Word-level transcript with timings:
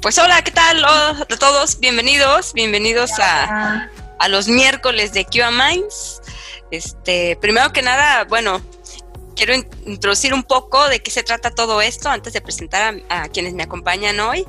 pues 0.00 0.16
hola, 0.18 0.42
¿qué 0.42 0.50
tal 0.50 0.84
a 0.84 1.26
todos? 1.38 1.78
Bienvenidos, 1.80 2.52
bienvenidos 2.54 3.10
a, 3.18 3.90
a, 4.18 4.28
los 4.28 4.48
miércoles 4.48 5.12
de 5.12 5.24
QA 5.24 5.50
Minds. 5.50 6.22
Este, 6.70 7.36
primero 7.40 7.72
que 7.72 7.82
nada, 7.82 8.24
bueno, 8.24 8.62
quiero 9.34 9.54
introducir 9.84 10.32
un 10.32 10.42
poco 10.44 10.88
de 10.88 11.00
qué 11.00 11.10
se 11.10 11.22
trata 11.22 11.50
todo 11.50 11.82
esto 11.82 12.08
antes 12.08 12.32
de 12.32 12.40
presentar 12.40 12.94
a, 13.08 13.28
quienes 13.28 13.52
me 13.52 13.64
acompañan 13.64 14.18
hoy. 14.20 14.46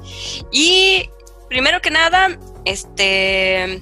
Y 0.51 1.09
primero 1.49 1.81
que 1.81 1.91
nada, 1.91 2.37
este 2.65 3.81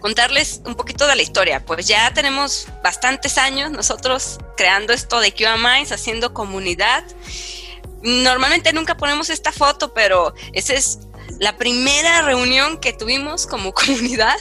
contarles 0.00 0.62
un 0.64 0.74
poquito 0.74 1.06
de 1.06 1.16
la 1.16 1.22
historia. 1.22 1.64
Pues 1.64 1.86
ya 1.86 2.12
tenemos 2.14 2.68
bastantes 2.82 3.36
años 3.36 3.72
nosotros 3.72 4.38
creando 4.56 4.92
esto 4.92 5.20
de 5.20 5.32
QA 5.32 5.56
Minds, 5.56 5.92
haciendo 5.92 6.32
comunidad. 6.32 7.04
Normalmente 8.02 8.72
nunca 8.72 8.96
ponemos 8.96 9.30
esta 9.30 9.52
foto, 9.52 9.92
pero 9.92 10.34
esa 10.52 10.74
es 10.74 11.00
la 11.38 11.56
primera 11.56 12.22
reunión 12.22 12.78
que 12.78 12.92
tuvimos 12.92 13.46
como 13.46 13.72
comunidad 13.74 14.38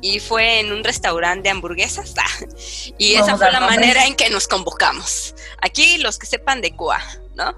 y 0.00 0.20
fue 0.20 0.60
en 0.60 0.72
un 0.72 0.84
restaurante 0.84 1.44
de 1.44 1.50
hamburguesas. 1.50 2.14
y 2.98 3.14
esa 3.14 3.36
fue 3.36 3.50
la 3.50 3.60
manera 3.60 4.06
en 4.06 4.14
que 4.14 4.30
nos 4.30 4.48
convocamos. 4.48 5.34
Aquí 5.60 5.98
los 5.98 6.18
que 6.18 6.26
sepan 6.26 6.60
de 6.60 6.74
Cuba, 6.74 7.02
¿no? 7.34 7.56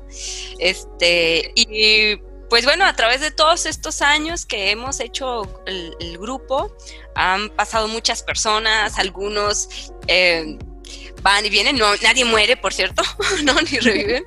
Este, 0.59 1.52
y 1.54 2.16
pues 2.49 2.65
bueno, 2.65 2.87
a 2.87 2.95
través 2.95 3.21
de 3.21 3.30
todos 3.30 3.66
estos 3.66 4.01
años 4.01 4.46
que 4.46 4.71
hemos 4.71 5.01
hecho 5.01 5.63
el, 5.66 6.19
grupo, 6.19 6.74
han 7.15 7.51
pasado 7.51 7.88
muchas 7.88 8.23
personas, 8.23 8.99
algunos 8.99 9.69
eh, 10.07 10.59
van 11.23 11.45
y 11.45 11.51
vienen, 11.51 11.77
no, 11.77 11.95
nadie 11.97 12.24
muere, 12.24 12.57
por 12.57 12.73
cierto, 12.73 13.02
no, 13.45 13.55
ni 13.61 13.79
reviven, 13.79 14.24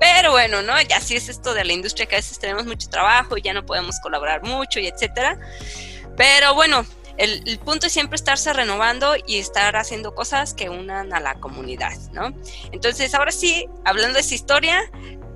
pero 0.00 0.32
bueno, 0.32 0.62
¿no? 0.62 0.80
Ya 0.82 0.96
así 0.96 1.16
es 1.16 1.28
esto 1.28 1.54
de 1.54 1.64
la 1.64 1.72
industria 1.72 2.06
que 2.06 2.16
a 2.16 2.18
veces 2.18 2.38
tenemos 2.38 2.66
mucho 2.66 2.88
trabajo 2.88 3.36
y 3.36 3.42
ya 3.42 3.52
no 3.52 3.64
podemos 3.64 3.98
colaborar 4.00 4.42
mucho 4.42 4.80
y 4.80 4.86
etcétera, 4.86 5.38
pero 6.16 6.54
bueno, 6.54 6.86
el, 7.18 7.42
el, 7.46 7.58
punto 7.58 7.86
es 7.86 7.92
siempre 7.92 8.16
estarse 8.16 8.52
renovando 8.52 9.14
y 9.26 9.38
estar 9.38 9.76
haciendo 9.76 10.14
cosas 10.14 10.54
que 10.54 10.70
unan 10.70 11.12
a 11.12 11.20
la 11.20 11.34
comunidad, 11.34 11.96
¿no? 12.12 12.34
Entonces, 12.72 13.14
ahora 13.14 13.32
sí, 13.32 13.66
hablando 13.84 14.14
de 14.14 14.20
esa 14.20 14.34
historia, 14.34 14.80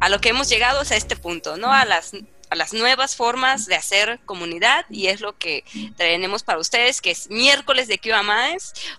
a 0.00 0.08
lo 0.08 0.20
que 0.20 0.30
hemos 0.30 0.48
llegado 0.48 0.82
es 0.82 0.90
a 0.92 0.96
este 0.96 1.16
punto, 1.16 1.56
¿no? 1.56 1.72
A 1.72 1.84
las 1.84 2.12
a 2.50 2.54
las 2.54 2.72
nuevas 2.72 3.16
formas 3.16 3.66
de 3.66 3.74
hacer 3.74 4.20
comunidad 4.24 4.86
y 4.88 5.08
es 5.08 5.20
lo 5.20 5.36
que 5.36 5.64
tenemos 5.96 6.42
para 6.42 6.58
ustedes, 6.58 7.00
que 7.00 7.10
es 7.10 7.28
miércoles 7.28 7.88
de 7.88 7.98
QA 7.98 8.22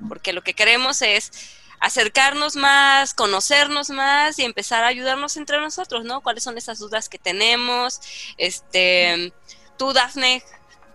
porque 0.08 0.34
lo 0.34 0.44
que 0.44 0.54
queremos 0.54 1.02
es 1.02 1.32
acercarnos 1.80 2.56
más, 2.56 3.14
conocernos 3.14 3.90
más 3.90 4.40
y 4.40 4.44
empezar 4.44 4.84
a 4.84 4.88
ayudarnos 4.88 5.38
entre 5.38 5.60
nosotros, 5.60 6.06
¿no? 6.06 6.22
¿Cuáles 6.22 6.44
son 6.44 6.58
esas 6.58 6.80
dudas 6.80 7.10
que 7.10 7.20
tenemos? 7.20 8.00
Este, 8.38 9.34
tú, 9.78 9.94
Dafne, 9.94 10.44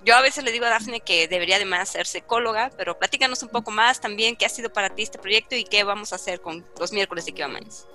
yo 0.05 0.17
a 0.17 0.23
veces 0.23 0.45
le 0.45 0.53
digo 0.53 0.65
a 0.67 0.71
Dafne 0.71 1.01
que 1.01 1.29
debería 1.29 1.57
además 1.57 1.89
ser 1.89 2.07
psicóloga, 2.07 2.71
pero 2.77 2.99
platícanos 2.99 3.43
un 3.43 3.51
poco 3.51 3.71
más 3.71 4.01
también 4.01 4.37
qué 4.37 4.47
ha 4.47 4.49
sido 4.49 4.73
para 4.73 4.91
ti 4.91 5.03
este 5.03 5.19
proyecto 5.19 5.55
y 5.55 5.65
qué 5.65 5.85
vamos 5.85 6.13
a 6.13 6.17
hacer 6.17 6.41
con 6.41 6.65
los 6.79 6.93
miércoles 6.93 7.25
de 7.27 7.33
Kiwamans. 7.33 7.87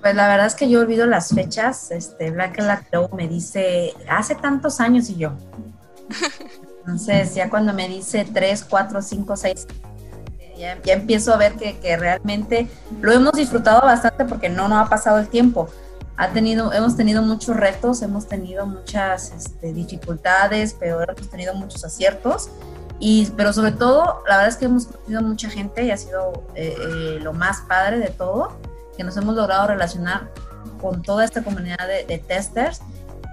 Pues 0.00 0.14
la 0.14 0.28
verdad 0.28 0.46
es 0.46 0.54
que 0.54 0.70
yo 0.70 0.80
olvido 0.80 1.06
las 1.06 1.34
fechas. 1.34 1.90
Este, 1.90 2.30
Black 2.30 2.58
Lacto 2.60 3.08
me 3.16 3.26
dice, 3.26 3.94
hace 4.08 4.36
tantos 4.36 4.80
años 4.80 5.10
y 5.10 5.16
yo. 5.16 5.32
Entonces, 6.80 7.34
ya 7.34 7.50
cuando 7.50 7.74
me 7.74 7.88
dice 7.88 8.26
tres, 8.32 8.64
cuatro, 8.64 9.02
cinco, 9.02 9.36
seis 9.36 9.66
ya, 10.58 10.78
empiezo 10.86 11.32
a 11.32 11.36
ver 11.36 11.54
que, 11.54 11.96
realmente 11.96 12.68
lo 13.00 13.12
hemos 13.12 13.32
disfrutado 13.32 13.80
bastante 13.82 14.24
porque 14.24 14.48
no 14.48 14.68
nos 14.68 14.86
ha 14.86 14.90
pasado 14.90 15.18
el 15.18 15.28
tiempo. 15.28 15.68
Ha 16.16 16.30
tenido, 16.30 16.72
hemos 16.72 16.96
tenido 16.96 17.22
muchos 17.22 17.56
retos, 17.56 18.02
hemos 18.02 18.26
tenido 18.26 18.66
muchas 18.66 19.30
este, 19.30 19.72
dificultades, 19.72 20.74
pero 20.78 21.00
hemos 21.02 21.30
tenido 21.30 21.54
muchos 21.54 21.84
aciertos. 21.84 22.50
Y, 22.98 23.30
pero 23.36 23.52
sobre 23.52 23.70
todo, 23.70 24.24
la 24.26 24.38
verdad 24.38 24.48
es 24.48 24.56
que 24.56 24.64
hemos 24.64 24.86
conocido 24.86 25.22
mucha 25.22 25.48
gente 25.48 25.84
y 25.84 25.92
ha 25.92 25.96
sido 25.96 26.44
eh, 26.56 26.74
eh, 26.76 27.18
lo 27.22 27.32
más 27.32 27.60
padre 27.60 27.98
de 27.98 28.08
todo, 28.08 28.58
que 28.96 29.04
nos 29.04 29.16
hemos 29.16 29.36
logrado 29.36 29.68
relacionar 29.68 30.32
con 30.80 31.02
toda 31.02 31.24
esta 31.24 31.44
comunidad 31.44 31.86
de, 31.86 32.18
testers 32.18 32.80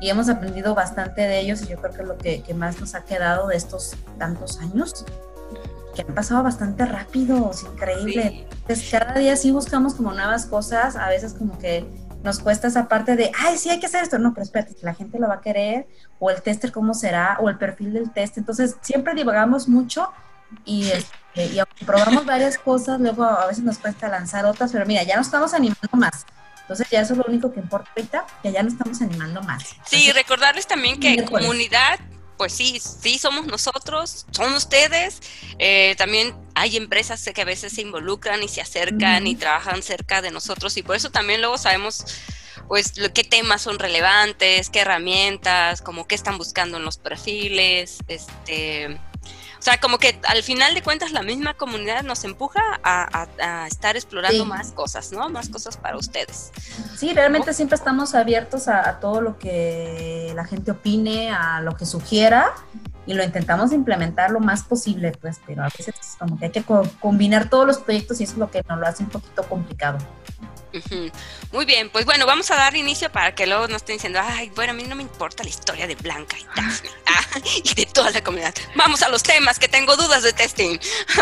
y 0.02 0.10
hemos 0.10 0.30
aprendido 0.30 0.76
bastante 0.76 1.22
de 1.22 1.40
ellos 1.40 1.64
y 1.64 1.68
yo 1.68 1.78
creo 1.78 1.92
que 1.92 2.02
es 2.04 2.08
lo 2.08 2.18
que, 2.18 2.44
que 2.44 2.54
más 2.54 2.80
nos 2.80 2.94
ha 2.94 3.04
quedado 3.04 3.48
de 3.48 3.56
estos 3.56 3.96
tantos 4.20 4.60
años 4.60 5.06
que 5.96 6.04
han 6.04 6.14
pasado 6.14 6.44
bastante 6.44 6.86
rápido, 6.86 7.50
es 7.52 7.64
increíble. 7.64 8.48
Entonces, 8.52 8.88
cada 8.92 9.16
día 9.16 9.36
sí 9.36 9.52
buscamos 9.52 9.96
como 9.96 10.14
nuevas 10.14 10.46
cosas, 10.46 10.96
a 10.96 11.10
veces 11.10 11.34
como 11.34 11.58
que 11.58 11.86
nos 12.24 12.40
cuesta 12.40 12.68
esa 12.68 12.88
parte 12.88 13.16
de, 13.16 13.32
ay, 13.40 13.58
sí 13.58 13.70
hay 13.70 13.80
que 13.80 13.86
hacer 13.86 14.04
esto, 14.04 14.20
no, 14.20 14.34
pero 14.34 14.44
espérate, 14.44 14.76
la 14.82 14.94
gente 14.94 15.20
lo 15.20 15.28
va 15.28 15.36
a 15.36 15.42
querer, 15.42 15.88
o 16.20 16.30
el 16.30 16.42
tester 16.42 16.72
cómo 16.72 16.94
será, 16.94 17.38
o 17.40 17.50
el 17.50 17.58
perfil 17.58 17.94
del 17.94 18.12
test. 18.12 18.38
Entonces, 18.38 18.76
siempre 18.82 19.14
divagamos 19.16 19.68
mucho 19.68 20.12
y, 20.66 20.90
este, 20.90 21.46
y 21.46 21.86
probamos 21.86 22.26
varias 22.26 22.58
cosas, 22.58 23.00
luego 23.00 23.24
a 23.24 23.48
veces 23.48 23.64
nos 23.64 23.78
cuesta 23.78 24.08
lanzar 24.08 24.46
otras, 24.46 24.72
pero 24.72 24.86
mira, 24.86 25.04
ya 25.04 25.18
nos 25.18 25.28
estamos 25.28 25.54
animando 25.54 25.90
más. 25.94 26.26
Entonces 26.62 26.88
ya 26.90 27.02
eso 27.02 27.14
es 27.14 27.20
lo 27.20 27.26
único 27.28 27.54
que 27.54 27.60
importa 27.60 27.92
ahorita, 27.96 28.26
que 28.42 28.52
ya 28.52 28.64
nos 28.64 28.74
estamos 28.74 29.00
animando 29.00 29.40
más. 29.44 29.76
sí, 29.86 30.12
recordarles 30.12 30.66
también 30.66 31.00
que 31.00 31.24
comunidad 31.26 32.00
pues 32.38 32.54
sí, 32.54 32.80
sí 32.80 33.18
somos 33.18 33.46
nosotros, 33.46 34.26
son 34.32 34.54
ustedes. 34.54 35.22
Eh, 35.60 35.96
también 35.98 36.36
hay 36.54 36.78
empresas 36.78 37.28
que 37.34 37.42
a 37.42 37.46
veces 37.46 37.74
se 37.74 37.82
involucran 37.82 38.44
y 38.44 38.48
se 38.48 38.62
acercan 38.62 39.28
y 39.28 39.36
trabajan 39.36 39.82
cerca 39.84 40.22
de 40.22 40.32
nosotros 40.32 40.78
y 40.78 40.84
por 40.84 40.96
eso 40.96 41.12
también 41.12 41.42
luego 41.42 41.58
sabemos 41.58 42.06
pues 42.68 42.94
qué 43.14 43.24
temas 43.24 43.62
son 43.62 43.78
relevantes, 43.78 44.70
qué 44.70 44.80
herramientas, 44.80 45.82
como 45.82 46.08
qué 46.08 46.16
están 46.16 46.38
buscando 46.38 46.78
en 46.78 46.86
los 46.86 46.98
perfiles, 46.98 48.00
este 48.08 49.00
sea, 49.66 49.80
como 49.80 49.98
que 49.98 50.20
al 50.28 50.44
final 50.44 50.76
de 50.76 50.84
cuentas 50.84 51.12
la 51.12 51.24
misma 51.24 51.56
comunidad 51.56 52.04
nos 52.04 52.24
empuja 52.24 52.62
a, 52.84 53.28
estar 53.68 53.96
explorando 53.96 54.46
más 54.46 54.72
cosas, 54.72 55.12
¿no? 55.12 55.28
Más 55.30 55.50
cosas 55.50 55.76
para 55.78 55.98
ustedes. 55.98 56.52
Sí, 56.96 57.14
realmente 57.14 57.52
siempre 57.54 57.76
estamos 57.76 58.14
abiertos 58.14 58.68
a, 58.68 59.00
todo 59.00 59.22
lo 59.22 59.40
que 59.40 60.32
la 60.36 60.46
gente 60.46 60.72
opine, 60.72 61.32
a 61.32 61.62
lo 61.62 61.76
que 61.76 61.86
sugiera 61.88 62.54
y 63.08 63.16
lo 63.16 63.24
intentamos 63.24 63.72
implementar 63.72 64.30
lo 64.30 64.40
más 64.40 64.64
posible, 64.64 65.14
pues, 65.20 65.40
pero 65.46 65.64
a 65.64 65.70
veces 65.76 65.96
como 66.20 66.38
que 66.38 66.46
hay 66.46 66.52
que 66.52 66.64
combinar 67.00 67.50
todos 67.50 67.66
los 67.66 67.78
proyectos 67.80 68.22
y 68.22 68.24
eso 68.26 68.34
es 68.34 68.40
lo 68.40 68.52
que 68.52 68.64
nos 68.70 68.80
lo 68.80 68.86
hace 68.86 69.04
un 69.04 69.10
poquito 69.10 69.44
complicado. 69.44 69.98
Muy 71.52 71.66
bien, 71.66 71.90
pues 71.90 72.06
bueno, 72.06 72.26
vamos 72.26 72.52
a 72.52 72.56
dar 72.56 72.76
inicio 72.76 73.12
para 73.12 73.34
que 73.34 73.48
luego 73.48 73.68
no 73.68 73.78
estén 73.78 73.96
diciendo, 73.96 74.20
ay, 74.22 74.52
bueno, 74.56 74.72
a 74.72 74.76
mí 74.76 74.84
no 74.84 74.96
me 74.96 75.04
importa 75.04 75.44
la 75.44 75.50
historia 75.50 75.88
de 75.88 75.96
Blanca 75.96 76.38
y 76.38 76.44
Daphne 76.56 76.90
ah, 77.08 77.40
y 77.64 77.74
de 77.74 77.86
toda 77.86 78.12
la 78.12 78.24
comunidad. 78.24 78.54
Vamos 78.76 79.02
a 79.04 79.10
los 79.10 79.24
temas 79.24 79.60
que 79.60 79.68
tengo 79.68 79.96
dudas 79.96 80.24
de 80.24 80.34
testing. 80.34 80.78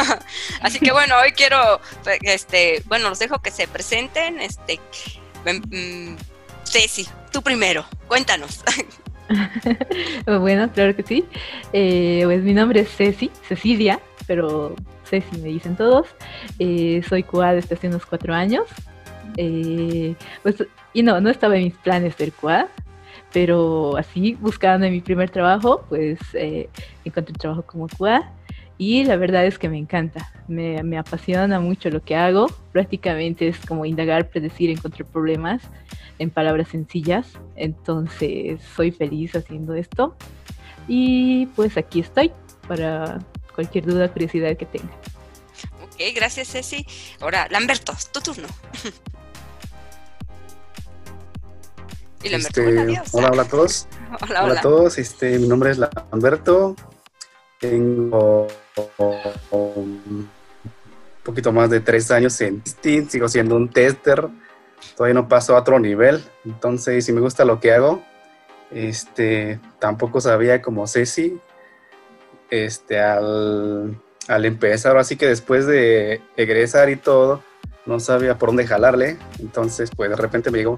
Así 0.61 0.79
que 0.79 0.91
bueno, 1.03 1.15
hoy 1.19 1.31
quiero, 1.31 1.79
este, 2.21 2.81
bueno, 2.85 3.09
los 3.09 3.19
dejo 3.19 3.41
que 3.41 3.51
se 3.51 3.67
presenten. 3.67 4.39
Este, 4.39 4.79
mm, 5.45 6.15
Ceci, 6.63 7.07
tú 7.31 7.41
primero, 7.41 7.85
cuéntanos. 8.07 8.63
bueno, 10.25 10.71
claro 10.71 10.95
que 10.95 11.03
sí. 11.03 11.25
Eh, 11.71 12.21
pues 12.25 12.43
mi 12.43 12.53
nombre 12.53 12.81
es 12.81 12.89
Ceci, 12.95 13.31
Cecilia, 13.47 13.99
pero 14.27 14.75
Ceci 15.09 15.37
me 15.37 15.49
dicen 15.49 15.75
todos. 15.75 16.07
Eh, 16.59 17.01
soy 17.07 17.23
QA 17.23 17.53
desde 17.53 17.75
hace 17.75 17.87
unos 17.87 18.05
cuatro 18.05 18.33
años. 18.33 18.65
Eh, 19.37 20.15
pues, 20.41 20.63
y 20.93 21.03
no, 21.03 21.19
no 21.21 21.29
estaba 21.29 21.57
en 21.57 21.65
mis 21.65 21.75
planes 21.75 22.15
ser 22.15 22.31
QA, 22.31 22.67
pero 23.31 23.97
así, 23.97 24.37
buscando 24.39 24.85
en 24.85 24.93
mi 24.93 25.01
primer 25.01 25.29
trabajo, 25.29 25.85
pues 25.89 26.19
eh, 26.33 26.69
encontré 27.03 27.33
trabajo 27.33 27.63
como 27.63 27.87
QA 27.87 28.31
y 28.77 29.03
la 29.03 29.15
verdad 29.15 29.45
es 29.45 29.57
que 29.57 29.69
me 29.69 29.77
encanta, 29.77 30.31
me, 30.47 30.83
me, 30.83 30.97
apasiona 30.97 31.59
mucho 31.59 31.89
lo 31.89 32.01
que 32.01 32.15
hago, 32.15 32.47
prácticamente 32.71 33.47
es 33.47 33.59
como 33.65 33.85
indagar, 33.85 34.29
predecir, 34.29 34.69
encontrar 34.69 35.07
problemas 35.07 35.61
en 36.19 36.29
palabras 36.29 36.69
sencillas, 36.69 37.33
entonces 37.55 38.61
soy 38.75 38.91
feliz 38.91 39.35
haciendo 39.35 39.73
esto 39.73 40.15
y 40.87 41.47
pues 41.55 41.77
aquí 41.77 42.01
estoy 42.01 42.31
para 42.67 43.19
cualquier 43.53 43.85
duda, 43.85 44.11
curiosidad 44.11 44.57
que 44.57 44.65
tenga. 44.65 44.93
Ok, 45.83 46.01
gracias 46.15 46.49
Ceci. 46.49 46.85
Ahora, 47.19 47.47
Lamberto, 47.49 47.93
tu 48.11 48.21
turno. 48.21 48.47
Este, 52.23 52.65
hola, 53.11 53.29
hola 53.31 53.41
a 53.41 53.45
todos. 53.45 53.87
Hola, 54.21 54.59
a 54.59 54.61
todos. 54.61 54.97
Este, 54.97 55.37
mi 55.39 55.47
nombre 55.47 55.71
es 55.71 55.77
Lamberto. 55.77 56.75
Tengo 57.59 58.47
un 59.51 60.29
poquito 61.23 61.51
más 61.51 61.69
de 61.69 61.81
tres 61.81 62.11
años 62.11 62.39
en 62.41 62.61
Steam. 62.65 63.09
Sigo 63.09 63.27
siendo 63.27 63.55
un 63.55 63.69
tester. 63.69 64.29
Todavía 64.95 65.15
no 65.15 65.27
paso 65.27 65.55
a 65.55 65.59
otro 65.59 65.79
nivel. 65.79 66.23
Entonces, 66.45 67.05
si 67.05 67.11
me 67.11 67.19
gusta 67.19 67.43
lo 67.43 67.59
que 67.59 67.73
hago, 67.73 68.01
este, 68.71 69.59
tampoco 69.79 70.21
sabía 70.21 70.61
como 70.61 70.87
Ceci. 70.87 71.39
Este, 72.49 72.99
al, 72.99 73.99
al 74.27 74.45
empezar, 74.45 74.95
así 74.97 75.17
que 75.17 75.27
después 75.27 75.65
de 75.65 76.21
egresar 76.37 76.89
y 76.89 76.95
todo, 76.95 77.41
no 77.85 77.99
sabía 77.99 78.37
por 78.37 78.49
dónde 78.49 78.67
jalarle. 78.67 79.17
Entonces, 79.39 79.89
pues 79.95 80.09
de 80.09 80.15
repente 80.15 80.51
me 80.51 80.59
llegó 80.59 80.77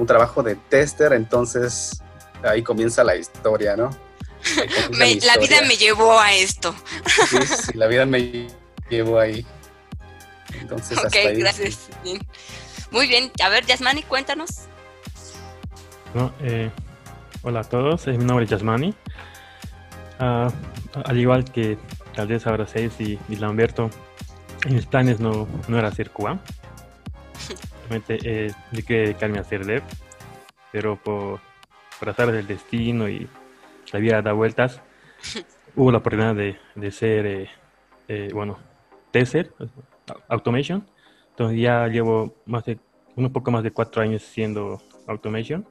un 0.00 0.06
trabajo 0.06 0.42
de 0.42 0.56
tester, 0.56 1.12
entonces 1.12 2.02
ahí 2.42 2.62
comienza 2.62 3.04
la 3.04 3.16
historia, 3.16 3.76
¿no? 3.76 3.90
la 4.98 5.36
vida 5.36 5.60
me 5.68 5.76
llevó 5.76 6.18
a 6.18 6.32
esto. 6.32 6.74
Sí, 7.46 7.76
la 7.76 7.86
vida 7.86 8.06
me 8.06 8.48
llevó 8.88 9.18
ahí. 9.18 9.44
Entonces, 10.58 10.96
ok, 10.98 11.14
gracias. 11.36 11.90
Muy 12.90 13.06
bien. 13.06 13.30
A 13.42 13.50
ver, 13.50 13.66
Yasmani, 13.66 14.02
cuéntanos. 14.02 14.62
Eh, 16.40 16.70
hola 17.42 17.60
a 17.60 17.64
todos, 17.64 18.06
mi 18.06 18.24
nombre 18.24 18.44
es 18.44 18.50
Yasmani. 18.50 18.94
Ah, 20.18 20.50
al 21.04 21.18
igual 21.18 21.44
que 21.44 21.78
tal 22.14 22.28
vez 22.28 22.46
ahora 22.46 22.66
seis 22.66 22.92
y, 22.98 23.18
y 23.28 23.36
Lamberto, 23.36 23.90
en 24.64 24.74
mis 24.74 24.86
planes 24.86 25.20
no, 25.20 25.46
no 25.68 25.78
era 25.78 25.88
hacer 25.88 26.10
Cuba. 26.10 26.40
Realmente 27.90 28.18
eh, 28.22 28.52
yo 28.70 28.84
quería 28.84 29.02
dedicarme 29.02 29.38
a 29.38 29.40
hacer 29.40 29.66
dev, 29.66 29.82
pero 30.70 30.94
por, 30.94 31.40
por 31.98 32.08
azar 32.08 32.30
del 32.30 32.46
destino 32.46 33.08
y 33.08 33.28
la 33.92 33.98
vida 33.98 34.22
da 34.22 34.32
vueltas, 34.32 34.80
hubo 35.74 35.90
la 35.90 35.98
oportunidad 35.98 36.36
de, 36.36 36.56
de 36.76 36.90
ser, 36.92 37.26
eh, 37.26 37.48
eh, 38.06 38.30
bueno, 38.32 38.58
tester, 39.10 39.52
automation. 40.28 40.86
Entonces 41.30 41.58
ya 41.58 41.88
llevo 41.88 42.36
más 42.46 42.64
de, 42.64 42.78
un 43.16 43.32
poco 43.32 43.50
más 43.50 43.64
de 43.64 43.72
cuatro 43.72 44.02
años 44.02 44.22
siendo 44.22 44.80
automation. 45.08 45.66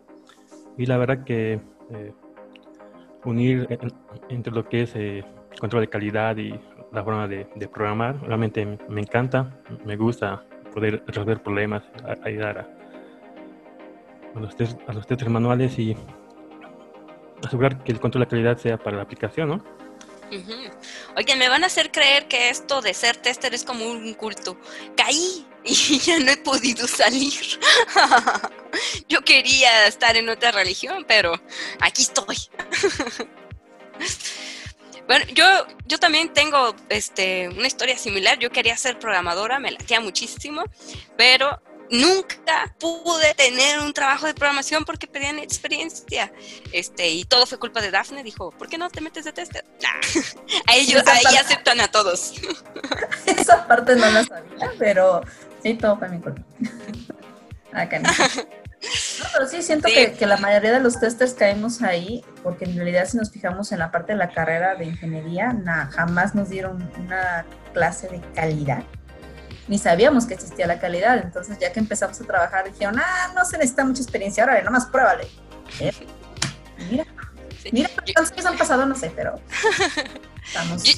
Y 0.78 0.88
la 0.88 0.98
verdad 0.98 1.24
que 1.24 1.54
eh, 1.54 2.14
unir 3.24 3.66
entre 4.28 4.52
lo 4.52 4.68
que 4.68 4.82
es 4.82 4.94
control 5.58 5.84
de 5.84 5.88
calidad 5.88 6.36
y 6.36 6.54
la 6.92 7.02
forma 7.02 7.30
de, 7.30 7.46
programar, 7.72 8.20
realmente 8.24 8.78
me 8.90 9.00
encanta, 9.00 9.62
me 9.86 9.96
gusta 9.96 10.44
poder 10.74 11.04
resolver 11.06 11.42
problemas, 11.42 11.84
ayudar 12.24 12.70
a, 14.36 14.40
los, 14.40 14.56
test, 14.56 14.78
a 14.88 14.94
los 14.94 15.08
testers 15.08 15.32
manuales 15.32 15.78
y 15.80 15.96
asegurar 17.46 17.84
que 17.84 17.92
el 17.92 18.00
control 18.00 18.26
de 18.26 18.30
calidad 18.30 18.58
sea 18.58 18.78
para 18.78 18.98
la 18.98 19.04
aplicación, 19.04 19.50
¿no? 19.50 19.80
Oigan, 21.16 21.40
me 21.40 21.50
van 21.50 21.64
a 21.64 21.68
hacer 21.68 21.92
creer 21.92 22.28
que 22.28 22.50
esto 22.50 22.82
de 22.82 22.94
ser 22.94 23.18
tester 23.18 23.54
es 23.54 23.64
como 23.64 23.86
un 23.86 24.14
culto. 24.14 24.58
Caí 24.96 25.46
y 25.64 25.74
ya 26.00 26.20
no 26.20 26.32
he 26.32 26.38
podido 26.38 26.88
salir. 26.88 27.34
Yo 29.10 29.22
quería 29.22 29.88
estar 29.88 30.16
en 30.16 30.30
otra 30.30 30.52
religión, 30.52 31.06
pero 31.08 31.34
aquí 31.82 32.04
estoy. 32.04 32.38
Bueno, 35.10 35.26
yo, 35.34 35.44
yo 35.88 35.98
también 35.98 36.32
tengo 36.34 36.76
este, 36.88 37.50
una 37.50 37.66
historia 37.66 37.98
similar. 37.98 38.38
Yo 38.38 38.52
quería 38.52 38.78
ser 38.78 39.00
programadora, 39.00 39.58
me 39.58 39.72
latía 39.72 40.00
muchísimo, 40.00 40.64
pero 41.18 41.60
nunca 41.90 42.76
pude 42.80 43.34
tener 43.34 43.80
un 43.80 43.92
trabajo 43.92 44.28
de 44.28 44.36
programación 44.36 44.86
porque 44.86 45.08
pedían 45.08 45.40
experiencia. 45.40 46.32
Este, 46.74 47.10
y 47.10 47.26
todo 47.26 47.48
fue 47.48 47.58
culpa 47.58 47.82
de 47.82 47.90
Daphne. 47.90 48.22
Dijo, 48.22 48.52
¿por 48.52 48.70
qué 48.70 48.78
no 48.78 48.88
te 48.92 49.02
metes 49.02 49.26
de 49.26 49.34
tester? 49.34 49.66
a 50.68 50.76
ellos, 50.76 51.02
ahí 51.08 51.38
aceptan 51.38 51.82
a 51.82 51.88
todos. 51.88 52.34
Esa 53.26 53.66
parte 53.66 53.96
no 53.96 54.12
la 54.12 54.24
sabía, 54.24 54.72
pero 54.78 55.24
sí, 55.64 55.74
todo 55.74 55.98
fue 55.98 56.10
mi 56.10 56.20
culpa. 56.22 56.44
Acá 57.74 57.98
no. 57.98 58.10
No, 59.20 59.26
pero 59.34 59.48
sí 59.48 59.62
siento 59.62 59.88
Que, 59.88 60.14
que, 60.14 60.26
la 60.26 60.38
mayoría 60.38 60.72
de 60.72 60.80
los 60.80 61.00
testers 61.00 61.34
caemos 61.34 61.82
ahí, 61.82 62.24
porque 62.44 62.66
en 62.66 62.76
realidad 62.76 63.06
si 63.06 63.18
nos 63.18 63.30
fijamos 63.30 63.72
en 63.72 63.80
la 63.80 63.92
parte 63.92 64.14
de 64.14 64.18
la 64.18 64.30
carrera 64.30 64.76
de 64.76 64.86
ingeniería, 64.86 65.52
nada, 65.52 65.88
jamás 65.88 66.34
nos 66.34 66.50
dieron 66.50 66.90
una 66.98 67.46
clase 67.74 68.08
de 68.08 68.22
calidad 68.34 68.84
ni 69.70 69.78
sabíamos 69.78 70.26
que 70.26 70.34
existía 70.34 70.66
la 70.68 70.80
calidad. 70.80 71.20
Entonces, 71.20 71.58
ya 71.60 71.72
que 71.72 71.80
empezamos 71.80 72.20
a 72.20 72.24
trabajar, 72.26 72.66
dijeron, 72.66 72.98
ah, 73.00 73.32
no 73.36 73.46
se 73.46 73.58
necesita 73.58 73.86
mucha 73.86 74.02
experiencia, 74.02 74.44
ahora 74.44 74.62
nomás 74.64 74.88
pruébale. 74.88 75.28
¿Eh? 75.80 75.94
Mira, 76.90 77.06
mira 77.74 77.90
cuántos 77.94 78.32
años 78.32 78.46
han 78.46 78.58
pasado, 78.58 78.86
no 78.86 78.96
sé, 78.96 79.12
pero 79.14 79.36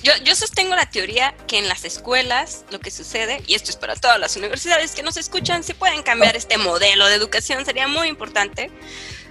Yo, 0.03 0.13
yo, 0.23 0.35
sostengo 0.35 0.75
la 0.75 0.89
teoría 0.89 1.35
que 1.47 1.57
en 1.57 1.67
las 1.67 1.83
escuelas 1.83 2.63
lo 2.69 2.79
que 2.79 2.91
sucede, 2.91 3.43
y 3.47 3.55
esto 3.55 3.69
es 3.69 3.75
para 3.75 3.95
todas 3.95 4.19
las 4.19 4.35
universidades 4.35 4.93
que 4.93 5.03
nos 5.03 5.17
escuchan, 5.17 5.63
si 5.63 5.73
pueden 5.73 6.03
cambiar 6.03 6.35
este 6.35 6.57
modelo 6.57 7.07
de 7.07 7.15
educación 7.15 7.65
sería 7.65 7.87
muy 7.87 8.07
importante, 8.07 8.71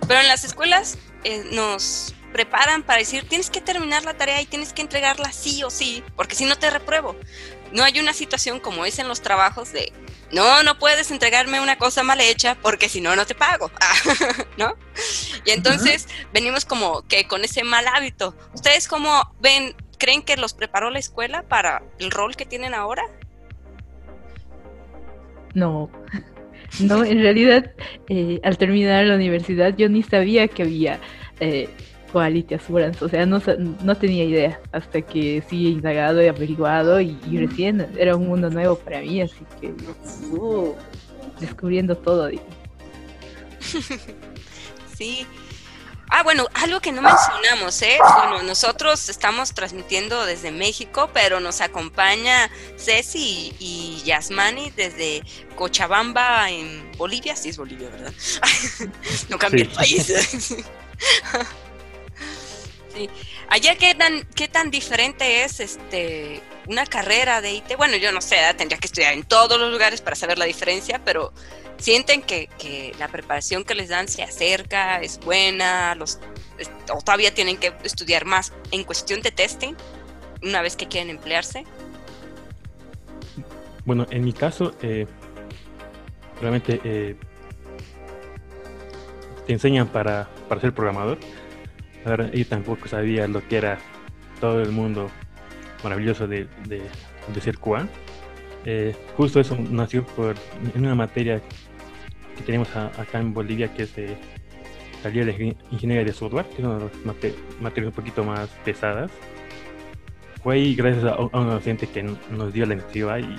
pero 0.06 0.20
en 0.20 0.28
las 0.28 0.44
escuelas 0.44 0.98
eh, 1.24 1.44
nos 1.52 2.14
preparan 2.32 2.82
para 2.82 2.98
decir, 2.98 3.26
tienes 3.28 3.50
que 3.50 3.60
terminar 3.60 4.04
la 4.04 4.14
tarea 4.14 4.40
y 4.40 4.46
tienes 4.46 4.72
que 4.72 4.82
entregarla 4.82 5.32
sí 5.32 5.64
o 5.64 5.70
sí, 5.70 6.04
porque 6.16 6.36
si 6.36 6.44
no 6.44 6.56
te 6.56 6.70
repruebo 6.70 7.16
no 7.72 7.84
hay 7.84 7.98
una 8.00 8.12
situación 8.12 8.60
como 8.60 8.84
es 8.84 8.98
en 8.98 9.08
los 9.08 9.20
trabajos 9.20 9.72
de, 9.72 9.92
no, 10.32 10.62
no 10.62 10.78
puedes 10.78 11.10
entregarme 11.10 11.60
una 11.60 11.78
cosa 11.78 12.02
mal 12.02 12.20
hecha 12.20 12.56
porque 12.56 12.88
si 12.88 13.00
no, 13.00 13.14
no 13.16 13.26
te 13.26 13.34
pago, 13.34 13.70
¿no? 14.56 14.74
Y 15.44 15.50
entonces 15.50 16.08
venimos 16.32 16.64
como 16.64 17.06
que 17.06 17.26
con 17.26 17.44
ese 17.44 17.64
mal 17.64 17.86
hábito. 17.86 18.34
¿Ustedes 18.54 18.88
cómo 18.88 19.34
ven, 19.40 19.74
creen 20.00 20.22
que 20.22 20.36
los 20.36 20.54
preparó 20.54 20.90
la 20.90 20.98
escuela 20.98 21.44
para 21.44 21.84
el 22.00 22.10
rol 22.10 22.34
que 22.34 22.46
tienen 22.46 22.74
ahora? 22.74 23.02
No, 25.54 25.90
no, 26.80 27.04
en 27.04 27.20
realidad 27.20 27.70
eh, 28.08 28.40
al 28.42 28.58
terminar 28.58 29.04
la 29.04 29.14
universidad 29.14 29.76
yo 29.76 29.88
ni 29.88 30.02
sabía 30.02 30.48
que 30.48 30.62
había... 30.64 30.98
Eh, 31.38 31.68
Quality 32.12 32.54
Assurance, 32.54 33.04
o 33.04 33.08
sea, 33.08 33.24
no, 33.24 33.40
no 33.84 33.94
tenía 33.94 34.24
idea 34.24 34.60
hasta 34.72 35.00
que 35.00 35.44
sí 35.48 35.66
he 35.66 35.70
indagado 35.70 36.20
y 36.20 36.26
averiguado 36.26 37.00
y, 37.00 37.16
recién 37.32 37.86
era 37.96 38.16
un 38.16 38.26
mundo 38.26 38.50
nuevo 38.50 38.76
para 38.76 39.00
mí, 39.00 39.22
así 39.22 39.46
que 39.60 39.68
uh, 40.36 40.74
descubriendo 41.38 41.96
todo. 41.96 42.28
sí. 44.96 45.24
Ah, 46.12 46.22
bueno, 46.24 46.46
algo 46.54 46.80
que 46.80 46.90
no 46.90 47.02
mencionamos, 47.02 47.80
¿eh? 47.82 47.98
Bueno, 48.16 48.42
nosotros 48.42 49.08
estamos 49.08 49.54
transmitiendo 49.54 50.26
desde 50.26 50.50
México, 50.50 51.10
pero 51.14 51.38
nos 51.38 51.60
acompaña 51.60 52.50
Ceci 52.76 53.54
y, 53.58 54.02
Yasmani 54.04 54.70
desde 54.72 55.22
Cochabamba 55.54 56.50
en 56.50 56.90
Bolivia. 56.96 57.36
Sí, 57.36 57.50
es 57.50 57.56
Bolivia, 57.58 57.88
¿verdad? 57.90 58.12
no 59.28 59.38
cambia 59.38 59.62
el 59.62 59.70
país. 59.70 60.12
Sí. 62.92 63.08
Allá 63.50 63.74
qué 63.74 63.96
tan, 63.96 64.22
qué 64.36 64.46
tan 64.46 64.70
diferente 64.70 65.42
es 65.42 65.58
este 65.58 66.40
una 66.68 66.86
carrera 66.86 67.40
de 67.40 67.52
IT. 67.52 67.76
Bueno, 67.76 67.96
yo 67.96 68.12
no 68.12 68.20
sé, 68.20 68.36
tendría 68.56 68.78
que 68.78 68.86
estudiar 68.86 69.12
en 69.12 69.24
todos 69.24 69.58
los 69.58 69.72
lugares 69.72 70.00
para 70.00 70.14
saber 70.14 70.38
la 70.38 70.44
diferencia, 70.44 71.00
pero 71.04 71.32
sienten 71.76 72.22
que, 72.22 72.48
que 72.58 72.94
la 73.00 73.08
preparación 73.08 73.64
que 73.64 73.74
les 73.74 73.88
dan 73.88 74.06
se 74.06 74.22
acerca, 74.22 75.00
es 75.00 75.18
buena, 75.18 75.96
los 75.96 76.20
o 76.92 77.02
todavía 77.02 77.34
tienen 77.34 77.56
que 77.56 77.72
estudiar 77.82 78.24
más 78.24 78.52
en 78.70 78.84
cuestión 78.84 79.20
de 79.20 79.32
testing 79.32 79.74
una 80.42 80.62
vez 80.62 80.76
que 80.76 80.86
quieren 80.86 81.10
emplearse. 81.10 81.64
Bueno, 83.84 84.06
en 84.10 84.24
mi 84.24 84.32
caso, 84.32 84.76
eh, 84.80 85.08
realmente 86.40 86.80
eh, 86.84 87.16
te 89.46 89.52
enseñan 89.52 89.88
para, 89.88 90.28
para 90.48 90.60
ser 90.60 90.72
programador 90.72 91.18
Ahora, 92.04 92.30
yo 92.30 92.46
tampoco 92.46 92.88
sabía 92.88 93.28
lo 93.28 93.46
que 93.46 93.58
era 93.58 93.78
todo 94.40 94.62
el 94.62 94.70
mundo 94.70 95.10
maravilloso 95.84 96.26
de, 96.26 96.46
de, 96.66 97.40
ser 97.40 97.58
QA. 97.58 97.86
Eh, 98.64 98.94
justo 99.16 99.40
eso 99.40 99.56
nació 99.70 100.04
por 100.04 100.34
en 100.74 100.84
una 100.84 100.94
materia 100.94 101.40
que 102.36 102.42
tenemos 102.44 102.74
acá 102.76 103.18
en 103.18 103.32
Bolivia 103.32 103.72
que 103.72 103.84
es 103.84 103.96
de 103.96 104.16
de 105.02 105.56
ingeniería 105.70 106.04
de 106.04 106.12
software, 106.12 106.44
que 106.54 106.62
de 106.62 106.68
las 106.68 106.92
materias 107.60 107.88
un 107.88 107.92
poquito 107.92 108.22
más 108.22 108.48
pesadas. 108.64 109.10
Fue 110.42 110.56
ahí 110.56 110.74
gracias 110.74 111.04
a, 111.04 111.16
un 111.18 111.48
docente 111.48 111.86
que 111.86 112.02
nos 112.02 112.52
dio 112.52 112.66
la 112.66 112.74
iniciativa 112.74 113.18
y, 113.18 113.36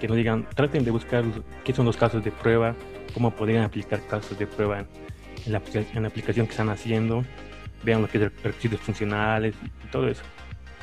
que 0.00 0.06
nos 0.06 0.16
digan, 0.16 0.46
traten 0.54 0.84
de 0.84 0.90
buscar 0.90 1.24
qué 1.64 1.72
son 1.72 1.86
los 1.86 1.96
casos 1.96 2.22
de 2.22 2.30
prueba, 2.30 2.74
cómo 3.14 3.32
podrían 3.32 3.64
aplicar 3.64 4.00
casos 4.06 4.38
de 4.38 4.46
prueba 4.46 4.84
en, 5.44 5.52
la, 5.52 5.60
en 5.94 6.02
la 6.02 6.08
aplicación 6.08 6.46
que 6.46 6.52
están 6.52 6.68
haciendo 6.68 7.24
vean 7.82 8.02
lo 8.02 8.08
que 8.08 8.18
es 8.18 8.42
requisitos 8.42 8.80
funcionales 8.80 9.54
y, 9.64 9.88
todo 9.88 10.08
eso. 10.08 10.22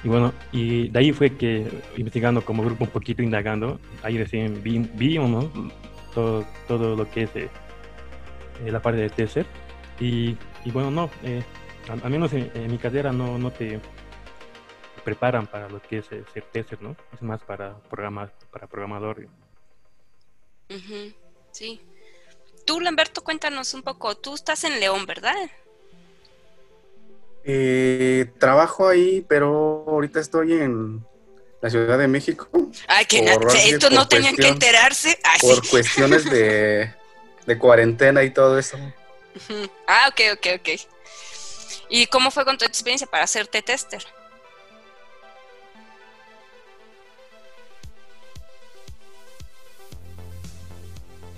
Y 0.04 0.08
bueno, 0.08 0.34
y 0.52 0.90
de 0.90 1.00
ahí 1.00 1.12
fue 1.12 1.36
que 1.36 1.68
investigando 1.98 2.44
como 2.44 2.64
grupo 2.64 2.84
un 2.84 2.90
poquito, 2.90 3.24
indagando, 3.24 3.80
ahí 4.04 4.18
recién 4.18 4.62
vi, 4.62 4.80
vimos 4.80 5.50
todo, 6.14 6.46
todo 6.68 6.96
lo 6.96 7.10
que 7.10 7.24
es 7.24 7.36
eh, 7.36 7.50
eh, 8.66 8.72
la 8.72 8.82
parte 8.82 9.00
de 9.00 9.10
tester. 9.10 9.46
Y, 10.00 10.38
y 10.64 10.72
bueno, 10.72 10.92
no, 10.92 11.10
eh, 11.24 11.44
al, 11.90 12.10
menos 12.10 12.34
en, 12.34 12.52
mi 12.70 12.78
carrera 12.78 13.12
no, 13.12 13.38
no 13.38 13.52
te 13.52 13.80
preparan 15.04 15.48
para 15.48 15.70
lo 15.70 15.82
que 15.82 16.00
es 16.00 16.06
ser 16.08 16.44
tester, 16.52 16.82
¿no? 16.82 16.96
Es 17.14 17.22
más 17.22 17.42
para, 17.44 17.78
programar, 17.90 18.34
para 18.52 18.68
programador. 18.68 19.28
Sí. 21.52 21.82
Tú, 22.66 22.80
Lamberto, 22.80 23.24
cuéntanos 23.24 23.74
un 23.74 23.84
poco. 23.84 24.16
Tú 24.16 24.34
estás 24.34 24.64
en 24.64 24.80
León, 24.80 25.06
¿verdad? 25.06 25.36
Eh, 27.48 28.26
trabajo 28.40 28.88
ahí, 28.88 29.24
pero 29.28 29.86
ahorita 29.88 30.20
estoy 30.20 30.54
en 30.54 31.06
la 31.62 31.70
Ciudad 31.70 32.00
de 32.00 32.08
México. 32.08 32.48
Ay, 32.88 33.06
que 33.06 33.24
esto 33.66 33.90
no 33.92 34.08
tenían 34.08 34.36
que 34.36 34.48
enterarse. 34.48 35.20
por 35.42 35.68
cuestiones 35.68 36.26
de, 36.26 36.92
de, 37.46 37.58
cuarentena 37.58 38.24
y 38.24 38.32
todo 38.32 38.58
eso. 38.58 38.78
Ah, 39.88 40.10
ok, 40.10 40.22
ok, 40.34 40.48
ok. 40.60 40.70
¿Y 41.90 42.08
cómo 42.08 42.32
fue 42.32 42.46
con 42.46 42.58
tu 42.58 42.66
experiencia 42.66 43.06
para 43.06 43.26
hacerte 43.26 43.62
tester? 43.62 44.04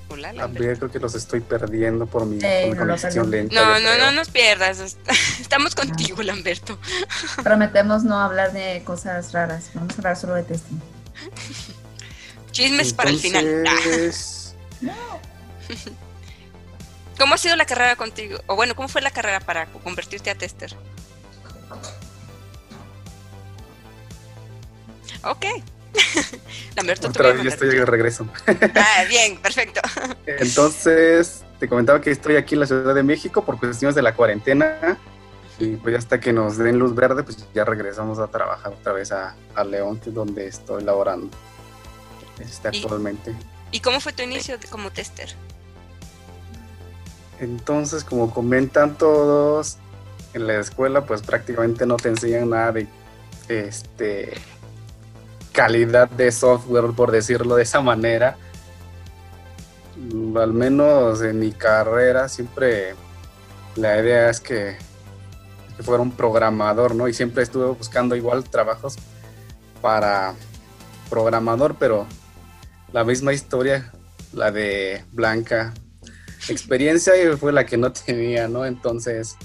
También 0.07 0.75
creo 0.75 0.89
que 0.89 0.99
los 0.99 1.15
estoy 1.15 1.41
perdiendo 1.41 2.05
por 2.05 2.25
mi, 2.25 2.39
conexión 2.39 3.29
lenta. 3.29 3.53
No, 3.53 3.79
no, 3.79 3.97
no 3.97 4.11
nos 4.11 4.29
pierdas. 4.29 4.79
Estamos 5.39 5.75
contigo, 5.75 6.23
Lamberto. 6.23 6.79
Prometemos 7.43 8.03
no 8.03 8.19
hablar 8.19 8.53
de 8.53 8.81
cosas 8.85 9.33
raras. 9.33 9.71
Vamos 9.73 9.93
a 9.93 9.97
hablar 9.97 10.15
solo 10.15 10.35
de 10.35 10.43
testing. 10.43 10.79
Chismes 12.51 12.93
para 12.93 13.09
el 13.09 13.19
final. 13.19 13.63
¿Cómo 17.17 17.33
ha 17.33 17.37
sido 17.37 17.55
la 17.55 17.65
carrera 17.65 17.95
contigo? 17.95 18.39
O 18.47 18.55
bueno, 18.55 18.75
¿cómo 18.75 18.87
fue 18.87 19.01
la 19.01 19.11
carrera 19.11 19.39
para 19.39 19.65
convertirte 19.67 20.29
a 20.29 20.35
tester? 20.35 20.75
Ok. 25.23 25.45
Lamberto, 26.75 27.07
Otra 27.07 27.31
vez 27.31 27.43
yo 27.43 27.49
estoy 27.49 27.69
de 27.69 27.85
regreso. 27.85 28.27
ah, 28.47 29.03
bien, 29.07 29.37
perfecto. 29.37 29.81
Entonces, 30.25 31.43
te 31.59 31.67
comentaba 31.67 32.01
que 32.01 32.11
estoy 32.11 32.35
aquí 32.35 32.55
en 32.55 32.61
la 32.61 32.67
Ciudad 32.67 32.93
de 32.93 33.03
México 33.03 33.43
por 33.43 33.59
cuestiones 33.59 33.95
de 33.95 34.01
la 34.01 34.13
cuarentena. 34.13 34.97
Y 35.59 35.75
pues 35.77 35.95
hasta 35.95 36.19
que 36.19 36.31
nos 36.31 36.57
den 36.57 36.77
luz 36.77 36.93
verde, 36.93 37.23
pues 37.23 37.37
ya 37.53 37.65
regresamos 37.65 38.19
a 38.19 38.27
trabajar 38.27 38.73
otra 38.73 38.93
vez 38.93 39.11
a, 39.11 39.35
León, 39.65 39.99
que 39.99 40.09
es 40.09 40.15
donde 40.15 40.47
estoy 40.47 40.83
laborando 40.83 41.29
este, 42.39 42.67
actualmente. 42.67 43.33
¿Y 43.71 43.79
cómo 43.79 43.99
fue 43.99 44.13
tu 44.13 44.21
inicio 44.21 44.57
como 44.69 44.91
tester? 44.91 45.33
Entonces, 47.39 48.03
como 48.03 48.31
comentan 48.31 48.97
todos, 48.99 49.77
en 50.33 50.47
la 50.47 50.59
escuela 50.59 51.05
pues 51.05 51.21
prácticamente 51.21 51.85
no 51.85 51.97
te 51.97 52.09
enseñan 52.09 52.49
nada 52.51 52.71
de 52.71 52.87
este 53.47 54.33
calidad 55.57 56.07
de 56.07 56.31
software, 56.31 56.93
por 56.95 57.09
decirlo 57.09 57.55
de 57.55 57.63
esa 57.63 57.81
manera. 57.81 58.37
Al 60.35 60.53
menos 60.53 61.23
en 61.23 61.39
mi 61.39 61.51
carrera 61.51 62.29
siempre 62.29 62.93
la 63.75 63.99
idea 63.99 64.29
es 64.29 64.39
que, 64.39 64.77
fuera 65.79 66.03
un 66.03 66.11
programador, 66.11 66.93
¿no? 66.93 67.07
Y 67.07 67.13
siempre 67.13 67.41
estuve 67.41 67.65
buscando 67.69 68.15
igual 68.15 68.43
trabajos 68.43 68.97
para 69.81 70.35
programador, 71.09 71.75
pero 71.79 72.05
la 72.93 73.03
misma 73.03 73.33
historia, 73.33 73.91
la 74.33 74.51
de 74.51 75.05
Blanca, 75.11 75.73
experiencia 76.49 77.13
fue 77.35 77.51
la 77.51 77.65
que 77.65 77.77
no 77.77 77.91
tenía, 77.91 78.47
¿no? 78.47 78.63
Entonces 78.63 79.35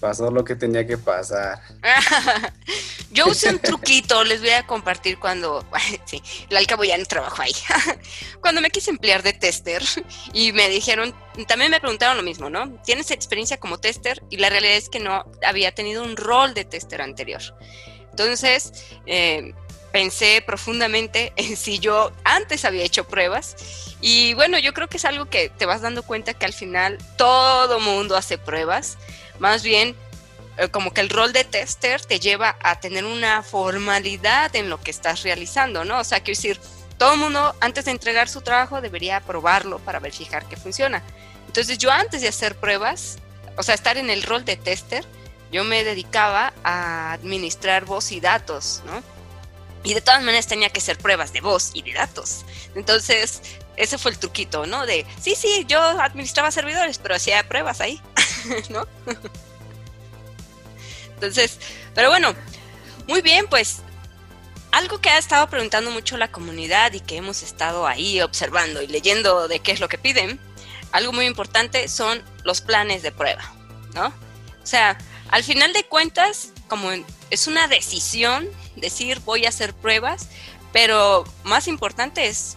pasó 0.00 0.32
lo 0.32 0.44
que 0.44 0.56
tenía 0.56 0.84
que 0.84 0.98
pasar. 0.98 1.60
Yo 3.14 3.28
usé 3.28 3.48
un 3.48 3.58
truquito, 3.62 4.24
les 4.24 4.40
voy 4.40 4.50
a 4.50 4.66
compartir 4.66 5.18
cuando, 5.18 5.64
sí, 6.04 6.20
al 6.54 6.66
cabo 6.66 6.82
ya 6.82 6.98
no 6.98 7.06
trabajo 7.06 7.40
ahí. 7.40 7.54
cuando 8.40 8.60
me 8.60 8.70
quise 8.70 8.90
emplear 8.90 9.22
de 9.22 9.32
tester 9.32 9.82
y 10.32 10.52
me 10.52 10.68
dijeron, 10.68 11.14
también 11.46 11.70
me 11.70 11.80
preguntaron 11.80 12.16
lo 12.16 12.24
mismo, 12.24 12.50
¿no? 12.50 12.70
¿Tienes 12.84 13.12
experiencia 13.12 13.58
como 13.58 13.78
tester? 13.78 14.22
Y 14.30 14.38
la 14.38 14.50
realidad 14.50 14.74
es 14.74 14.88
que 14.88 14.98
no 14.98 15.24
había 15.46 15.72
tenido 15.72 16.02
un 16.02 16.16
rol 16.16 16.54
de 16.54 16.64
tester 16.64 17.00
anterior. 17.00 17.40
Entonces, 18.10 18.72
eh, 19.06 19.54
pensé 19.92 20.42
profundamente 20.44 21.32
en 21.36 21.56
si 21.56 21.78
yo 21.78 22.10
antes 22.24 22.64
había 22.64 22.82
hecho 22.82 23.04
pruebas 23.04 23.54
y 24.00 24.34
bueno, 24.34 24.58
yo 24.58 24.74
creo 24.74 24.88
que 24.88 24.96
es 24.96 25.04
algo 25.04 25.26
que 25.26 25.50
te 25.50 25.66
vas 25.66 25.82
dando 25.82 26.02
cuenta 26.02 26.34
que 26.34 26.46
al 26.46 26.52
final 26.52 26.98
todo 27.16 27.78
mundo 27.78 28.16
hace 28.16 28.38
pruebas 28.38 28.98
más 29.38 29.62
bien, 29.62 29.96
como 30.70 30.92
que 30.92 31.00
el 31.00 31.10
rol 31.10 31.32
de 31.32 31.44
tester 31.44 32.00
te 32.04 32.20
lleva 32.20 32.56
a 32.62 32.78
tener 32.80 33.04
una 33.04 33.42
formalidad 33.42 34.54
en 34.54 34.70
lo 34.70 34.80
que 34.80 34.90
estás 34.90 35.22
realizando, 35.22 35.84
¿no? 35.84 35.98
O 35.98 36.04
sea, 36.04 36.20
quiero 36.20 36.36
decir, 36.36 36.60
todo 36.98 37.14
el 37.14 37.20
mundo 37.20 37.54
antes 37.60 37.86
de 37.86 37.90
entregar 37.90 38.28
su 38.28 38.40
trabajo 38.40 38.80
debería 38.80 39.20
probarlo 39.20 39.78
para 39.80 39.98
verificar 39.98 40.46
que 40.46 40.56
funciona. 40.56 41.02
Entonces 41.46 41.78
yo 41.78 41.90
antes 41.90 42.22
de 42.22 42.28
hacer 42.28 42.56
pruebas, 42.56 43.18
o 43.56 43.62
sea, 43.62 43.74
estar 43.74 43.96
en 43.96 44.10
el 44.10 44.22
rol 44.22 44.44
de 44.44 44.56
tester, 44.56 45.04
yo 45.52 45.64
me 45.64 45.84
dedicaba 45.84 46.52
a 46.64 47.12
administrar 47.12 47.84
voz 47.84 48.12
y 48.12 48.20
datos, 48.20 48.82
¿no? 48.86 49.02
Y 49.82 49.94
de 49.94 50.00
todas 50.00 50.22
maneras 50.22 50.46
tenía 50.46 50.70
que 50.70 50.80
hacer 50.80 50.98
pruebas 50.98 51.32
de 51.32 51.40
voz 51.40 51.70
y 51.74 51.82
de 51.82 51.92
datos. 51.92 52.44
Entonces, 52.74 53.42
ese 53.76 53.98
fue 53.98 54.12
el 54.12 54.18
truquito, 54.18 54.66
¿no? 54.66 54.86
De, 54.86 55.04
sí, 55.20 55.34
sí, 55.34 55.64
yo 55.68 55.80
administraba 55.80 56.50
servidores, 56.50 56.98
pero 56.98 57.14
hacía 57.14 57.46
pruebas 57.46 57.80
ahí, 57.80 58.00
¿no? 58.70 58.86
Entonces, 61.14 61.58
pero 61.94 62.10
bueno, 62.10 62.34
muy 63.08 63.22
bien, 63.22 63.46
pues 63.48 63.82
algo 64.72 65.00
que 65.00 65.08
ha 65.08 65.18
estado 65.18 65.48
preguntando 65.48 65.90
mucho 65.90 66.16
la 66.16 66.32
comunidad 66.32 66.92
y 66.92 67.00
que 67.00 67.16
hemos 67.16 67.42
estado 67.42 67.86
ahí 67.86 68.20
observando 68.20 68.82
y 68.82 68.88
leyendo 68.88 69.46
de 69.46 69.60
qué 69.60 69.72
es 69.72 69.80
lo 69.80 69.88
que 69.88 69.98
piden, 69.98 70.40
algo 70.90 71.12
muy 71.12 71.26
importante 71.26 71.88
son 71.88 72.22
los 72.42 72.60
planes 72.60 73.02
de 73.02 73.12
prueba, 73.12 73.52
¿no? 73.94 74.06
O 74.06 74.66
sea, 74.66 74.98
al 75.30 75.44
final 75.44 75.72
de 75.72 75.84
cuentas, 75.84 76.52
como 76.68 76.90
es 77.30 77.46
una 77.46 77.68
decisión 77.68 78.48
decir 78.76 79.20
voy 79.20 79.46
a 79.46 79.50
hacer 79.50 79.74
pruebas, 79.74 80.28
pero 80.72 81.24
más 81.44 81.68
importante 81.68 82.26
es 82.26 82.56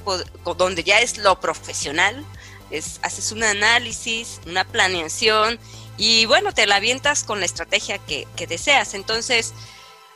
donde 0.58 0.84
ya 0.84 1.00
es 1.02 1.18
lo 1.18 1.40
profesional, 1.40 2.26
es, 2.72 3.00
haces 3.04 3.32
un 3.32 3.44
análisis, 3.44 4.42
una 4.48 4.64
planeación 4.64 5.60
y 5.98 6.26
bueno, 6.26 6.52
te 6.54 6.68
la 6.68 6.78
avientas 6.78 7.24
con 7.24 7.40
la 7.40 7.46
estrategia 7.46 7.98
que, 7.98 8.28
que 8.36 8.48
deseas. 8.48 8.94
Entonces, 8.94 9.54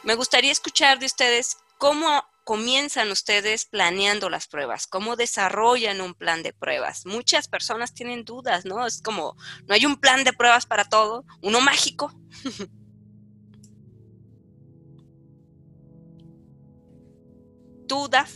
me 0.03 0.15
gustaría 0.15 0.51
escuchar 0.51 0.99
de 0.99 1.07
ustedes 1.07 1.57
cómo 1.77 2.23
comienzan 2.43 3.11
ustedes 3.11 3.65
planeando 3.65 4.29
las 4.29 4.47
pruebas? 4.47 4.87
¿Cómo 4.87 5.15
desarrollan 5.15 6.01
un 6.01 6.13
plan 6.13 6.43
de 6.43 6.53
pruebas? 6.53 7.05
Muchas 7.05 7.47
personas 7.47 7.93
tienen 7.93 8.25
dudas, 8.25 8.65
¿no? 8.65 8.85
Es 8.85 9.01
como, 9.01 9.35
no 9.67 9.75
hay 9.75 9.85
un 9.85 9.95
plan 9.97 10.23
de 10.23 10.33
pruebas 10.33 10.65
para 10.65 10.85
todo, 10.85 11.25
uno 11.41 11.61
mágico. 11.61 12.13
tú, 17.87 18.07
Daf, 18.09 18.31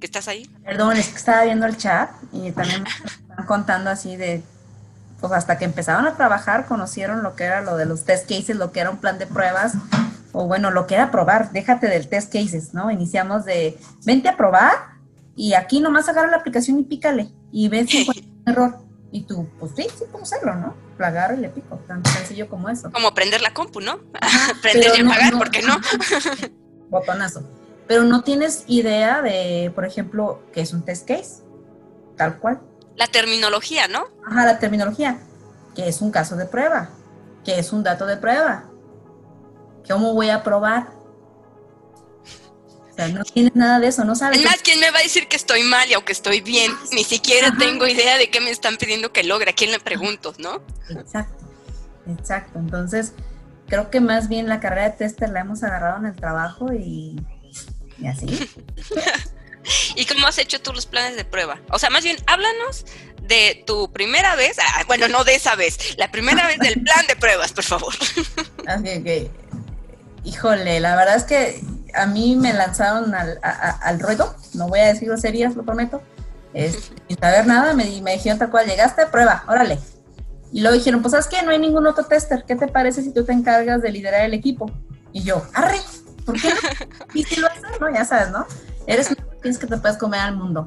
que 0.00 0.06
estás 0.06 0.28
ahí. 0.28 0.46
Perdón, 0.64 0.96
es 0.96 1.08
que 1.08 1.16
estaba 1.16 1.44
viendo 1.44 1.66
el 1.66 1.76
chat 1.76 2.10
y 2.32 2.50
también 2.52 2.82
me 2.82 2.88
están 3.06 3.46
contando 3.46 3.90
así 3.90 4.16
de, 4.16 4.42
pues 5.28 5.38
hasta 5.38 5.56
que 5.56 5.64
empezaron 5.64 6.06
a 6.06 6.16
trabajar, 6.16 6.66
conocieron 6.66 7.22
lo 7.22 7.34
que 7.34 7.44
era 7.44 7.62
lo 7.62 7.76
de 7.76 7.86
los 7.86 8.04
test 8.04 8.28
cases, 8.28 8.56
lo 8.56 8.72
que 8.72 8.80
era 8.80 8.90
un 8.90 8.98
plan 8.98 9.18
de 9.18 9.26
pruebas, 9.26 9.72
o 10.32 10.46
bueno, 10.46 10.70
lo 10.70 10.86
que 10.86 10.96
era 10.96 11.10
probar, 11.10 11.50
déjate 11.52 11.86
del 11.86 12.08
test 12.08 12.32
cases, 12.32 12.74
¿no? 12.74 12.90
Iniciamos 12.90 13.44
de, 13.44 13.78
vente 14.04 14.28
a 14.28 14.36
probar 14.36 14.72
y 15.34 15.54
aquí 15.54 15.80
nomás 15.80 16.08
agarra 16.08 16.30
la 16.30 16.36
aplicación 16.36 16.78
y 16.78 16.82
pícale 16.82 17.30
y 17.50 17.68
ves 17.68 17.88
si 17.88 18.02
encuentra 18.02 18.26
un 18.46 18.52
error. 18.52 18.78
Y 19.12 19.22
tú, 19.22 19.48
pues 19.58 19.72
sí, 19.76 19.86
sí 19.96 20.04
puedo 20.10 20.24
hacerlo, 20.24 20.56
¿no? 20.56 20.74
Plagar 20.96 21.34
y 21.34 21.40
le 21.40 21.48
pico, 21.48 21.76
tan 21.86 22.04
sencillo 22.04 22.48
como 22.48 22.68
eso. 22.68 22.90
Como 22.90 23.14
prender 23.14 23.40
la 23.40 23.54
compu, 23.54 23.80
¿no? 23.80 24.00
prender 24.62 24.90
y 24.98 25.00
apagar, 25.00 25.32
¿por 25.38 25.50
qué 25.50 25.62
no? 25.62 25.76
Botonazo 26.90 27.48
pero 27.86 28.04
no 28.04 28.22
tienes 28.22 28.64
idea 28.66 29.20
de, 29.22 29.70
por 29.74 29.84
ejemplo, 29.84 30.42
qué 30.52 30.62
es 30.62 30.72
un 30.72 30.82
test 30.84 31.06
case, 31.06 31.42
tal 32.16 32.38
cual. 32.38 32.60
La 32.96 33.06
terminología, 33.06 33.88
¿no? 33.88 34.06
Ajá, 34.26 34.44
la 34.46 34.58
terminología. 34.58 35.18
¿Qué 35.74 35.88
es 35.88 36.00
un 36.00 36.10
caso 36.10 36.36
de 36.36 36.46
prueba? 36.46 36.90
¿Qué 37.44 37.58
es 37.58 37.72
un 37.72 37.82
dato 37.82 38.06
de 38.06 38.16
prueba? 38.16 38.64
¿Cómo 39.88 40.14
voy 40.14 40.30
a 40.30 40.42
probar? 40.42 40.92
O 42.90 42.96
sea, 42.96 43.08
no 43.08 43.24
tienes 43.24 43.56
nada 43.56 43.80
de 43.80 43.88
eso, 43.88 44.04
no 44.04 44.14
sabes. 44.14 44.38
Es 44.38 44.44
más, 44.44 44.62
¿quién 44.62 44.78
me 44.78 44.90
va 44.90 45.00
a 45.00 45.02
decir 45.02 45.26
que 45.26 45.36
estoy 45.36 45.64
mal 45.64 45.90
y 45.90 45.94
aunque 45.94 46.12
estoy 46.12 46.40
bien? 46.40 46.72
Ni 46.92 47.02
siquiera 47.02 47.52
tengo 47.58 47.86
idea 47.86 48.16
de 48.18 48.30
qué 48.30 48.40
me 48.40 48.50
están 48.50 48.76
pidiendo 48.76 49.12
que 49.12 49.24
logre. 49.24 49.50
¿A 49.50 49.54
quién 49.54 49.72
le 49.72 49.80
pregunto, 49.80 50.32
no? 50.38 50.62
Exacto, 50.88 51.44
exacto. 52.06 52.58
Entonces, 52.60 53.12
creo 53.66 53.90
que 53.90 54.00
más 54.00 54.28
bien 54.28 54.48
la 54.48 54.60
carrera 54.60 54.90
de 54.90 54.96
tester 54.96 55.28
la 55.30 55.40
hemos 55.40 55.64
agarrado 55.64 55.98
en 55.98 56.06
el 56.06 56.14
trabajo 56.14 56.72
y 56.72 57.16
y 57.98 58.06
así. 58.06 58.26
¿Y 59.96 60.04
cómo 60.06 60.26
has 60.26 60.38
hecho 60.38 60.60
tú 60.60 60.72
los 60.72 60.86
planes 60.86 61.16
de 61.16 61.24
prueba? 61.24 61.60
O 61.70 61.78
sea, 61.78 61.90
más 61.90 62.04
bien, 62.04 62.16
háblanos 62.26 62.84
de 63.22 63.62
tu 63.66 63.90
primera 63.92 64.36
vez, 64.36 64.56
ah, 64.58 64.82
bueno, 64.86 65.08
no 65.08 65.24
de 65.24 65.34
esa 65.34 65.54
vez, 65.56 65.96
la 65.96 66.10
primera 66.10 66.46
vez 66.46 66.58
del 66.58 66.82
plan 66.84 67.06
de 67.06 67.16
pruebas, 67.16 67.52
por 67.52 67.64
favor. 67.64 67.94
Híjole, 70.24 70.80
la 70.80 70.96
verdad 70.96 71.16
es 71.16 71.24
que 71.24 71.62
a 71.94 72.06
mí 72.06 72.36
me 72.36 72.52
lanzaron 72.52 73.14
al, 73.14 74.00
ruedo, 74.00 74.34
no 74.54 74.68
voy 74.68 74.80
a 74.80 74.86
decir 74.86 75.08
groserías, 75.08 75.54
lo 75.54 75.64
prometo, 75.64 76.02
sin 76.54 77.18
saber 77.18 77.46
nada, 77.46 77.74
me, 77.74 78.00
me 78.02 78.12
dijeron 78.12 78.38
tal 78.38 78.50
cual, 78.50 78.66
llegaste, 78.66 79.06
prueba, 79.06 79.44
órale. 79.48 79.78
Y 80.52 80.60
luego 80.60 80.76
dijeron, 80.76 81.02
pues 81.02 81.12
¿sabes 81.12 81.26
qué? 81.26 81.42
No 81.42 81.50
hay 81.50 81.58
ningún 81.58 81.86
otro 81.86 82.04
tester, 82.04 82.44
¿qué 82.46 82.54
te 82.54 82.68
parece 82.68 83.02
si 83.02 83.12
tú 83.12 83.24
te 83.24 83.32
encargas 83.32 83.82
de 83.82 83.90
liderar 83.90 84.22
el 84.22 84.34
equipo? 84.34 84.70
Y 85.12 85.22
yo, 85.22 85.44
arre, 85.52 85.80
¿Por 86.24 86.40
qué 86.40 86.48
no? 86.48 86.54
Y 87.14 87.24
si 87.24 87.40
lo 87.40 87.46
haces, 87.46 87.62
¿no? 87.80 87.92
Ya 87.92 88.04
sabes, 88.04 88.30
¿no? 88.30 88.46
Eres 88.86 89.08
tienes 89.44 89.58
que 89.58 89.66
te 89.66 89.76
puedes 89.76 89.98
comer 89.98 90.20
al 90.20 90.36
mundo. 90.36 90.66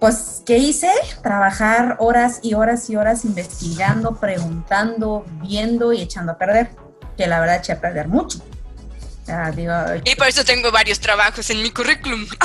pues, 0.00 0.42
¿qué 0.44 0.58
hice? 0.58 0.90
Trabajar 1.22 1.96
horas 2.00 2.40
y 2.42 2.54
horas 2.54 2.90
y 2.90 2.96
horas 2.96 3.24
investigando, 3.24 4.16
preguntando, 4.16 5.24
viendo 5.42 5.92
y 5.92 6.02
echando 6.02 6.32
a 6.32 6.38
perder, 6.38 6.70
que 7.16 7.28
la 7.28 7.38
verdad 7.38 7.56
eché 7.56 7.72
a 7.72 7.80
perder 7.80 8.08
mucho. 8.08 8.40
y 10.04 10.14
por 10.16 10.26
eso 10.26 10.44
tengo 10.44 10.72
varios 10.72 10.98
trabajos 10.98 11.48
en 11.50 11.62
mi 11.62 11.70
currículum. 11.70 12.26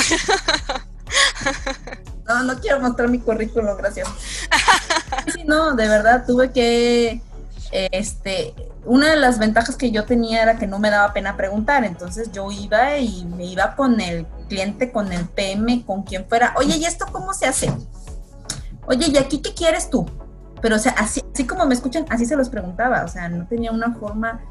No, 2.25 2.41
no 2.41 2.57
quiero 2.57 2.79
mostrar 2.79 3.09
mi 3.09 3.19
currículum, 3.19 3.75
gracias. 3.75 4.07
Sí, 5.33 5.43
no, 5.43 5.75
de 5.75 5.89
verdad 5.89 6.23
tuve 6.25 6.53
que, 6.53 7.21
este, 7.69 8.53
una 8.85 9.09
de 9.09 9.15
las 9.15 9.39
ventajas 9.39 9.75
que 9.75 9.91
yo 9.91 10.05
tenía 10.05 10.41
era 10.41 10.57
que 10.57 10.67
no 10.67 10.79
me 10.79 10.89
daba 10.89 11.13
pena 11.13 11.37
preguntar, 11.37 11.83
entonces 11.85 12.31
yo 12.31 12.51
iba 12.51 12.97
y 12.97 13.25
me 13.25 13.45
iba 13.45 13.75
con 13.75 14.01
el 14.01 14.25
cliente, 14.47 14.91
con 14.91 15.11
el 15.11 15.25
PM, 15.27 15.85
con 15.85 16.03
quien 16.03 16.25
fuera, 16.27 16.53
oye, 16.57 16.77
¿y 16.77 16.85
esto 16.85 17.05
cómo 17.11 17.33
se 17.33 17.45
hace? 17.45 17.71
Oye, 18.85 19.07
¿y 19.07 19.17
aquí 19.17 19.41
qué 19.41 19.53
quieres 19.53 19.89
tú? 19.89 20.05
Pero, 20.61 20.75
o 20.75 20.79
sea, 20.79 20.93
así, 20.93 21.21
así 21.33 21.45
como 21.45 21.65
me 21.65 21.73
escuchan, 21.73 22.05
así 22.09 22.25
se 22.25 22.35
los 22.35 22.49
preguntaba, 22.49 23.03
o 23.03 23.07
sea, 23.07 23.29
no 23.29 23.47
tenía 23.47 23.71
una 23.71 23.93
forma 23.95 24.41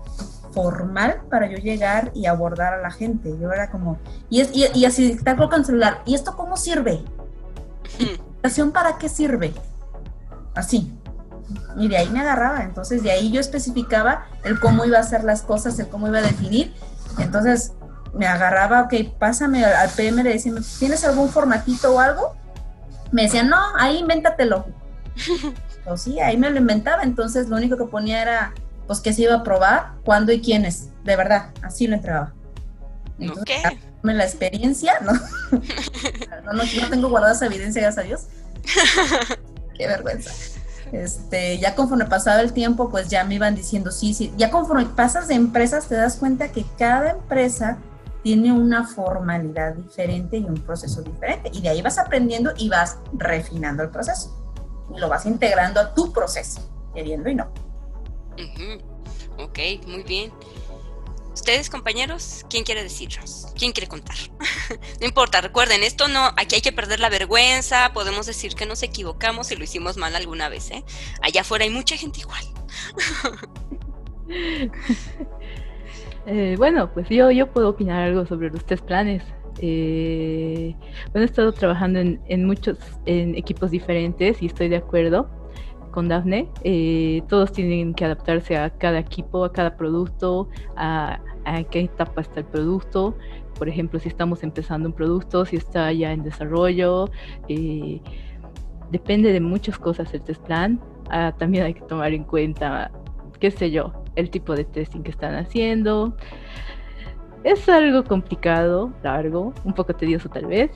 formal 0.53 1.23
para 1.31 1.47
yo 1.47 1.59
llegar 1.59 2.11
y 2.15 2.27
abordar 2.27 2.75
a 2.75 2.83
la 2.83 2.91
gente. 2.91 3.35
Yo 3.41 3.51
era 3.51 3.71
como, 3.71 3.99
y, 4.29 4.41
es, 4.41 4.51
y, 4.53 4.85
así, 4.85 5.17
tal 5.25 5.37
con 5.37 5.55
el 5.55 5.65
celular, 5.65 6.03
¿y 6.05 6.15
esto 6.15 6.37
cómo 6.37 6.57
sirve? 6.57 7.03
¿Invitación 7.99 8.73
para 8.73 8.99
qué 8.99 9.09
sirve? 9.09 9.55
Así. 10.55 10.93
Y 11.77 11.89
de 11.89 11.97
ahí 11.97 12.09
me 12.09 12.21
agarraba. 12.21 12.63
Entonces, 12.63 13.03
de 13.03 13.11
ahí 13.11 13.31
yo 13.31 13.41
especificaba 13.41 14.27
el 14.45 14.61
cómo 14.61 14.85
iba 14.85 14.99
a 14.99 15.01
hacer 15.01 15.25
las 15.25 15.43
cosas, 15.43 15.79
el 15.79 15.89
cómo 15.89 16.09
iba 16.09 16.19
a 16.19 16.23
definir. 16.23 16.75
Entonces, 17.19 17.73
me 18.15 18.27
agarraba, 18.27 18.83
ok, 18.83 18.95
pásame 19.19 19.65
al 19.65 19.91
PM, 19.91 20.23
le 20.23 20.31
decía, 20.31 20.53
¿tienes 20.79 21.05
algún 21.05 21.29
formatito 21.31 21.95
o 21.95 22.01
algo? 22.01 22.37
Me 23.11 23.23
decían, 23.23 23.49
no, 23.49 23.59
ahí 23.79 23.99
invéntatelo. 23.99 24.67
pues 25.85 26.01
sí, 26.01 26.21
ahí 26.21 26.37
me 26.37 26.51
lo 26.51 26.59
inventaba. 26.59 27.03
Entonces, 27.03 27.49
lo 27.49 27.57
único 27.57 27.77
que 27.77 27.85
ponía 27.85 28.23
era, 28.23 28.55
pues, 28.87 29.01
que 29.01 29.13
se 29.13 29.23
iba 29.23 29.35
a 29.35 29.43
probar, 29.43 29.93
cuándo 30.05 30.33
y 30.33 30.41
quiénes. 30.41 30.89
De 31.05 31.17
verdad, 31.17 31.51
así 31.63 31.87
lo 31.87 31.97
entregaba. 31.97 32.33
Entonces, 33.19 33.63
la 34.03 34.25
experiencia, 34.25 35.01
¿no? 35.01 35.13
no, 36.45 36.53
no, 36.53 36.63
no 36.65 36.91
tengo 36.91 37.09
guardada 37.09 37.35
esa 37.35 37.47
evidencia, 37.47 37.83
gracias 37.83 38.05
a 38.05 38.07
Dios. 38.07 38.27
Qué 39.77 39.87
vergüenza. 39.87 40.31
Este, 40.93 41.59
ya 41.59 41.75
conforme 41.75 42.05
pasaba 42.05 42.41
el 42.43 42.53
tiempo, 42.53 42.91
pues 42.91 43.09
ya 43.09 43.25
me 43.25 43.37
iban 43.37 43.55
diciendo, 43.55 43.91
sí, 43.91 44.13
sí, 44.13 44.33
ya 44.37 44.51
conforme 44.51 44.85
pasas 44.87 45.27
de 45.27 45.35
empresas 45.35 45.87
te 45.87 45.95
das 45.95 46.17
cuenta 46.17 46.53
que 46.53 46.67
cada 46.79 47.13
empresa 47.13 47.79
tiene 48.23 48.53
una 48.53 48.87
formalidad 48.87 49.75
diferente 49.75 50.37
y 50.37 50.45
un 50.45 50.61
proceso 50.61 51.03
diferente. 51.03 51.51
Y 51.53 51.61
de 51.61 51.71
ahí 51.71 51.83
vas 51.83 51.99
aprendiendo 51.99 52.53
y 52.57 52.69
vas 52.69 52.99
refinando 53.15 53.83
el 53.83 53.89
proceso. 53.89 54.37
Y 54.95 55.01
lo 55.01 55.09
vas 55.09 55.27
integrando 55.27 55.81
a 55.81 55.95
tu 55.95 56.13
proceso, 56.13 56.61
queriendo 56.95 57.29
y 57.31 57.35
no. 57.35 57.49
Ok, 59.39 59.59
muy 59.87 60.03
bien. 60.03 60.31
Ustedes, 61.35 61.71
compañeros, 61.71 62.45
¿quién 62.51 62.63
quiere 62.63 62.83
decirnos? 62.83 63.53
¿Quién 63.59 63.73
quiere 63.73 63.89
contar? 63.89 64.17
no 65.01 65.07
importa, 65.07 65.41
recuerden, 65.41 65.83
esto 65.83 66.07
no, 66.09 66.27
aquí 66.37 66.57
hay 66.57 66.61
que 66.61 66.73
perder 66.73 67.01
la 67.01 67.09
vergüenza, 67.09 67.93
podemos 67.95 68.27
decir 68.27 68.55
que 68.55 68.67
nos 68.67 68.83
equivocamos 68.83 69.51
y 69.51 69.57
lo 69.57 69.65
hicimos 69.65 69.97
mal 69.97 70.15
alguna 70.15 70.51
vez, 70.51 70.71
¿eh? 70.71 70.85
Allá 71.23 71.41
afuera 71.41 71.65
hay 71.65 71.71
mucha 71.71 71.97
gente 71.97 72.21
igual. 72.21 72.45
Eh, 76.25 76.55
bueno, 76.57 76.89
pues 76.95 77.09
yo, 77.09 77.33
yo 77.33 77.51
puedo 77.51 77.71
opinar 77.71 78.05
algo 78.05 78.25
sobre 78.25 78.49
los 78.49 78.65
tres 78.65 78.81
planes. 78.81 79.25
Eh, 79.59 80.73
bueno, 81.11 81.23
he 81.23 81.25
estado 81.25 81.53
trabajando 81.53 81.99
en, 81.99 82.23
en 82.29 82.47
muchos 82.47 82.79
en 83.07 83.35
equipos 83.35 83.73
diferentes 83.73 84.41
y 84.41 84.47
estoy 84.47 84.69
de 84.69 84.77
acuerdo 84.77 85.29
con 85.93 86.09
Dafne. 86.09 86.49
Eh, 86.65 87.23
todos 87.29 87.53
tienen 87.53 87.95
que 87.95 88.05
adaptarse 88.05 88.57
a 88.57 88.71
cada 88.71 88.99
equipo, 88.99 89.45
a 89.45 89.53
cada 89.53 89.77
producto, 89.77 90.49
a, 90.77 91.21
qué 91.71 91.81
etapa 91.81 92.23
está 92.23 92.41
el 92.41 92.47
producto. 92.47 93.17
Por 93.57 93.69
ejemplo, 93.69 94.01
si 94.01 94.09
estamos 94.09 94.43
empezando 94.43 94.89
un 94.89 94.95
producto, 94.95 95.45
si 95.45 95.57
está 95.57 95.93
ya 95.93 96.13
en 96.13 96.25
desarrollo. 96.25 97.09
Eh, 97.49 98.01
depende 98.91 99.33
de 99.33 99.41
muchas 99.41 99.79
cosas 99.79 100.13
el 100.15 100.23
test 100.23 100.43
plan. 100.43 100.81
Ah, 101.11 101.33
también 101.39 101.65
hay 101.65 101.75
que 101.75 101.83
tomar 101.83 102.13
en 102.13 102.25
cuenta, 102.25 102.91
qué 103.39 103.51
sé 103.51 103.71
yo, 103.71 103.93
el 104.17 104.31
tipo 104.31 104.57
de 104.57 104.65
testing 104.65 105.03
que 105.03 105.11
están 105.11 105.35
haciendo. 105.35 106.17
Es 107.45 107.69
algo 107.69 108.05
complicado, 108.05 108.93
largo, 109.03 109.53
un 109.65 109.75
poco 109.75 109.95
tedioso 109.95 110.29
tal 110.29 110.47
vez, 110.47 110.71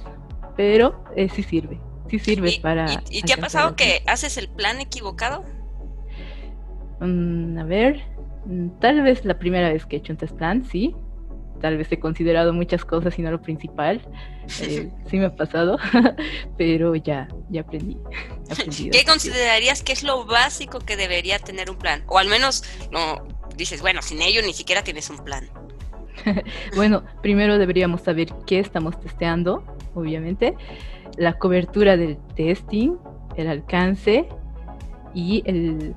pero 0.56 0.94
eh, 1.14 1.28
sí 1.28 1.42
sirve 1.42 1.80
sí 2.08 2.18
sirve 2.18 2.58
para... 2.60 3.02
¿Y, 3.10 3.22
te 3.22 3.32
ha 3.32 3.36
pasado 3.36 3.76
que 3.76 4.02
haces 4.06 4.36
el 4.36 4.48
plan 4.48 4.80
equivocado? 4.80 5.44
Mm, 7.00 7.58
a 7.58 7.64
ver, 7.64 8.02
mm, 8.46 8.78
tal 8.80 9.02
vez 9.02 9.24
la 9.24 9.38
primera 9.38 9.70
vez 9.70 9.86
que 9.86 9.96
he 9.96 9.98
hecho 9.98 10.12
un 10.12 10.18
test 10.18 10.36
plan, 10.36 10.64
sí. 10.64 10.94
Tal 11.60 11.78
vez 11.78 11.90
he 11.90 11.98
considerado 11.98 12.52
muchas 12.52 12.84
cosas 12.84 13.18
y 13.18 13.22
no 13.22 13.30
lo 13.30 13.42
principal. 13.42 14.00
Eh, 14.62 14.88
sí 15.10 15.16
me 15.16 15.24
ha 15.24 15.34
pasado, 15.34 15.76
pero 16.56 16.94
ya, 16.94 17.26
ya 17.50 17.62
aprendí. 17.62 17.96
¿Qué 18.92 19.04
considerarías 19.04 19.82
que 19.82 19.92
es 19.92 20.04
lo 20.04 20.24
básico 20.24 20.78
que 20.78 20.96
debería 20.96 21.40
tener 21.40 21.68
un 21.68 21.76
plan? 21.76 22.04
O 22.06 22.18
al 22.18 22.28
menos 22.28 22.62
no 22.92 23.26
dices, 23.56 23.82
bueno, 23.82 24.02
sin 24.02 24.22
ello 24.22 24.42
ni 24.42 24.52
siquiera 24.52 24.84
tienes 24.84 25.10
un 25.10 25.24
plan. 25.24 25.50
bueno, 26.76 27.02
primero 27.22 27.58
deberíamos 27.58 28.02
saber 28.02 28.28
qué 28.46 28.60
estamos 28.60 29.00
testeando, 29.00 29.64
obviamente 29.96 30.54
la 31.16 31.34
cobertura 31.34 31.96
del 31.96 32.16
testing, 32.34 32.96
el 33.36 33.48
alcance 33.48 34.28
y 35.14 35.42
el, 35.46 35.94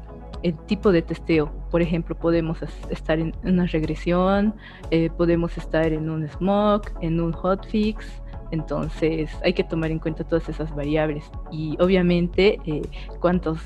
tipo 0.67 0.91
de 0.91 1.01
testeo. 1.01 1.51
Por 1.69 1.81
ejemplo, 1.81 2.15
podemos 2.15 2.59
estar 2.89 3.19
en 3.19 3.35
una 3.43 3.65
regresión, 3.65 4.55
eh, 4.89 5.09
podemos 5.09 5.57
estar 5.57 5.91
en 5.91 6.09
un 6.09 6.27
smoke, 6.29 6.93
en 7.01 7.19
un 7.19 7.33
hotfix. 7.33 8.05
Entonces 8.51 9.29
hay 9.43 9.53
que 9.53 9.63
tomar 9.63 9.91
en 9.91 9.99
cuenta 9.99 10.23
todas 10.23 10.47
esas 10.49 10.73
variables 10.73 11.23
y 11.51 11.77
obviamente 11.79 12.57
eh, 12.65 12.81
cuántos, 13.19 13.59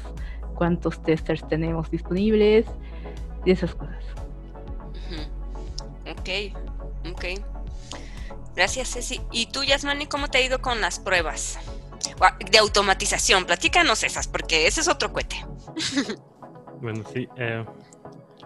cuántos 0.56 1.02
testers 1.04 1.48
tenemos 1.48 1.90
disponibles 1.92 2.66
y 3.46 3.52
esas 3.52 3.76
cosas. 3.76 4.04
Ok, 6.10 6.30
ok. 7.12 7.53
Gracias, 8.56 8.94
Ceci. 8.94 9.22
¿Y 9.32 9.48
tú, 9.48 9.64
Yasmani, 9.64 10.06
cómo 10.06 10.28
te 10.28 10.38
ha 10.38 10.42
ido 10.42 10.62
con 10.62 10.80
las 10.80 11.00
pruebas 11.00 11.60
de 12.52 12.58
automatización? 12.58 13.46
Platícanos 13.46 14.04
esas, 14.04 14.28
porque 14.28 14.68
ese 14.68 14.82
es 14.82 14.88
otro 14.88 15.12
cohete. 15.12 15.38
bueno, 16.82 17.04
sí. 17.12 17.28
Eh, 17.38 17.66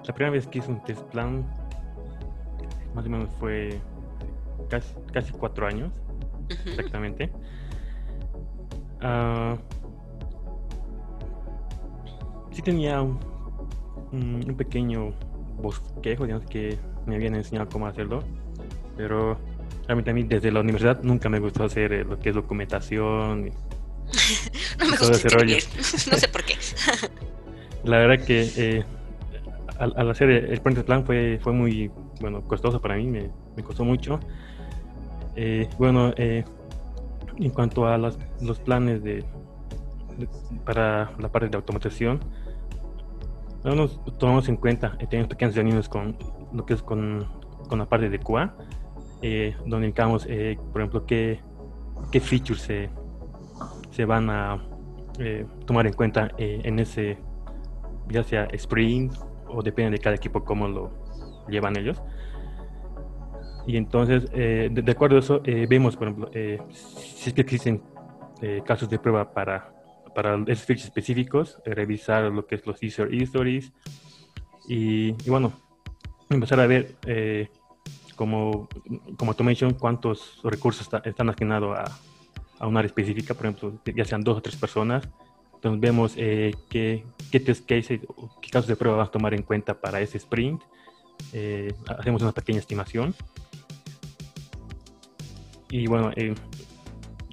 la 0.05 0.13
primera 0.13 0.31
vez 0.31 0.47
que 0.47 0.59
hice 0.59 0.71
un 0.71 0.81
test 0.83 1.01
plan, 1.11 1.45
más 2.93 3.05
o 3.05 3.09
menos 3.09 3.29
fue 3.39 3.79
casi, 4.69 5.31
cuatro 5.33 5.67
años, 5.67 5.91
exactamente. 6.65 7.29
Uh, 9.01 9.57
sí 12.51 12.61
tenía 12.61 13.01
un, 13.01 13.19
un, 14.11 14.55
pequeño 14.55 15.13
bosquejo, 15.61 16.23
digamos, 16.23 16.47
que 16.49 16.79
me 17.05 17.15
habían 17.15 17.35
enseñado 17.35 17.67
cómo 17.69 17.87
hacerlo, 17.87 18.23
pero 18.95 19.37
a 19.87 19.95
mí 19.95 20.23
desde 20.23 20.51
la 20.51 20.59
universidad 20.59 21.01
nunca 21.01 21.29
me 21.29 21.39
gustó 21.39 21.63
hacer 21.63 21.93
eh, 21.93 22.03
lo 22.03 22.19
que 22.19 22.29
es 22.29 22.35
documentación. 22.35 23.45
no 24.79 24.85
me 24.85 24.97
gusta 24.97 25.11
ese 25.11 25.29
rollo. 25.29 25.55
no 26.11 26.17
sé 26.17 26.27
por 26.27 26.43
qué. 26.43 26.55
la 27.83 27.97
verdad 27.97 28.25
que 28.25 28.51
eh, 28.57 28.83
al, 29.79 30.09
hacer 30.09 30.29
el 30.29 30.59
puente 30.61 30.83
plan 30.83 31.05
fue, 31.05 31.39
fue 31.41 31.53
muy 31.53 31.91
bueno 32.19 32.41
costoso 32.41 32.81
para 32.81 32.95
mí, 32.95 33.07
me, 33.07 33.29
me 33.55 33.63
costó 33.63 33.85
mucho. 33.85 34.19
Eh, 35.35 35.69
bueno, 35.77 36.13
en 36.17 37.49
cuanto 37.53 37.85
a 37.85 37.97
los 37.97 38.59
planes 38.65 39.03
de, 39.03 39.23
para 40.65 41.11
la 41.19 41.29
parte 41.31 41.47
de 41.47 41.57
automatización, 41.57 42.19
no 43.63 43.75
nos 43.75 44.03
tomamos 44.17 44.49
en 44.49 44.55
cuenta, 44.55 44.97
tenemos 45.09 45.29
pequeñas 45.29 45.55
reuniones 45.55 45.87
con 45.87 46.17
lo 46.53 46.65
que 46.65 46.73
es 46.73 46.81
con, 46.81 47.27
con 47.69 47.79
la 47.79 47.85
parte 47.85 48.09
de 48.09 48.17
QA 48.17 48.55
eh, 49.21 49.55
donde 49.65 49.87
indicamos, 49.87 50.25
eh, 50.29 50.57
por 50.71 50.81
ejemplo, 50.81 51.05
qué, 51.05 51.39
qué 52.11 52.19
features 52.19 52.61
se, 52.61 52.89
se 53.89 54.05
van 54.05 54.29
a 54.29 54.63
eh, 55.19 55.45
tomar 55.65 55.87
en 55.87 55.93
cuenta 55.93 56.31
en 56.37 56.79
ese, 56.79 57.17
ya 58.09 58.23
sea 58.23 58.45
sprint 58.53 59.13
o 59.47 59.63
depende 59.63 59.91
de 59.91 59.97
cada 59.99 60.15
equipo 60.15 60.43
cómo 60.43 60.67
lo 60.67 60.91
llevan 61.47 61.77
ellos. 61.77 62.01
Y 63.65 63.75
entonces, 63.75 64.31
de, 64.31 64.83
acuerdo 64.87 65.17
a 65.17 65.19
eso, 65.19 65.41
vemos, 65.67 65.97
por 65.97 66.07
ejemplo, 66.07 66.31
si 66.69 67.29
es 67.29 67.33
que 67.33 67.41
existen 67.41 67.81
casos 68.63 68.89
de 68.89 68.97
prueba 68.97 69.33
para, 69.33 69.73
para 70.15 70.35
esos 70.47 70.65
features 70.65 70.85
específicos, 70.85 71.59
revisar 71.65 72.31
lo 72.31 72.45
que 72.45 72.55
es 72.55 72.65
los 72.65 72.81
user 72.81 73.13
stories 73.13 73.73
y, 74.69 75.09
y 75.09 75.29
bueno, 75.29 75.51
empezar 76.29 76.61
a 76.61 76.67
ver 76.67 76.95
como, 78.17 78.67
como 79.15 79.31
automation, 79.31 79.73
cuántos 79.73 80.41
recursos 80.43 80.89
están 81.05 81.29
asignados 81.29 81.77
a, 81.77 81.85
a 82.59 82.67
un 82.67 82.75
área 82.75 82.87
específica, 82.87 83.33
por 83.33 83.45
ejemplo, 83.45 83.79
ya 83.95 84.03
sean 84.03 84.21
dos 84.21 84.37
o 84.37 84.41
tres 84.41 84.57
personas. 84.57 85.07
Entonces 85.55 85.79
vemos 85.79 86.13
eh, 86.17 86.53
qué, 86.69 87.05
qué 87.31 87.39
test 87.39 87.65
cases, 87.65 88.01
qué 88.41 88.49
casos 88.51 88.67
de 88.67 88.75
prueba 88.75 88.97
vamos 88.97 89.09
a 89.09 89.11
tomar 89.11 89.33
en 89.33 89.43
cuenta 89.43 89.79
para 89.79 90.01
ese 90.01 90.17
sprint. 90.17 90.61
Eh, 91.33 91.73
hacemos 91.97 92.21
una 92.21 92.31
pequeña 92.31 92.59
estimación. 92.59 93.15
Y 95.69 95.87
bueno, 95.87 96.11
eh, 96.15 96.35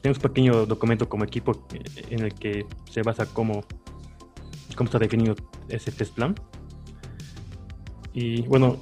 tenemos 0.00 0.18
un 0.18 0.22
pequeño 0.22 0.66
documento 0.66 1.08
como 1.08 1.24
equipo 1.24 1.66
en 2.10 2.20
el 2.20 2.34
que 2.34 2.66
se 2.90 3.02
basa 3.02 3.26
cómo, 3.26 3.64
cómo 4.76 4.86
está 4.86 4.98
definido 4.98 5.34
ese 5.68 5.92
test 5.92 6.14
plan. 6.14 6.34
Y 8.12 8.42
bueno, 8.42 8.78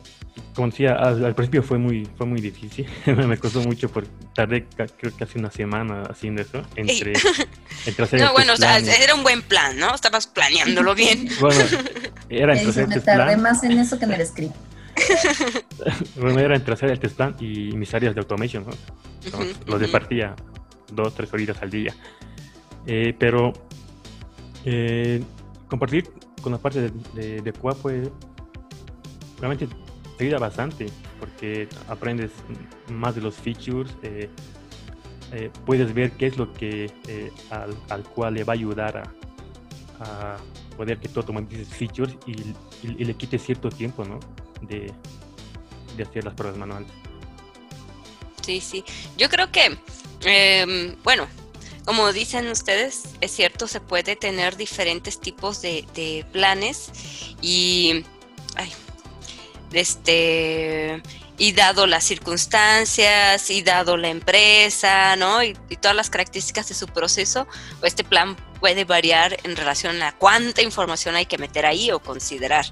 como 0.54 0.68
decía, 0.68 0.94
al, 0.94 1.34
principio 1.34 1.62
fue 1.62 1.78
muy, 1.78 2.06
fue 2.16 2.26
muy 2.26 2.40
difícil. 2.40 2.86
me 3.06 3.38
costó 3.38 3.60
mucho 3.60 3.88
porque 3.88 4.10
tardé 4.34 4.66
creo 4.66 5.16
que 5.16 5.24
hace 5.24 5.38
una 5.38 5.50
semana 5.50 6.02
haciendo 6.10 6.42
eso. 6.42 6.62
Entre, 6.76 7.12
entre 7.86 8.04
hacer 8.04 8.20
no, 8.20 8.32
bueno, 8.32 8.52
o 8.52 8.56
sea, 8.56 8.78
era 8.78 9.14
un 9.14 9.22
buen 9.22 9.42
plan, 9.42 9.78
¿no? 9.78 9.94
Estabas 9.94 10.26
planeándolo 10.26 10.94
bien. 10.94 11.28
Bueno, 11.40 11.60
era 12.28 12.54
entre 12.54 12.70
hacer 12.70 12.88
Me 12.88 13.00
tardé 13.00 13.36
más 13.36 13.62
en 13.64 13.72
eso 13.72 13.98
que 13.98 14.04
en 14.04 14.12
el 14.12 14.26
script. 14.26 14.54
bueno, 16.16 16.38
era 16.38 16.54
entre 16.54 16.74
hacer 16.74 16.90
el 16.90 17.00
test 17.00 17.16
plan 17.16 17.34
y 17.40 17.72
mis 17.72 17.92
áreas 17.94 18.14
de 18.14 18.20
automation, 18.20 18.64
¿no? 18.64 18.72
los 19.66 19.80
departía 19.80 20.36
dos, 20.92 21.14
tres 21.14 21.32
horitas 21.32 21.60
al 21.62 21.70
día. 21.70 21.94
Eh, 22.86 23.14
pero 23.18 23.52
eh, 24.64 25.22
compartir 25.68 26.10
con 26.42 26.52
la 26.52 26.58
parte 26.58 26.82
de, 26.82 26.90
de, 27.14 27.40
de 27.40 27.52
QA 27.52 27.74
fue 27.74 28.02
realmente 29.42 29.66
te 29.66 29.81
ayuda 30.22 30.38
bastante 30.38 30.86
porque 31.20 31.68
aprendes 31.88 32.30
más 32.88 33.14
de 33.14 33.20
los 33.20 33.34
features, 33.34 33.90
eh, 34.02 34.28
eh, 35.32 35.50
puedes 35.64 35.92
ver 35.94 36.12
qué 36.12 36.26
es 36.26 36.36
lo 36.36 36.52
que 36.52 36.90
eh, 37.06 37.32
al, 37.88 38.02
cual 38.04 38.34
le 38.34 38.44
va 38.44 38.52
a 38.52 38.56
ayudar 38.56 39.02
a, 40.00 40.36
poder 40.76 40.98
que 40.98 41.08
tú 41.08 41.20
automatices 41.20 41.68
features 41.68 42.16
y, 42.26 42.54
le 43.04 43.14
quite 43.14 43.38
cierto 43.38 43.68
tiempo 43.68 44.04
¿no? 44.04 44.18
de, 44.62 44.92
de 45.96 46.02
hacer 46.02 46.24
las 46.24 46.34
pruebas 46.34 46.58
manuales. 46.58 46.90
Sí, 48.40 48.60
sí. 48.60 48.84
Yo 49.16 49.28
creo 49.28 49.52
que, 49.52 49.78
em, 50.24 50.96
bueno, 51.04 51.28
como 51.84 52.12
dicen 52.12 52.48
ustedes, 52.48 53.04
es 53.20 53.30
cierto, 53.30 53.68
se 53.68 53.80
puede 53.80 54.16
tener 54.16 54.56
diferentes 54.56 55.20
tipos 55.20 55.62
de, 55.62 55.84
de 55.94 56.26
planes 56.32 56.90
y... 57.40 58.04
Ay, 58.56 58.72
este 59.74 61.02
y 61.38 61.52
dado 61.52 61.86
las 61.86 62.04
circunstancias 62.04 63.50
y 63.50 63.62
dado 63.62 63.96
la 63.96 64.08
empresa, 64.08 65.16
¿no? 65.16 65.42
Y, 65.42 65.54
todas 65.80 65.96
las 65.96 66.10
características 66.10 66.68
de 66.68 66.74
su 66.74 66.86
proceso, 66.86 67.48
este 67.82 68.04
plan 68.04 68.36
puede 68.60 68.84
variar 68.84 69.36
en 69.42 69.56
relación 69.56 70.00
a 70.02 70.16
cuánta 70.16 70.62
información 70.62 71.16
hay 71.16 71.26
que 71.26 71.38
meter 71.38 71.66
ahí 71.66 71.90
o 71.90 71.98
considerar. 71.98 72.66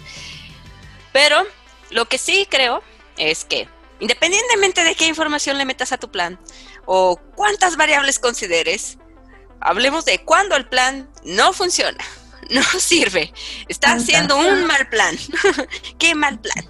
Pero 1.13 1.45
lo 1.91 2.07
que 2.07 2.19
sí 2.19 2.47
creo 2.49 2.83
es 3.17 3.45
que 3.45 3.69
independientemente 3.99 4.85
de 4.85 4.95
qué 4.95 5.07
información 5.07 5.59
le 5.59 5.65
metas 5.65 5.93
a 5.93 5.99
tu 5.99 6.11
plan 6.11 6.39
o 6.87 7.17
cuántas 7.35 7.77
variables 7.77 8.19
consideres, 8.19 8.99
hablemos 9.61 10.05
de 10.05 10.23
cuándo 10.25 10.55
el 10.55 10.69
plan 10.69 11.11
no 11.25 11.53
funciona 11.53 12.05
no 12.55 12.63
sirve. 12.63 13.33
Está 13.69 13.93
haciendo 13.93 14.37
un 14.37 14.67
mal 14.67 14.89
plan. 14.89 15.17
¿Qué 15.99 16.15
mal 16.15 16.39
plan? 16.39 16.65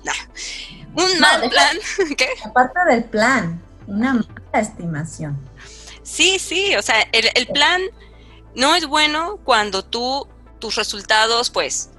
Un 0.94 1.18
mal 1.18 1.48
plan. 1.48 1.78
¿Qué? 2.16 2.28
Aparte 2.44 2.80
del 2.88 3.04
plan, 3.04 3.62
una 3.86 4.14
mala 4.14 4.60
estimación. 4.60 5.38
Sí, 6.02 6.38
sí, 6.38 6.74
o 6.76 6.82
sea, 6.82 6.96
el, 7.12 7.46
plan 7.48 7.80
no 8.56 8.74
es 8.74 8.86
bueno 8.86 9.38
cuando 9.44 9.84
tú, 9.84 10.26
tus 10.58 10.74
resultados, 10.74 11.50
pues, 11.50 11.90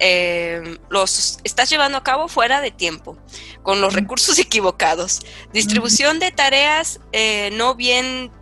eh, 0.00 0.78
los 0.88 1.38
estás 1.44 1.70
llevando 1.70 1.96
a 1.96 2.02
cabo 2.02 2.26
fuera 2.26 2.60
de 2.60 2.72
tiempo, 2.72 3.16
con 3.62 3.80
los 3.80 3.94
recursos 3.94 4.38
equivocados, 4.40 5.20
distribución 5.52 6.18
de 6.18 6.32
tareas 6.32 6.98
eh, 7.12 7.50
no 7.52 7.76
bien 7.76 8.32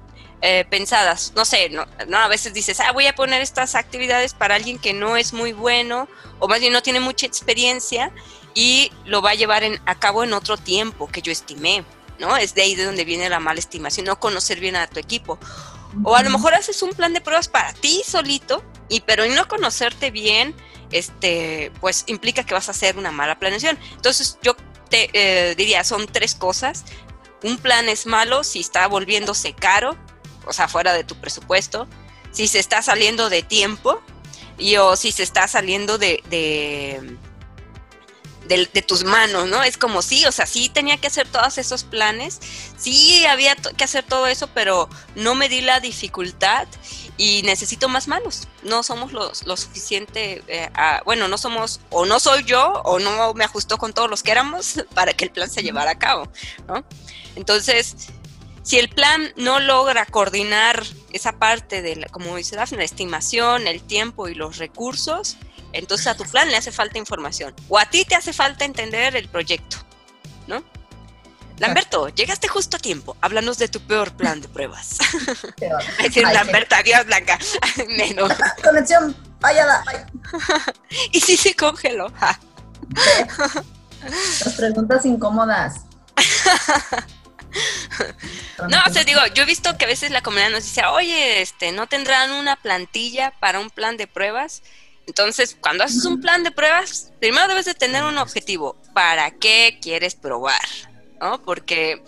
eh, 0.45 0.65
pensadas. 0.69 1.33
No 1.37 1.45
sé, 1.45 1.71
no, 1.71 1.87
a 2.19 2.29
veces 2.29 2.53
dices, 2.53 2.81
ah, 2.81 2.91
voy 2.91 3.07
a 3.07 3.15
poner 3.15 3.41
estas 3.41 3.77
actividades 3.77 4.35
para 4.35 4.57
alguien 4.57 4.79
que 4.79 4.93
no 4.93 5.17
es 5.17 5.33
muy 5.33 5.53
bueno 5.53 6.09
o 6.41 6.49
más 6.49 6.59
bien 6.59 6.73
no 6.73 6.83
tiene 6.83 6.99
mucha 6.99 7.27
experiencia 7.27 8.13
y 8.53 8.91
lo 9.05 9.23
va 9.23 9.31
a 9.31 9.35
llevar 9.35 9.63
en, 9.63 9.81
a 9.87 9.99
cabo 9.99 10.25
en 10.25 10.33
otro 10.33 10.57
tiempo 10.57 11.07
que 11.07 11.23
yo 11.23 11.31
estimé, 11.31 11.85
¿no? 12.19 12.37
Es 12.37 12.57
de 12.57 12.63
ahí 12.63 12.75
de 12.75 12.85
donde 12.85 13.05
viene 13.05 13.29
la 13.29 13.39
mala 13.39 13.61
estimación, 13.61 14.05
no 14.05 14.19
conocer 14.19 14.59
bien 14.59 14.75
a 14.75 14.89
tu 14.89 14.99
equipo. 14.99 15.39
O 16.03 16.17
a 16.17 16.23
lo 16.23 16.31
mejor 16.31 16.55
haces 16.55 16.83
un 16.83 16.91
plan 16.91 17.13
de 17.13 17.21
pruebas 17.21 17.49
para 17.49 17.73
ti 17.73 18.03
solito, 18.05 18.65
y 18.89 19.01
pero 19.01 19.25
no 19.27 19.47
conocerte 19.47 20.11
bien, 20.11 20.57
este, 20.91 21.71
pues 21.81 22.03
implica 22.09 22.45
que 22.45 22.55
vas 22.55 22.67
a 22.69 22.73
hacer 22.73 22.99
una 22.99 23.13
mala 23.13 23.39
planeación. 23.39 23.79
Entonces 23.95 24.39
yo 24.43 24.57
te 24.91 25.09
eh, 25.13 25.55
diría, 25.55 25.85
son 25.85 26.07
tres 26.07 26.35
cosas. 26.35 26.85
Un 27.45 27.59
plan 27.59 27.89
es 27.89 28.07
malo 28.07 28.43
si 28.43 28.61
está 28.61 28.89
volviéndose 28.89 29.53
caro, 29.53 29.97
o 30.47 30.53
sea, 30.53 30.69
fuera 30.69 30.93
de 30.93 31.05
tu 31.05 31.15
presupuesto, 31.17 31.89
si 32.33 32.49
se 32.49 32.59
está 32.59 32.83
saliendo 32.83 33.31
de 33.31 33.43
tiempo 33.43 34.03
y 34.59 34.77
o 34.77 34.97
si 34.97 35.13
se 35.13 35.23
está 35.23 35.49
saliendo 35.49 35.99
de, 35.99 36.23
de, 36.31 37.17
tus 38.83 39.05
manos, 39.05 39.49
¿no? 39.49 39.63
Es 39.63 39.79
como 39.79 40.03
sí, 40.03 40.25
o 40.27 40.33
sea, 40.33 40.47
sí 40.47 40.69
tenía 40.69 40.97
que 40.97 41.07
hacer 41.07 41.29
todos 41.29 41.59
esos 41.59 41.85
planes, 41.85 42.41
sí 42.77 43.25
había 43.27 43.55
que 43.55 43.85
hacer 43.85 44.05
todo 44.05 44.27
eso, 44.27 44.49
pero 44.49 44.89
no 45.15 45.35
me 45.35 45.49
di 45.49 45.61
la 45.61 45.81
dificultad 45.81 46.67
y 47.17 47.43
necesito 47.45 47.89
más 47.89 48.09
manos. 48.09 48.49
No 48.63 48.83
somos 48.83 49.13
lo, 49.13 49.57
suficiente, 49.57 50.43
eh, 50.49 50.71
bueno, 51.05 51.29
no 51.29 51.39
somos, 51.39 51.81
o 51.91 52.07
no 52.07 52.21
soy 52.21 52.45
yo, 52.45 52.83
o 52.85 52.99
no 52.99 53.35
me 53.35 53.45
ajustó 53.45 53.79
con 53.79 53.93
todos 53.93 54.11
los 54.11 54.23
que 54.23 54.33
éramos 54.33 54.85
para 54.95 55.13
que 55.13 55.25
el 55.25 55.31
plan 55.31 55.51
se 55.51 55.63
llevara 55.63 55.93
a 55.93 55.99
cabo, 55.99 56.29
¿no? 56.67 56.85
Entonces, 57.37 57.97
si 58.63 58.79
el 58.79 58.89
plan 58.89 59.33
no 59.37 59.61
logra 59.61 60.07
coordinar 60.07 60.85
esa 61.13 61.33
parte 61.33 61.83
de, 61.83 61.97
la, 61.97 62.09
como 62.09 62.37
dice 62.37 62.57
Dafne, 62.57 62.79
la 62.79 62.85
estimación, 62.85 63.67
el 63.67 63.83
tiempo 63.83 64.29
y 64.29 64.35
los 64.35 64.59
recursos, 64.59 65.37
entonces 65.73 66.07
a 66.07 66.17
tu 66.17 66.25
plan 66.25 66.51
le 66.51 66.57
hace 66.57 66.71
falta 66.71 66.99
información. 66.99 67.55
O 67.69 67.79
a 67.79 67.87
ti 67.87 68.05
te 68.05 68.15
hace 68.15 68.33
falta 68.33 68.65
entender 68.65 69.17
el 69.17 69.29
proyecto, 69.29 69.79
¿no? 70.47 70.63
Lamberto, 71.59 72.09
llegaste 72.09 72.49
justo 72.49 72.77
a 72.77 72.81
tiempo. 72.81 73.17
Háblanos 73.21 73.59
de 73.59 73.69
tu 73.69 73.81
peor 73.81 74.13
plan 74.17 74.41
de 74.41 74.49
pruebas. 74.49 74.99
decir 76.03 76.23
Lamberto, 76.33 76.75
adiós, 76.75 77.07
Blanca. 77.07 77.39
Menos. 77.89 78.33
Conexión 78.65 79.17
fallada. 79.41 79.85
y 81.13 81.21
sí 81.21 81.37
se 81.37 81.55
congeló. 81.55 82.13
Las 84.45 84.55
preguntas 84.57 85.05
incómodas. 85.07 85.83
no, 88.69 88.79
o 88.87 88.93
sea, 88.93 89.05
digo, 89.05 89.21
yo 89.35 89.43
he 89.43 89.47
visto 89.47 89.77
que 89.77 89.85
a 89.85 89.89
veces 89.89 90.11
la 90.11 90.23
comunidad 90.23 90.51
nos 90.51 90.65
dice, 90.65 90.85
oye, 90.87 91.43
este, 91.43 91.73
¿no 91.73 91.87
tendrán 91.87 92.31
una 92.33 92.57
plantilla 92.57 93.33
para 93.41 93.61
un 93.61 93.71
plan 93.71 93.97
de 93.97 94.07
pruebas? 94.07 94.63
Entonces, 95.07 95.57
cuando 95.61 95.85
haces 95.85 96.05
un 96.05 96.21
plan 96.21 96.45
de 96.45 96.53
pruebas, 96.53 97.13
primero 97.21 97.49
debes 97.49 97.65
de 97.65 97.75
tener 97.75 98.05
un 98.05 98.19
objetivo. 98.19 98.77
¿Para 98.95 99.31
qué 99.33 99.79
quieres 99.81 100.15
probar? 100.15 100.61
¿No? 101.21 101.43
Porque 101.43 102.03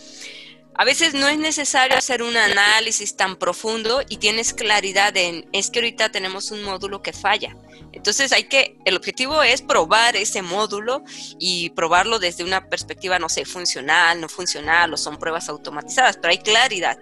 a 0.75 0.85
veces 0.85 1.15
no 1.15 1.29
es 1.29 1.39
necesario 1.39 1.97
hacer 1.97 2.23
un 2.23 2.37
análisis 2.37 3.17
tan 3.17 3.37
profundo 3.37 4.03
y 4.09 4.19
tienes 4.19 4.55
claridad 4.55 5.17
en, 5.17 5.49
es 5.53 5.71
que 5.71 5.81
ahorita 5.81 6.11
tenemos 6.11 6.51
un 6.51 6.63
módulo 6.63 7.03
que 7.03 7.13
falla. 7.13 7.57
Entonces 7.95 8.33
hay 8.33 8.45
que, 8.45 8.77
el 8.85 8.97
objetivo 8.97 9.43
es 9.43 9.63
probar 9.63 10.17
ese 10.17 10.43
módulo 10.43 11.05
y 11.39 11.71
probarlo 11.71 12.19
desde 12.19 12.43
una 12.43 12.69
perspectiva, 12.69 13.19
no 13.19 13.29
sé, 13.29 13.45
funcional, 13.45 14.21
no 14.21 14.29
funcional, 14.29 14.93
o 14.93 14.97
son 14.97 15.19
pruebas 15.19 15.49
automatizadas, 15.49 16.17
pero 16.17 16.33
hay 16.33 16.39
claridad. 16.39 16.99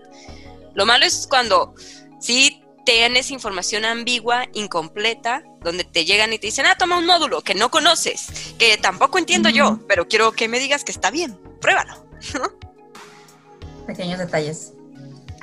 Lo 0.75 0.85
malo 0.85 1.07
es 1.07 1.27
cuando 1.29 1.75
sí 2.21 2.63
tienes 2.85 3.31
información 3.31 3.85
ambigua, 3.85 4.47
incompleta, 4.53 5.45
donde 5.63 5.85
te 5.85 6.05
llegan 6.05 6.33
y 6.33 6.39
te 6.39 6.49
dicen, 6.49 6.67
ah, 6.67 6.77
toma 6.79 6.99
un 6.99 7.07
módulo 7.07 7.41
que 7.41 7.55
no 7.55 7.71
conoces, 7.71 8.55
que 8.59 8.77
tampoco 8.77 9.19
entiendo 9.19 9.49
yo, 9.49 9.81
pero 9.89 10.09
quiero 10.09 10.33
que 10.33 10.49
me 10.49 10.59
digas 10.59 10.85
que 10.85 10.93
está 10.93 11.11
bien, 11.11 11.39
pruébalo. 11.61 12.07
Pequeños 13.87 14.19
detalles. 14.19 14.73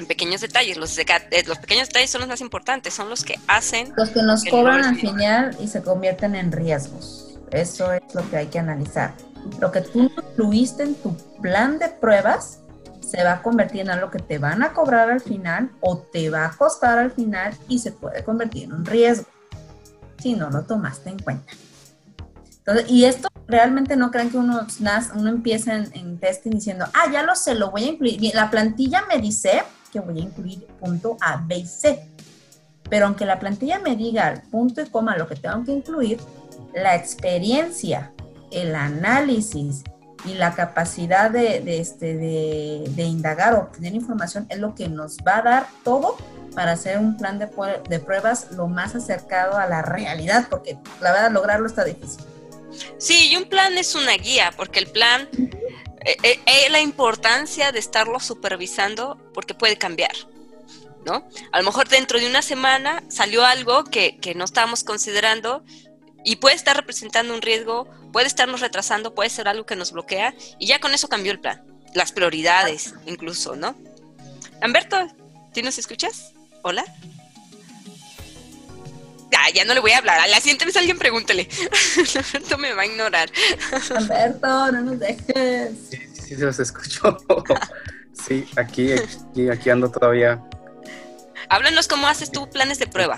Pequeños 0.07 0.41
detalles, 0.41 0.77
los, 0.77 0.97
eh, 0.97 1.05
los 1.47 1.59
pequeños 1.59 1.87
detalles 1.87 2.09
son 2.09 2.21
los 2.21 2.29
más 2.29 2.41
importantes, 2.41 2.93
son 2.93 3.09
los 3.09 3.23
que 3.23 3.39
hacen... 3.47 3.93
Los 3.95 4.09
que 4.09 4.21
nos 4.21 4.43
cobran 4.45 4.83
al 4.83 4.95
final 4.95 5.55
y 5.59 5.67
se 5.67 5.81
convierten 5.81 6.35
en 6.35 6.51
riesgos. 6.51 7.37
Eso 7.51 7.91
es 7.93 8.01
lo 8.13 8.27
que 8.29 8.37
hay 8.37 8.47
que 8.47 8.59
analizar. 8.59 9.13
Lo 9.59 9.71
que 9.71 9.81
tú 9.81 9.99
incluiste 9.99 10.83
en 10.83 10.95
tu 10.95 11.15
plan 11.41 11.79
de 11.79 11.89
pruebas 11.89 12.59
se 13.01 13.23
va 13.23 13.33
a 13.33 13.41
convertir 13.41 13.81
en 13.81 13.89
algo 13.89 14.11
que 14.11 14.19
te 14.19 14.37
van 14.37 14.61
a 14.61 14.73
cobrar 14.73 15.09
al 15.09 15.21
final 15.21 15.71
o 15.79 15.97
te 15.97 16.29
va 16.29 16.45
a 16.45 16.51
costar 16.51 16.99
al 16.99 17.11
final 17.11 17.57
y 17.67 17.79
se 17.79 17.91
puede 17.91 18.23
convertir 18.23 18.65
en 18.65 18.73
un 18.73 18.85
riesgo 18.85 19.25
si 20.21 20.33
no 20.35 20.49
lo 20.49 20.63
tomaste 20.63 21.09
en 21.09 21.19
cuenta 21.19 21.53
y 22.87 23.05
esto 23.05 23.29
realmente 23.47 23.95
no 23.95 24.11
crean 24.11 24.29
que 24.29 24.37
uno, 24.37 24.65
uno 25.15 25.29
empieza 25.29 25.75
en, 25.75 26.19
testing 26.19 26.51
diciendo, 26.51 26.85
ah, 26.93 27.11
ya 27.11 27.23
lo 27.23 27.35
sé, 27.35 27.55
lo 27.55 27.71
voy 27.71 27.83
a 27.83 27.87
incluir. 27.87 28.35
La 28.35 28.49
plantilla 28.49 29.03
me 29.07 29.19
dice 29.19 29.63
que 29.91 29.99
voy 29.99 30.19
a 30.19 30.23
incluir 30.23 30.65
punto 30.79 31.17
A, 31.21 31.43
B 31.45 31.57
y 31.57 31.65
C. 31.65 32.09
Pero 32.89 33.05
aunque 33.05 33.25
la 33.25 33.39
plantilla 33.39 33.79
me 33.79 33.95
diga 33.95 34.41
punto 34.51 34.81
y 34.81 34.89
coma 34.89 35.17
lo 35.17 35.27
que 35.27 35.35
tengo 35.35 35.63
que 35.63 35.71
incluir, 35.71 36.19
la 36.73 36.95
experiencia, 36.95 38.11
el 38.51 38.75
análisis 38.75 39.83
y 40.25 40.33
la 40.33 40.53
capacidad 40.53 41.31
de, 41.31 41.79
este, 41.79 42.17
de, 42.17 43.03
indagar 43.03 43.53
o 43.53 43.59
obtener 43.59 43.93
información 43.93 44.45
es 44.49 44.59
lo 44.59 44.75
que 44.75 44.89
nos 44.89 45.17
va 45.17 45.37
a 45.37 45.41
dar 45.41 45.67
todo 45.83 46.17
para 46.55 46.73
hacer 46.73 46.97
un 46.97 47.15
plan 47.15 47.39
de, 47.39 47.47
de 47.87 47.99
pruebas 47.99 48.51
lo 48.51 48.67
más 48.67 48.95
acercado 48.95 49.57
a 49.57 49.67
la 49.67 49.81
realidad, 49.81 50.47
porque 50.49 50.77
la 50.99 51.11
verdad 51.11 51.31
lograrlo 51.31 51.67
está 51.67 51.85
difícil. 51.85 52.23
Sí, 52.97 53.29
y 53.31 53.37
un 53.37 53.45
plan 53.45 53.77
es 53.77 53.95
una 53.95 54.13
guía, 54.13 54.51
porque 54.55 54.79
el 54.79 54.87
plan 54.87 55.29
eh, 56.05 56.17
eh, 56.23 56.39
eh, 56.45 56.69
la 56.69 56.81
importancia 56.81 57.71
de 57.71 57.79
estarlo 57.79 58.19
supervisando 58.19 59.17
porque 59.33 59.53
puede 59.53 59.77
cambiar. 59.77 60.11
¿No? 61.05 61.27
A 61.53 61.59
lo 61.59 61.63
mejor 61.63 61.87
dentro 61.87 62.19
de 62.19 62.27
una 62.27 62.41
semana 62.41 63.03
salió 63.07 63.45
algo 63.45 63.85
que, 63.85 64.17
que 64.17 64.35
no 64.35 64.43
estábamos 64.43 64.83
considerando 64.83 65.63
y 66.25 66.35
puede 66.35 66.55
estar 66.55 66.75
representando 66.75 67.33
un 67.33 67.41
riesgo, 67.41 67.87
puede 68.11 68.27
estarnos 68.27 68.59
retrasando, 68.59 69.15
puede 69.15 69.29
ser 69.29 69.47
algo 69.47 69.65
que 69.65 69.77
nos 69.77 69.93
bloquea 69.93 70.35
y 70.59 70.67
ya 70.67 70.79
con 70.79 70.93
eso 70.93 71.07
cambió 71.07 71.31
el 71.31 71.39
plan, 71.39 71.63
las 71.95 72.11
prioridades 72.11 72.95
incluso, 73.05 73.55
¿no? 73.55 73.75
Lamberto, 74.61 74.97
¿sí 75.53 75.61
nos 75.61 75.77
escuchas? 75.77 76.33
Hola. 76.63 76.83
Ya 79.53 79.65
no 79.65 79.73
le 79.73 79.79
voy 79.79 79.91
a 79.91 79.99
hablar. 79.99 80.19
A 80.19 80.27
la 80.27 80.39
siguiente 80.39 80.65
vez 80.65 80.77
alguien 80.77 80.97
pregúntele. 80.97 81.47
Lamberto 82.15 82.57
me 82.57 82.73
va 82.73 82.83
a 82.83 82.85
ignorar. 82.85 83.29
Lamberto, 83.89 84.71
no 84.71 84.81
nos 84.81 84.99
dejes. 84.99 85.71
Sí, 85.89 85.97
sí, 85.97 86.21
sí, 86.21 86.35
se 86.35 86.45
los 86.45 86.59
escucho. 86.59 87.17
sí, 88.13 88.47
aquí, 88.55 88.93
aquí, 88.93 89.49
aquí 89.49 89.69
ando 89.69 89.89
todavía. 89.89 90.43
Háblanos 91.49 91.87
cómo 91.87 92.07
haces 92.07 92.31
tú 92.31 92.49
planes 92.49 92.79
de 92.79 92.87
prueba 92.87 93.17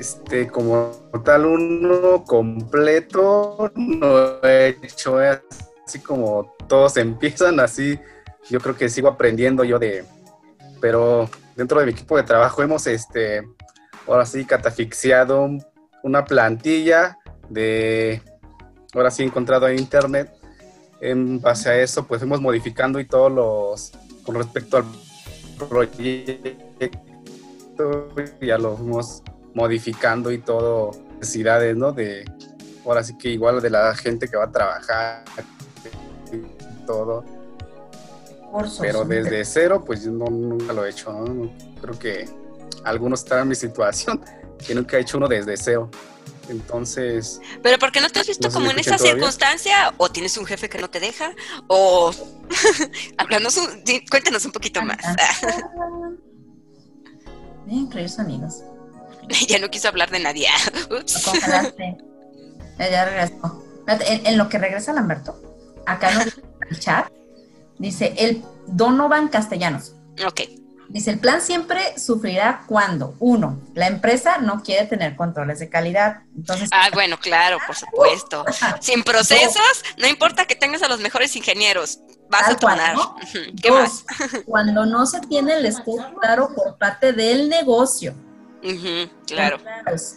este, 0.00 0.48
como 0.48 0.92
tal 1.24 1.44
uno 1.44 2.24
completo, 2.24 3.70
no 3.74 4.42
he 4.42 4.76
hecho 4.82 5.18
así 5.18 5.98
como 6.00 6.56
todos 6.68 6.96
empiezan 6.96 7.60
así. 7.60 8.00
Yo 8.48 8.60
creo 8.60 8.74
que 8.76 8.88
sigo 8.88 9.08
aprendiendo 9.08 9.62
yo 9.62 9.78
de, 9.78 10.04
pero 10.80 11.28
dentro 11.54 11.78
de 11.80 11.86
mi 11.86 11.92
equipo 11.92 12.16
de 12.16 12.22
trabajo 12.22 12.62
hemos, 12.62 12.86
este, 12.86 13.42
ahora 14.10 14.26
sí, 14.26 14.44
catafixiado 14.44 15.48
una 16.02 16.24
plantilla 16.24 17.18
de, 17.48 18.20
ahora 18.94 19.10
sí, 19.10 19.22
encontrado 19.22 19.68
en 19.68 19.78
internet. 19.78 20.32
En 21.00 21.40
base 21.40 21.70
a 21.70 21.80
eso, 21.80 22.06
pues 22.06 22.20
fuimos 22.20 22.40
modificando 22.40 23.00
y 23.00 23.06
todos 23.06 23.32
los, 23.32 23.92
con 24.22 24.34
respecto 24.34 24.78
al 24.78 24.84
proyecto, 25.68 26.50
ya 28.40 28.58
lo 28.58 28.76
fuimos 28.76 29.22
modificando 29.54 30.30
y 30.30 30.38
todo, 30.38 30.90
necesidades, 31.18 31.76
¿no? 31.76 31.92
De, 31.92 32.24
ahora 32.84 33.02
sí 33.02 33.16
que 33.16 33.30
igual 33.30 33.62
de 33.62 33.70
la 33.70 33.94
gente 33.94 34.28
que 34.28 34.36
va 34.36 34.44
a 34.44 34.52
trabajar 34.52 35.24
y 36.32 36.86
todo. 36.86 37.24
Pero 38.80 39.04
desde 39.04 39.44
cero, 39.44 39.84
pues 39.86 40.02
yo 40.02 40.10
no, 40.10 40.26
nunca 40.26 40.72
lo 40.72 40.84
he 40.84 40.90
hecho, 40.90 41.12
¿no? 41.12 41.50
Creo 41.80 41.98
que 41.98 42.39
algunos 42.84 43.20
están 43.20 43.40
en 43.40 43.48
mi 43.48 43.54
situación, 43.54 44.24
que 44.66 44.74
nunca 44.74 44.96
he 44.96 45.00
hecho 45.00 45.18
uno 45.18 45.28
desde 45.28 45.56
cero. 45.56 45.90
Entonces. 46.48 47.40
¿Pero 47.62 47.78
por 47.78 47.92
qué 47.92 48.00
no 48.00 48.10
te 48.10 48.18
has 48.20 48.26
visto 48.26 48.50
como 48.50 48.70
en 48.70 48.78
esa 48.80 48.98
circunstancia? 48.98 49.94
¿O 49.98 50.10
tienes 50.10 50.36
un 50.36 50.44
jefe 50.46 50.68
que 50.68 50.78
no 50.78 50.90
te 50.90 50.98
deja? 50.98 51.32
¿O. 51.68 52.12
Háblanos 53.16 53.58
cuéntanos 54.10 54.44
un 54.44 54.52
poquito 54.52 54.82
más. 54.82 54.98
Bien, 57.66 57.88
amigos. 58.18 58.64
ya 59.48 59.58
no 59.60 59.70
quiso 59.70 59.86
hablar 59.88 60.10
de 60.10 60.18
nadie. 60.18 60.48
Ups. 60.90 61.30
Ya 62.78 63.04
regresó. 63.04 63.64
En, 63.86 64.38
lo 64.38 64.48
que 64.48 64.58
regresa 64.58 64.92
Lamberto, 64.92 65.40
acá 65.86 66.10
en 66.12 66.32
el 66.68 66.78
chat, 66.78 67.12
dice 67.78 68.14
el 68.18 68.42
Donovan 68.66 69.28
Castellanos. 69.28 69.94
Ok. 70.26 70.59
Dice, 70.90 71.12
el 71.12 71.20
plan 71.20 71.40
siempre 71.40 71.98
sufrirá 71.98 72.64
cuando, 72.66 73.14
uno, 73.20 73.60
la 73.74 73.86
empresa 73.86 74.38
no 74.38 74.62
quiere 74.62 74.86
tener 74.86 75.14
controles 75.14 75.60
de 75.60 75.68
calidad. 75.68 76.22
Entonces, 76.36 76.68
ah, 76.72 76.88
bueno, 76.92 77.16
claro, 77.18 77.58
por 77.64 77.76
supuesto. 77.76 78.44
Sin 78.80 79.02
procesos, 79.04 79.84
no 79.96 80.08
importa 80.08 80.46
que 80.46 80.56
tengas 80.56 80.82
a 80.82 80.88
los 80.88 81.00
mejores 81.00 81.34
ingenieros, 81.36 82.00
vas 82.28 82.48
a 82.48 82.56
tronar. 82.56 82.96
¿Qué 83.62 83.70
más? 83.70 84.04
Cuando 84.46 84.84
no 84.84 85.06
se 85.06 85.20
tiene 85.20 85.54
el 85.54 85.66
escudo 85.66 86.12
claro 86.20 86.52
por 86.54 86.76
parte 86.76 87.12
del 87.12 87.48
negocio 87.48 88.14
claro. 89.26 89.58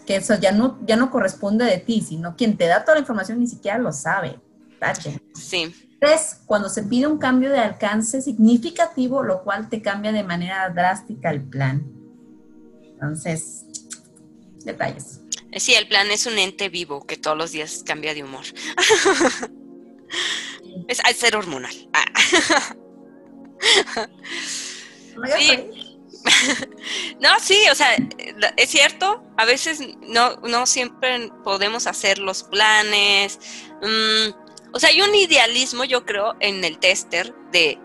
que 0.06 0.16
eso 0.16 0.36
ya 0.40 0.52
no, 0.52 0.80
ya 0.86 0.96
no 0.96 1.10
corresponde 1.10 1.66
de 1.66 1.78
ti, 1.78 2.02
sino 2.02 2.36
quien 2.36 2.58
te 2.58 2.68
da 2.68 2.84
toda 2.84 2.96
la 2.96 3.00
información 3.02 3.40
ni 3.40 3.48
siquiera 3.48 3.78
lo 3.78 3.92
sabe. 3.92 4.40
Tache. 4.80 5.20
Sí. 5.34 5.74
Tres, 6.04 6.42
cuando 6.46 6.68
se 6.68 6.84
pide 6.84 7.08
un 7.08 7.18
cambio 7.18 7.50
de 7.50 7.60
alcance 7.60 8.22
significativo, 8.22 9.24
lo 9.24 9.42
cual 9.42 9.70
te 9.70 9.82
cambia 9.82 10.12
de 10.12 10.22
manera 10.22 10.68
drástica 10.68 11.30
el 11.30 11.42
plan. 11.42 11.82
Entonces, 12.82 13.63
detalles. 14.66 15.22
Sí, 15.56 15.76
el 15.76 15.88
plan 15.88 16.12
es 16.12 16.26
un 16.26 16.38
ente 16.38 16.68
vivo 16.68 17.08
que 17.08 17.16
todos 17.16 17.38
los 17.38 17.54
días 17.54 17.84
cambia 17.86 18.13
de 18.13 18.22
humor. 18.22 18.44
es 20.89 21.00
al 21.06 21.16
ser 21.16 21.38
hormonal. 21.38 21.74
Ah. 21.94 22.04
no, 27.22 27.30
sí, 27.39 27.63
o 27.72 27.76
sea, 27.76 27.96
es 28.58 28.70
cierto, 28.70 29.24
a 29.38 29.46
veces 29.46 29.80
no, 30.02 30.36
no 30.42 30.66
siempre 30.66 31.32
podemos 31.46 31.88
hacer 31.88 32.20
los 32.20 32.44
planes. 32.44 33.39
Mm, 33.82 34.43
o 34.74 34.80
sea, 34.80 34.90
hay 34.90 35.02
un 35.02 35.14
idealismo, 35.14 35.84
yo 35.84 36.06
creo, 36.06 36.36
en 36.40 36.64
el 36.64 36.80
tester 36.80 37.34
de 37.52 37.80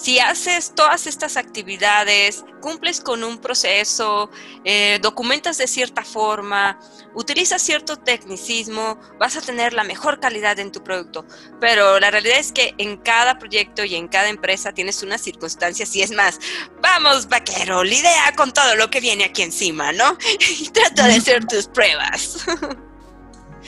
si 0.00 0.18
haces 0.18 0.74
todas 0.74 1.06
estas 1.06 1.36
actividades, 1.36 2.44
cumples 2.62 3.00
con 3.00 3.22
un 3.22 3.38
proceso, 3.38 4.30
eh, 4.64 4.98
documentas 5.02 5.58
de 5.58 5.66
cierta 5.66 6.04
forma, 6.04 6.80
utilizas 7.14 7.60
cierto 7.60 7.98
tecnicismo, 7.98 8.98
vas 9.18 9.36
a 9.36 9.42
tener 9.42 9.74
la 9.74 9.84
mejor 9.84 10.18
calidad 10.18 10.58
en 10.58 10.72
tu 10.72 10.82
producto. 10.82 11.26
Pero 11.60 12.00
la 12.00 12.10
realidad 12.10 12.38
es 12.38 12.50
que 12.50 12.74
en 12.78 12.96
cada 12.96 13.38
proyecto 13.38 13.84
y 13.84 13.94
en 13.94 14.08
cada 14.08 14.28
empresa 14.28 14.72
tienes 14.72 15.02
unas 15.02 15.20
circunstancias 15.20 15.94
y 15.94 16.02
es 16.02 16.12
más, 16.12 16.38
vamos 16.80 17.28
vaquero, 17.28 17.84
lidia 17.84 18.32
con 18.36 18.52
todo 18.52 18.76
lo 18.76 18.88
que 18.88 19.00
viene 19.00 19.24
aquí 19.24 19.42
encima, 19.42 19.92
¿no? 19.92 20.16
y 20.60 20.68
trata 20.70 21.08
de 21.08 21.16
hacer 21.16 21.44
tus 21.46 21.66
pruebas. 21.66 22.46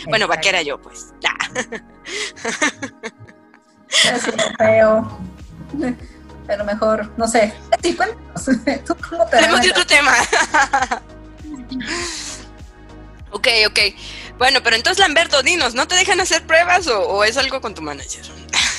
bueno, 0.07 0.28
vaquera 0.28 0.62
yo, 0.62 0.81
pues. 0.81 1.12
feo 4.59 5.18
pero 6.46 6.64
mejor, 6.64 7.11
no 7.16 7.26
sé. 7.26 7.55
Sí, 7.83 7.94
cuéntanos. 7.94 8.44
¿Tú 8.85 8.96
cómo 9.09 9.24
te 9.26 9.37
Tenemos 9.37 9.61
otro 9.70 9.87
tema. 9.87 10.12
ok, 13.31 13.48
ok. 13.68 13.78
Bueno, 14.38 14.61
pero 14.62 14.76
entonces, 14.76 14.98
Lamberto, 14.98 15.42
dinos, 15.42 15.74
¿no 15.74 15.87
te 15.87 15.94
dejan 15.94 16.20
hacer 16.20 16.46
pruebas 16.46 16.87
o, 16.88 17.24
es 17.24 17.37
algo 17.37 17.61
con 17.61 17.74
tu 17.74 17.83
manager? 17.83 18.24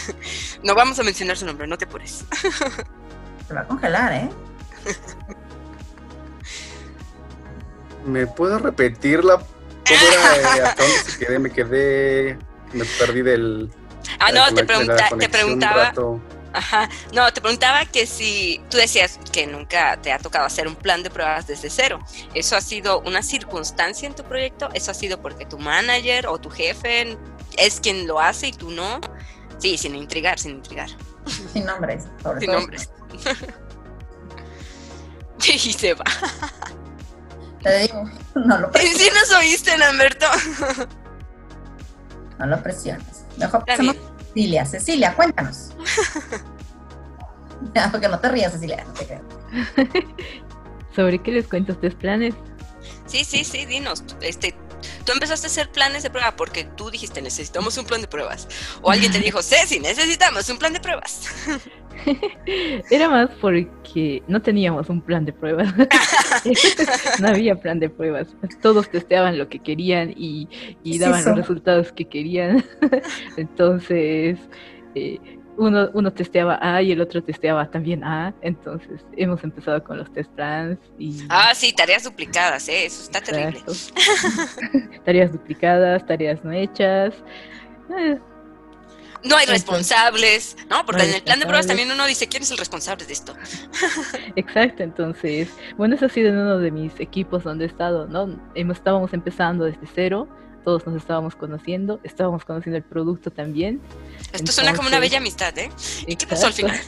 no 0.63 0.75
vamos 0.75 0.99
a 0.99 1.03
mencionar 1.03 1.37
su 1.37 1.45
nombre, 1.45 1.67
no 1.67 1.77
te 1.77 1.85
apures. 1.85 2.25
Se 3.47 3.53
va 3.53 3.61
a 3.61 3.67
congelar, 3.67 4.13
¿eh? 4.13 4.29
¿Me 8.05 8.27
puedo 8.27 8.59
repetir 8.59 9.23
la 9.23 9.41
era, 9.89 10.63
hasta 10.69 10.83
dónde 10.83 11.11
se 11.11 11.19
quedé? 11.19 11.39
Me 11.39 11.51
quedé, 11.51 12.37
me 12.73 12.85
perdí 12.85 13.21
del... 13.21 13.69
Ah, 14.19 14.31
no, 14.31 14.53
te, 14.53 14.63
pregunta, 14.63 15.09
te 15.17 15.29
preguntaba... 15.29 15.93
Ajá. 16.53 16.87
No, 17.11 17.31
te 17.33 17.41
preguntaba 17.41 17.85
que 17.85 18.05
si 18.05 18.61
tú 18.69 18.77
decías 18.77 19.19
que 19.31 19.47
nunca 19.47 19.99
te 20.01 20.11
ha 20.11 20.19
tocado 20.19 20.45
hacer 20.45 20.67
un 20.67 20.75
plan 20.75 21.01
de 21.01 21.09
pruebas 21.09 21.47
desde 21.47 21.69
cero. 21.69 21.99
¿Eso 22.35 22.55
ha 22.55 22.61
sido 22.61 23.01
una 23.01 23.23
circunstancia 23.23 24.07
en 24.07 24.13
tu 24.13 24.23
proyecto? 24.23 24.69
¿Eso 24.73 24.91
ha 24.91 24.93
sido 24.93 25.19
porque 25.19 25.45
tu 25.45 25.57
manager 25.57 26.27
o 26.27 26.39
tu 26.39 26.51
jefe 26.51 27.17
es 27.57 27.79
quien 27.79 28.07
lo 28.07 28.19
hace 28.19 28.47
y 28.47 28.53
tú 28.53 28.69
no? 28.69 29.01
Sí, 29.57 29.77
sin 29.77 29.95
intrigar, 29.95 30.39
sin 30.39 30.51
intrigar. 30.51 30.89
Sin 31.53 31.65
nombres. 31.65 32.03
sin 32.39 32.51
nombres. 32.51 32.89
y 35.47 35.73
se 35.73 35.93
va. 35.95 36.03
Te 37.63 37.79
digo, 37.79 38.09
no 38.45 38.57
lo 38.59 38.71
presiones. 38.71 39.01
Sí 39.01 39.09
nos 39.13 39.31
oíste, 39.39 39.77
Lamberto. 39.77 40.25
no 42.39 42.45
lo 42.45 42.61
presiones. 42.61 43.25
Mejor 43.37 43.63
Cecilia. 43.67 44.65
Cecilia, 44.65 45.15
cuéntanos. 45.15 45.71
porque 47.91 48.07
no 48.07 48.19
te 48.19 48.29
rías, 48.29 48.51
Cecilia, 48.51 48.83
no 48.85 48.93
te 48.93 49.05
creo. 49.05 49.21
¿Sobre 50.95 51.19
qué 51.21 51.31
les 51.31 51.47
cuento 51.47 51.73
ustedes 51.73 51.95
planes? 51.95 52.35
Sí, 53.05 53.23
sí, 53.23 53.43
sí, 53.43 53.65
dinos. 53.65 54.03
Este, 54.21 54.55
tú 55.05 55.11
empezaste 55.11 55.47
a 55.47 55.49
hacer 55.49 55.71
planes 55.71 56.03
de 56.03 56.09
prueba 56.09 56.35
porque 56.35 56.65
tú 56.65 56.89
dijiste 56.89 57.21
necesitamos 57.21 57.77
un 57.77 57.85
plan 57.85 58.01
de 58.01 58.07
pruebas. 58.07 58.47
O 58.81 58.91
alguien 58.91 59.11
te 59.11 59.19
dijo, 59.19 59.41
Ceci, 59.41 59.79
necesitamos 59.79 60.49
un 60.49 60.57
plan 60.57 60.73
de 60.73 60.79
pruebas. 60.79 61.21
Era 62.89 63.09
más 63.09 63.29
porque 63.41 64.23
no 64.27 64.41
teníamos 64.41 64.89
un 64.89 65.01
plan 65.01 65.25
de 65.25 65.33
pruebas. 65.33 65.73
no 67.19 67.27
había 67.27 67.55
plan 67.55 67.79
de 67.79 67.89
pruebas. 67.89 68.35
Todos 68.61 68.89
testeaban 68.89 69.37
lo 69.37 69.49
que 69.49 69.59
querían 69.59 70.13
y, 70.15 70.47
daban 70.99 71.23
los 71.25 71.37
resultados 71.37 71.91
que 71.91 72.05
querían. 72.05 72.63
Entonces, 73.37 74.39
eh, 74.95 75.19
uno, 75.57 75.89
uno 75.93 76.11
testeaba 76.11 76.57
A 76.61 76.81
y 76.81 76.91
el 76.91 77.01
otro 77.01 77.23
testeaba 77.23 77.69
también 77.69 78.03
A. 78.03 78.33
Entonces, 78.41 79.05
hemos 79.15 79.43
empezado 79.43 79.83
con 79.83 79.97
los 79.97 80.11
test 80.11 80.31
plans. 80.31 80.79
Y... 80.97 81.23
Ah, 81.29 81.53
sí, 81.53 81.73
tareas 81.73 82.03
duplicadas, 82.03 82.67
¿eh? 82.69 82.85
eso 82.85 83.03
está 83.03 83.21
terrible. 83.21 83.61
tareas 85.05 85.31
duplicadas, 85.31 86.05
tareas 86.05 86.43
no 86.43 86.51
hechas. 86.51 87.13
Eh, 87.97 88.17
no 89.23 89.37
hay 89.37 89.45
responsables, 89.45 90.57
¿no? 90.69 90.85
Porque 90.85 91.03
en 91.03 91.13
el 91.15 91.23
plan 91.23 91.39
de 91.39 91.45
pruebas 91.45 91.67
también 91.67 91.91
uno 91.91 92.05
dice, 92.05 92.27
¿quién 92.27 92.43
es 92.43 92.51
el 92.51 92.57
responsable 92.57 93.05
de 93.05 93.13
esto? 93.13 93.35
Exacto, 94.35 94.83
entonces, 94.83 95.49
bueno, 95.77 95.95
eso 95.95 96.05
ha 96.05 96.09
sido 96.09 96.29
en 96.29 96.37
uno 96.37 96.57
de 96.59 96.71
mis 96.71 96.99
equipos 96.99 97.43
donde 97.43 97.65
he 97.65 97.67
estado, 97.67 98.07
¿no? 98.07 98.39
Estábamos 98.55 99.13
empezando 99.13 99.65
desde 99.65 99.87
cero, 99.93 100.27
todos 100.63 100.85
nos 100.87 100.95
estábamos 100.95 101.35
conociendo, 101.35 101.99
estábamos 102.03 102.45
conociendo 102.45 102.77
el 102.77 102.83
producto 102.83 103.31
también. 103.31 103.81
Esto 104.31 104.51
suena 104.51 104.73
como 104.73 104.87
una 104.87 104.99
bella 104.99 105.17
amistad, 105.17 105.57
¿eh? 105.57 105.69
¿Y 106.07 106.15
qué 106.15 106.25
pasó 106.25 106.47
al 106.47 106.53
final? 106.53 106.79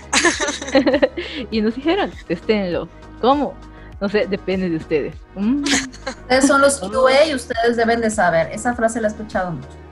y 1.52 1.62
nos 1.62 1.76
dijeron, 1.76 2.12
testénlo. 2.28 2.88
¿Cómo? 3.22 3.54
No 4.02 4.10
sé, 4.10 4.28
depende 4.28 4.70
de 4.70 4.78
ustedes. 4.78 5.16
Mm. 5.36 5.64
Ustedes 5.64 6.48
son 6.48 6.62
los 6.62 6.80
QA 6.92 7.28
y 7.28 7.36
ustedes 7.36 7.78
deben 7.78 8.02
de 8.02 8.10
saber. 8.10 8.52
Esa 8.52 8.74
frase 8.76 9.02
la 9.02 9.08
he 9.08 9.12
escuchado 9.12 9.52
mucho. 9.52 9.85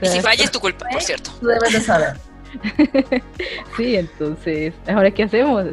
Y 0.00 0.06
si 0.06 0.20
falla 0.20 0.44
es 0.44 0.50
tu 0.50 0.60
culpa, 0.60 0.86
por 0.90 1.02
cierto. 1.02 1.30
Tú 1.40 1.46
debes 1.46 1.72
de 1.72 1.80
saber. 1.80 2.16
sí, 3.76 3.96
entonces, 3.96 4.74
¿ahora 4.86 5.10
qué 5.10 5.24
hacemos? 5.24 5.66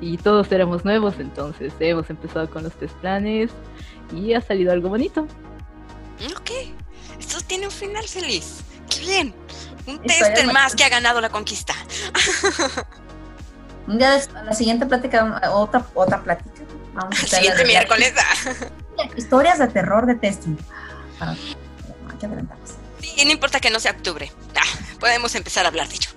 Y, 0.00 0.16
todos 0.18 0.52
éramos 0.52 0.84
nuevos, 0.84 1.14
entonces 1.18 1.72
hemos 1.80 2.08
empezado 2.10 2.48
con 2.48 2.62
los 2.62 2.72
test 2.74 2.94
planes 2.96 3.50
y 4.14 4.34
ha 4.34 4.40
salido 4.40 4.72
algo 4.72 4.88
bonito. 4.88 5.26
Ok, 6.36 6.50
esto 7.18 7.38
tiene 7.46 7.66
un 7.66 7.72
final 7.72 8.04
feliz. 8.06 8.60
¡Qué 8.88 9.00
bien! 9.00 9.34
Un 9.86 9.98
tester 10.00 10.52
más 10.52 10.76
que 10.76 10.84
ha 10.84 10.88
ganado 10.88 11.20
la 11.20 11.30
conquista. 11.30 11.74
Un 13.88 13.98
día, 13.98 14.20
la 14.44 14.52
siguiente 14.52 14.86
plática, 14.86 15.40
otra, 15.52 15.84
otra 15.94 16.22
plática. 16.22 16.50
Vamos 16.94 17.20
a 17.20 17.26
siguiente 17.26 17.64
miércoles. 17.64 18.14
Historias 19.16 19.58
de 19.58 19.66
terror 19.68 20.06
de 20.06 20.14
testing. 20.14 20.56
Para, 21.18 21.34
y 23.22 23.24
no 23.24 23.32
importa 23.32 23.60
que 23.60 23.70
no 23.70 23.78
sea 23.78 23.92
octubre. 23.92 24.32
Ah, 24.56 24.96
podemos 24.98 25.34
empezar 25.36 25.64
a 25.64 25.68
hablar 25.68 25.88
de 25.88 25.94
ello. 25.94 26.10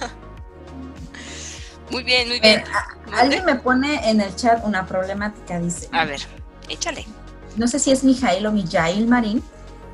muy 1.90 2.02
bien, 2.02 2.28
muy 2.28 2.40
bien. 2.40 2.64
alguien 3.12 3.44
me 3.44 3.56
pone 3.56 4.08
en 4.08 4.22
el 4.22 4.34
chat 4.36 4.64
una 4.64 4.86
problemática, 4.86 5.58
dice. 5.58 5.88
A 5.92 6.06
ver, 6.06 6.20
échale. 6.68 7.06
No 7.56 7.68
sé 7.68 7.78
si 7.78 7.90
es 7.90 8.04
Mijail 8.04 8.46
o 8.46 8.52
Mijail 8.52 9.06
Marín. 9.06 9.42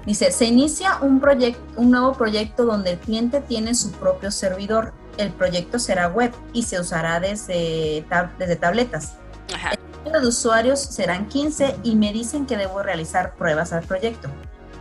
Dice, 0.06 0.30
se 0.30 0.44
inicia 0.44 0.98
un, 1.00 1.18
proyecto, 1.18 1.61
un 1.80 1.90
nuevo 1.90 2.12
proyecto 2.12 2.64
donde 2.64 2.92
el 2.92 2.98
cliente 3.00 3.40
tiene 3.40 3.74
su 3.74 3.90
propio 3.90 4.30
servidor. 4.30 4.92
El 5.16 5.32
proyecto 5.32 5.80
será 5.80 6.06
web 6.06 6.32
y 6.52 6.62
se 6.62 6.78
usará 6.78 7.18
desde, 7.18 8.04
desde 8.38 8.54
tabletas. 8.54 9.14
El 9.48 9.78
número 10.04 10.20
de 10.20 10.28
usuarios 10.28 10.78
serán 10.78 11.26
15 11.26 11.78
y 11.82 11.96
me 11.96 12.12
dicen 12.12 12.46
que 12.46 12.56
debo 12.56 12.85
realizar 12.85 13.35
pruebas 13.35 13.72
al 13.72 13.82
proyecto. 13.82 14.28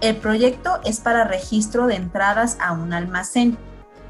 El 0.02 0.18
proyecto 0.18 0.80
es 0.84 1.00
para 1.00 1.24
registro 1.24 1.88
de 1.88 1.96
entradas 1.96 2.58
a 2.60 2.74
un 2.74 2.94
almacén. 2.94 3.58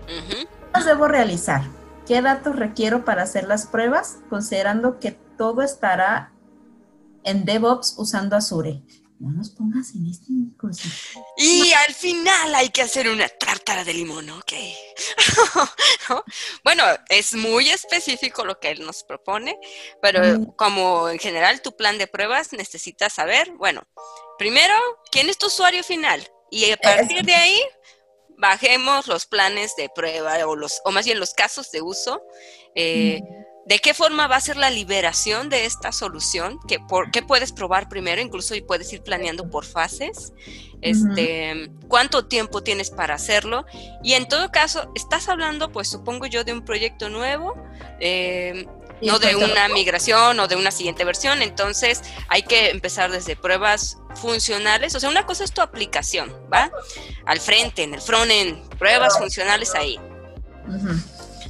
¿Qué 0.08 0.84
debo 0.84 1.08
realizar? 1.08 1.62
¿Qué 2.06 2.22
datos 2.22 2.56
requiero 2.56 3.06
para 3.06 3.24
hacer 3.24 3.48
las 3.48 3.66
pruebas? 3.66 4.18
Considerando 4.30 5.00
que 5.00 5.12
todo 5.12 5.62
estará 5.62 6.32
en 7.24 7.46
DevOps 7.46 7.96
usando 7.98 8.36
Azure. 8.36 8.84
No 9.20 9.32
nos 9.32 9.50
pongas 9.50 9.96
en 9.96 10.08
este 10.08 10.32
curso. 10.60 10.90
Y 11.38 11.72
al 11.72 11.94
final 11.94 12.54
hay 12.56 12.70
que 12.70 12.82
hacer 12.82 13.10
una 13.10 13.28
tártara 13.30 13.84
de 13.84 13.94
limón, 13.94 14.30
¿ok? 14.30 14.54
Bueno, 16.64 16.84
es 17.10 17.34
muy 17.34 17.70
específico 17.70 18.46
lo 18.46 18.60
que 18.60 18.70
él 18.70 18.86
nos 18.86 19.04
propone, 19.04 19.58
pero 20.02 20.54
como 20.56 21.10
en 21.10 21.18
general 21.18 21.62
tu 21.62 21.76
plan 21.76 21.98
de 21.98 22.08
pruebas 22.08 22.54
necesitas 22.54 23.14
saber, 23.14 23.52
bueno, 23.54 23.88
Primero, 24.38 24.74
¿quién 25.12 25.30
es 25.30 25.38
tu 25.38 25.48
usuario 25.48 25.84
final? 25.84 26.22
Y 26.52 26.70
a 26.70 26.78
partir 26.78 27.24
de 27.24 27.34
ahí, 27.34 27.60
bajemos 28.38 29.08
los 29.08 29.26
planes 29.26 29.76
de 29.78 29.90
prueba 29.90 30.46
o, 30.46 30.56
los, 30.56 30.82
o 30.84 30.92
más 30.92 31.06
bien 31.06 31.20
los 31.20 31.34
casos 31.34 31.72
de 31.72 31.82
uso. 31.82 32.22
Eh, 32.76 33.22
¿De 33.66 33.80
qué 33.80 33.96
forma 33.96 34.28
va 34.28 34.36
a 34.36 34.42
ser 34.42 34.58
la 34.58 34.70
liberación 34.70 35.50
de 35.50 35.66
esta 35.66 35.92
solución? 35.92 36.60
¿Qué, 36.68 36.80
por, 36.80 37.10
¿Qué 37.10 37.24
puedes 37.24 37.52
probar 37.52 37.90
primero? 37.90 38.22
Incluso 38.22 38.54
y 38.54 38.62
puedes 38.62 38.94
ir 38.94 39.02
planeando 39.02 39.50
por 39.50 39.66
fases. 39.66 40.34
Este, 40.82 41.72
¿Cuánto 41.88 42.28
tiempo 42.28 42.62
tienes 42.62 42.92
para 42.92 43.16
hacerlo? 43.16 43.66
Y 44.04 44.14
en 44.14 44.28
todo 44.28 44.52
caso, 44.52 44.92
estás 44.94 45.30
hablando, 45.30 45.72
pues 45.72 45.90
supongo 45.90 46.28
yo, 46.28 46.44
de 46.44 46.54
un 46.54 46.64
proyecto 46.64 47.10
nuevo. 47.10 47.56
Eh, 48.00 48.68
no 49.02 49.20
de 49.20 49.36
una 49.36 49.68
migración 49.68 50.40
o 50.40 50.48
de 50.48 50.56
una 50.56 50.70
siguiente 50.70 51.04
versión. 51.04 51.42
Entonces 51.42 52.04
hay 52.28 52.44
que 52.44 52.70
empezar 52.70 53.12
desde 53.12 53.36
pruebas 53.36 53.98
funcionales. 54.14 54.94
O 54.94 55.00
sea, 55.00 55.10
una 55.10 55.26
cosa 55.26 55.44
es 55.44 55.52
tu 55.52 55.62
aplicación, 55.62 56.32
¿va? 56.54 56.72
Al 57.26 57.40
frente, 57.40 57.82
en 57.82 57.96
el 57.96 58.02
front-end, 58.02 58.78
pruebas 58.78 59.18
funcionales 59.18 59.74
ahí. 59.74 60.00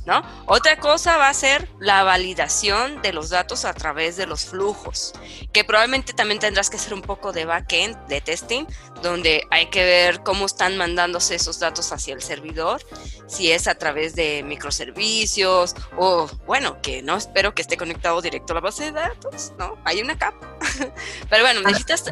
¿No? 0.05 0.21
Otra 0.45 0.79
cosa 0.79 1.17
va 1.17 1.29
a 1.29 1.33
ser 1.33 1.69
la 1.79 2.03
validación 2.03 3.01
de 3.01 3.13
los 3.13 3.29
datos 3.29 3.65
a 3.65 3.73
través 3.73 4.17
de 4.17 4.27
los 4.27 4.45
flujos, 4.45 5.13
que 5.51 5.63
probablemente 5.63 6.13
también 6.13 6.39
tendrás 6.39 6.69
que 6.69 6.77
hacer 6.77 6.93
un 6.93 7.01
poco 7.01 7.31
de 7.31 7.45
backend, 7.45 7.97
de 8.07 8.21
testing, 8.21 8.65
donde 9.01 9.45
hay 9.51 9.67
que 9.67 9.83
ver 9.83 10.21
cómo 10.21 10.45
están 10.45 10.77
mandándose 10.77 11.35
esos 11.35 11.59
datos 11.59 11.91
hacia 11.91 12.13
el 12.13 12.21
servidor, 12.21 12.85
si 13.27 13.51
es 13.51 13.67
a 13.67 13.75
través 13.75 14.15
de 14.15 14.43
microservicios 14.43 15.75
o, 15.97 16.27
bueno, 16.45 16.81
que 16.81 17.01
no 17.01 17.17
espero 17.17 17.55
que 17.55 17.61
esté 17.61 17.77
conectado 17.77 18.21
directo 18.21 18.53
a 18.53 18.55
la 18.55 18.61
base 18.61 18.85
de 18.85 18.91
datos, 18.91 19.53
¿no? 19.57 19.77
Hay 19.85 20.01
una 20.01 20.17
capa. 20.17 20.57
Pero 21.29 21.43
bueno, 21.43 21.61
necesitas 21.61 22.05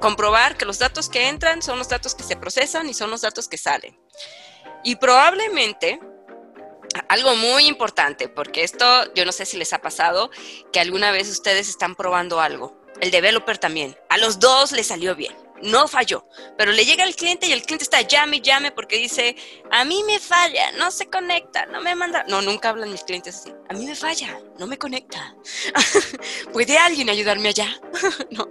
comprobar 0.00 0.56
que 0.56 0.64
los 0.64 0.78
datos 0.78 1.08
que 1.08 1.28
entran 1.28 1.62
son 1.62 1.78
los 1.78 1.88
datos 1.88 2.14
que 2.14 2.22
se 2.22 2.36
procesan 2.36 2.88
y 2.88 2.94
son 2.94 3.10
los 3.10 3.20
datos 3.20 3.48
que 3.48 3.56
salen. 3.56 3.98
Y 4.84 4.96
probablemente 4.96 6.00
algo 7.08 7.34
muy 7.36 7.66
importante, 7.66 8.28
porque 8.28 8.64
esto 8.64 9.12
yo 9.14 9.24
no 9.24 9.32
sé 9.32 9.46
si 9.46 9.56
les 9.56 9.72
ha 9.72 9.78
pasado, 9.78 10.30
que 10.72 10.80
alguna 10.80 11.10
vez 11.10 11.28
ustedes 11.30 11.68
están 11.68 11.94
probando 11.94 12.40
algo. 12.40 12.80
El 13.00 13.10
developer 13.10 13.58
también. 13.58 13.96
A 14.08 14.18
los 14.18 14.38
dos 14.38 14.72
le 14.72 14.82
salió 14.82 15.14
bien. 15.14 15.34
No 15.62 15.88
falló, 15.88 16.26
pero 16.58 16.70
le 16.70 16.84
llega 16.84 17.04
al 17.04 17.14
cliente 17.14 17.46
y 17.46 17.52
el 17.52 17.62
cliente 17.62 17.84
está 17.84 18.02
llame 18.02 18.42
llame 18.42 18.72
porque 18.72 18.96
dice, 18.96 19.36
a 19.70 19.86
mí 19.86 20.02
me 20.04 20.18
falla, 20.18 20.70
no 20.72 20.90
se 20.90 21.08
conecta, 21.08 21.64
no 21.66 21.80
me 21.80 21.94
manda. 21.94 22.24
No, 22.28 22.42
nunca 22.42 22.68
hablan 22.68 22.92
mis 22.92 23.04
clientes 23.04 23.36
así. 23.36 23.54
A 23.70 23.72
mí 23.72 23.86
me 23.86 23.94
falla, 23.94 24.38
no 24.58 24.66
me 24.66 24.76
conecta. 24.76 25.34
¿Puede 26.52 26.76
alguien 26.76 27.08
ayudarme 27.08 27.48
allá? 27.48 27.68
no. 28.30 28.48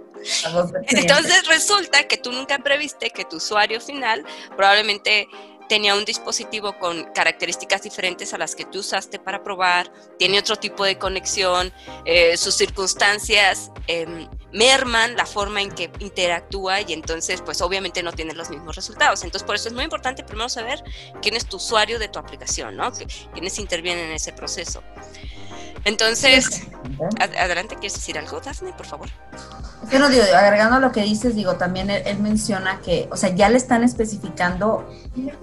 Entonces 0.88 1.46
resulta 1.46 2.08
que 2.08 2.16
tú 2.16 2.32
nunca 2.32 2.58
previste 2.58 3.10
que 3.10 3.24
tu 3.24 3.36
usuario 3.36 3.80
final 3.80 4.24
probablemente 4.56 5.28
tenía 5.68 5.94
un 5.94 6.04
dispositivo 6.04 6.78
con 6.78 7.04
características 7.12 7.82
diferentes 7.82 8.32
a 8.34 8.38
las 8.38 8.54
que 8.54 8.64
tú 8.64 8.80
usaste 8.80 9.18
para 9.18 9.42
probar, 9.42 9.90
tiene 10.18 10.38
otro 10.38 10.56
tipo 10.56 10.84
de 10.84 10.98
conexión, 10.98 11.72
eh, 12.04 12.36
sus 12.36 12.54
circunstancias 12.54 13.70
em, 13.86 14.28
merman 14.52 15.16
la 15.16 15.26
forma 15.26 15.60
en 15.60 15.70
que 15.70 15.90
interactúa 15.98 16.80
y 16.80 16.92
entonces 16.92 17.42
pues 17.42 17.60
obviamente 17.60 18.02
no 18.02 18.12
tiene 18.12 18.34
los 18.34 18.50
mismos 18.50 18.76
resultados. 18.76 19.22
Entonces 19.22 19.46
por 19.46 19.54
eso 19.54 19.68
es 19.68 19.74
muy 19.74 19.84
importante 19.84 20.24
primero 20.24 20.48
saber 20.48 20.82
quién 21.20 21.36
es 21.36 21.46
tu 21.46 21.56
usuario 21.56 21.98
de 21.98 22.08
tu 22.08 22.18
aplicación, 22.18 22.76
¿no? 22.76 22.92
Quiénes 23.32 23.58
intervienen 23.58 24.06
en 24.06 24.12
ese 24.12 24.32
proceso. 24.32 24.82
Entonces, 25.84 26.62
adelante, 27.20 27.76
¿quieres 27.76 27.94
decir 27.94 28.18
algo, 28.18 28.40
Daphne, 28.40 28.72
por 28.72 28.86
favor? 28.86 29.08
Bueno, 29.90 30.08
digo, 30.08 30.24
agregando 30.34 30.80
lo 30.80 30.90
que 30.90 31.02
dices, 31.02 31.34
digo, 31.34 31.56
también 31.56 31.90
él, 31.90 32.18
menciona 32.18 32.80
que, 32.80 33.08
o 33.12 33.16
sea, 33.16 33.30
ya 33.30 33.48
le 33.48 33.56
están 33.56 33.84
especificando 33.84 34.88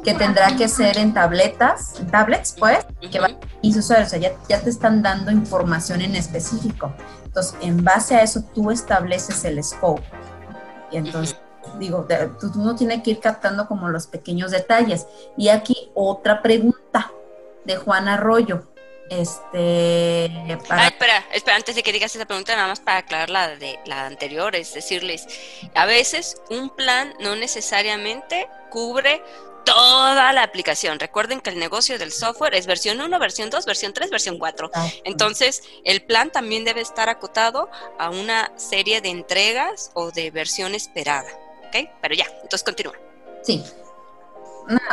que 0.04 0.14
tendrá 0.14 0.56
que 0.58 0.68
ser 0.68 0.98
en 0.98 1.14
tabletas, 1.14 2.00
en 2.00 2.08
tablets, 2.08 2.56
pues, 2.58 2.86
que 3.10 3.20
va, 3.20 3.30
y 3.62 3.72
sus 3.72 3.90
o 3.90 4.06
sea, 4.06 4.20
ya, 4.20 4.34
ya 4.50 4.60
te 4.60 4.70
están 4.70 5.02
dando 5.02 5.32
información 5.32 6.02
en 6.02 6.16
específico. 6.16 6.94
Entonces, 7.26 7.56
en 7.62 7.84
base 7.84 8.16
a 8.16 8.24
eso, 8.24 8.44
tú 8.54 8.70
estableces 8.70 9.46
el 9.46 9.64
scope. 9.64 10.04
Y 10.92 10.98
entonces, 10.98 11.38
digo, 11.80 12.06
tú, 12.40 12.52
tú 12.52 12.60
no 12.60 12.76
tienes 12.76 13.02
que 13.02 13.12
ir 13.12 13.20
captando 13.20 13.68
como 13.68 13.90
los 13.90 14.08
pequeños 14.08 14.52
detalles. 14.52 15.08
Y 15.38 15.48
aquí 15.50 15.92
otra 15.96 16.42
pregunta 16.42 17.12
de 17.66 17.78
Juan 17.78 18.08
Arroyo 18.08 18.73
este, 19.10 20.58
para... 20.68 20.88
espera, 20.88 21.26
espera, 21.34 21.58
antes 21.58 21.76
de 21.76 21.84
que 21.84 21.92
digas 21.92 22.16
esa 22.16 22.26
pregunta, 22.26 22.56
nada 22.56 22.68
más 22.68 22.80
para 22.80 23.00
aclarar 23.00 23.30
la 23.30 23.56
de 23.56 23.80
la 23.86 24.06
anterior, 24.06 24.56
es 24.56 24.74
decirles, 24.74 25.28
a 25.76 25.86
veces 25.86 26.42
un 26.50 26.70
plan 26.70 27.14
no 27.20 27.36
necesariamente 27.36 28.48
cubre 28.70 29.22
toda 29.66 30.34
la 30.34 30.44
aplicación. 30.44 31.00
Recuerden 31.00 31.42
que 31.42 31.50
el 31.50 31.60
negocio 31.60 31.98
del 31.98 32.12
software 32.12 32.56
es 32.56 32.66
versión 32.68 33.00
1, 33.00 33.20
versión 33.20 33.50
2, 33.50 33.66
versión 33.66 33.94
3, 33.94 34.10
versión 34.10 34.38
4. 34.38 34.70
Entonces, 35.04 35.64
el 35.84 36.04
plan 36.04 36.32
también 36.32 36.66
debe 36.66 36.82
estar 36.82 37.10
acotado 37.10 37.70
a 37.98 38.10
una 38.10 38.52
serie 38.58 39.02
de 39.02 39.10
entregas 39.10 39.92
o 39.94 40.12
de 40.12 40.32
versión 40.32 40.76
esperada. 40.76 41.30
¿Ok? 41.68 41.90
Pero 42.02 42.16
ya, 42.16 42.26
entonces 42.44 42.64
continúa. 42.64 42.94
Sí. 43.44 43.64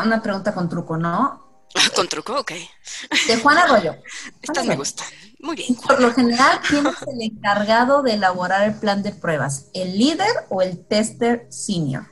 Una, 0.04 0.20
pregunta 0.22 0.52
con 0.52 0.68
truco, 0.68 0.96
¿no? 0.96 1.49
Con 1.94 2.08
truco, 2.08 2.38
ok. 2.38 2.52
De 3.26 3.36
Juan 3.36 3.58
Arroyo. 3.58 3.96
Estas 4.42 4.66
me 4.66 4.76
gustan. 4.76 5.06
Muy 5.38 5.56
bien. 5.56 5.74
Por 5.74 6.00
lo 6.00 6.12
general, 6.12 6.60
¿quién 6.68 6.86
es 6.86 6.96
el 7.08 7.22
encargado 7.22 8.02
de 8.02 8.14
elaborar 8.14 8.68
el 8.68 8.74
plan 8.74 9.02
de 9.02 9.12
pruebas? 9.12 9.66
¿El 9.72 9.98
líder 9.98 10.30
o 10.50 10.60
el 10.60 10.84
tester 10.84 11.46
senior? 11.50 12.06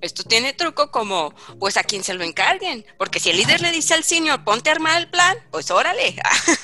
Esto 0.00 0.22
tiene 0.22 0.52
truco 0.52 0.90
como, 0.90 1.32
pues 1.58 1.78
a 1.78 1.82
quien 1.82 2.04
se 2.04 2.12
lo 2.12 2.24
encarguen, 2.24 2.84
porque 2.98 3.20
si 3.20 3.30
el 3.30 3.38
líder 3.38 3.62
le 3.62 3.72
dice 3.72 3.94
al 3.94 4.04
senior, 4.04 4.44
ponte 4.44 4.68
a 4.68 4.74
armar 4.74 4.98
el 4.98 5.08
plan, 5.08 5.34
pues 5.50 5.70
órale, 5.70 6.16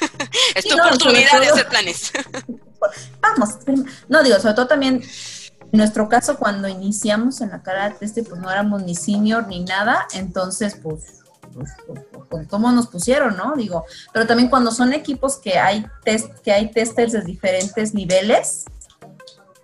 es 0.55 0.65
tu 0.67 0.75
oportunidad 0.75 1.41
de 1.41 1.49
hacer 1.49 1.69
planes. 1.69 2.13
Vamos, 3.21 3.51
no 4.09 4.23
digo, 4.23 4.39
sobre 4.41 4.55
todo 4.55 4.67
también 4.67 5.03
en 5.73 5.79
nuestro 5.79 6.09
caso 6.09 6.37
cuando 6.37 6.69
iniciamos 6.69 7.41
en 7.41 7.51
la 7.51 7.63
cara 7.63 7.97
este, 8.01 8.25
pues 8.25 8.41
no 8.41 8.51
éramos 8.51 8.83
ni 8.83 8.95
senior 8.95 9.47
ni 9.47 9.61
nada, 9.65 10.07
entonces 10.13 10.77
pues, 10.83 11.20
pues, 11.55 11.71
pues, 12.29 12.49
cómo 12.49 12.71
nos 12.73 12.87
pusieron, 12.87 13.37
¿no? 13.37 13.55
Digo, 13.57 13.85
pero 14.13 14.27
también 14.27 14.49
cuando 14.49 14.71
son 14.71 14.93
equipos 14.93 15.39
que 15.39 15.59
hay 15.59 15.85
test, 16.05 16.33
que 16.41 16.53
hay 16.53 16.71
testers 16.71 17.13
de 17.13 17.23
diferentes 17.23 17.95
niveles, 17.95 18.65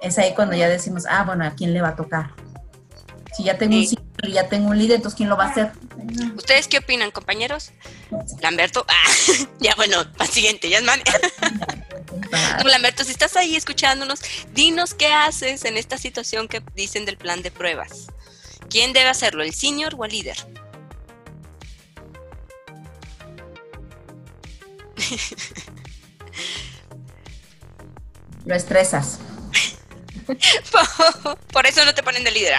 es 0.01 0.19
ahí 0.19 0.35
cuando 0.35 0.55
ya 0.57 0.69
decimos, 0.69 1.05
ah, 1.09 1.25
bueno, 1.25 1.45
¿a 1.45 1.51
quién 1.51 1.73
le 1.73 1.81
va 1.81 1.89
a 1.89 1.97
tocar? 1.97 2.31
Si 3.37 3.45
ya 3.45 3.59
tengo 3.59 3.77
un 3.77 3.87
sitio 3.87 4.05
y 4.23 4.33
ya 4.33 4.49
tengo 4.49 4.71
un 4.71 4.79
líder, 4.79 4.97
entonces 4.97 5.17
¿quién 5.17 5.29
lo 5.29 5.37
va 5.37 5.45
a 5.45 5.49
hacer? 5.49 5.73
¿Ustedes 6.37 6.69
qué 6.69 6.79
opinan, 6.79 7.11
compañeros? 7.11 7.73
Lamberto, 8.41 8.85
ah, 8.89 9.11
ya 9.61 9.75
bueno, 9.77 10.11
para 10.17 10.31
siguiente, 10.31 10.71
ya 10.71 10.79
es 10.79 10.85
man. 10.85 11.01
Lamberto, 12.65 13.05
si 13.05 13.13
estás 13.13 13.37
ahí 13.37 13.57
escuchándonos, 13.57 14.21
dinos 14.53 14.95
qué 14.95 15.09
haces 15.09 15.65
en 15.65 15.77
esta 15.77 15.99
situación 15.99 16.49
que 16.49 16.63
dicen 16.75 17.05
del 17.05 17.17
plan 17.17 17.43
de 17.43 17.51
pruebas. 17.51 18.07
¿Quién 18.71 18.93
debe 18.93 19.09
hacerlo, 19.09 19.43
el 19.43 19.53
senior 19.53 19.95
o 19.97 20.05
el 20.05 20.13
líder? 20.13 20.37
Lo 28.45 28.55
estresas. 28.55 29.19
Por 31.53 31.67
eso 31.67 31.85
no 31.85 31.95
te 31.95 32.03
ponen 32.03 32.25
de 32.25 32.31
líder. 32.31 32.55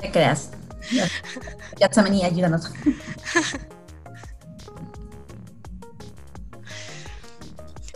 ¿Qué 0.00 0.10
creas? 0.10 0.50
Ya 1.78 1.90
y 2.12 2.24
ayúdanos. 2.24 2.70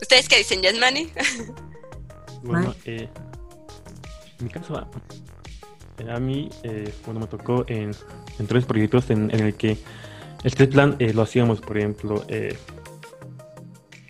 ¿Ustedes 0.00 0.28
qué 0.28 0.38
dicen, 0.38 0.62
Yasmani? 0.62 1.10
Bueno, 2.42 2.74
eh, 2.84 3.08
en 4.38 4.44
mi 4.44 4.50
caso, 4.50 4.80
eh, 5.98 6.10
a 6.10 6.20
mí, 6.20 6.48
eh, 6.62 6.94
cuando 7.04 7.20
me 7.20 7.26
tocó 7.26 7.64
en, 7.68 7.92
tres 8.46 8.64
proyectos 8.66 9.10
en, 9.10 9.30
el 9.30 9.54
que 9.56 9.78
el 10.46 10.54
test 10.54 10.72
plan 10.72 10.94
eh, 11.00 11.12
lo 11.12 11.22
hacíamos, 11.22 11.60
por 11.60 11.76
ejemplo, 11.76 12.24
eh, 12.28 12.56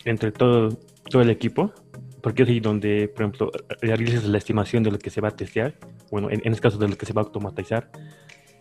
entre 0.04 0.32
todo 0.32 0.78
todo 1.08 1.22
el 1.22 1.30
equipo, 1.30 1.72
porque 2.20 2.42
es 2.42 2.48
ahí 2.50 2.60
donde, 2.60 3.08
por 3.08 3.22
ejemplo, 3.22 3.52
realizas 3.80 4.24
la 4.24 4.36
estimación 4.36 4.82
de 4.82 4.90
lo 4.90 4.98
que 4.98 5.08
se 5.08 5.22
va 5.22 5.28
a 5.28 5.30
testear, 5.30 5.74
bueno, 6.10 6.28
en, 6.30 6.40
este 6.44 6.60
caso 6.60 6.76
de 6.76 6.88
lo 6.88 6.98
que 6.98 7.06
se 7.06 7.14
va 7.14 7.22
a 7.22 7.24
automatizar. 7.24 7.90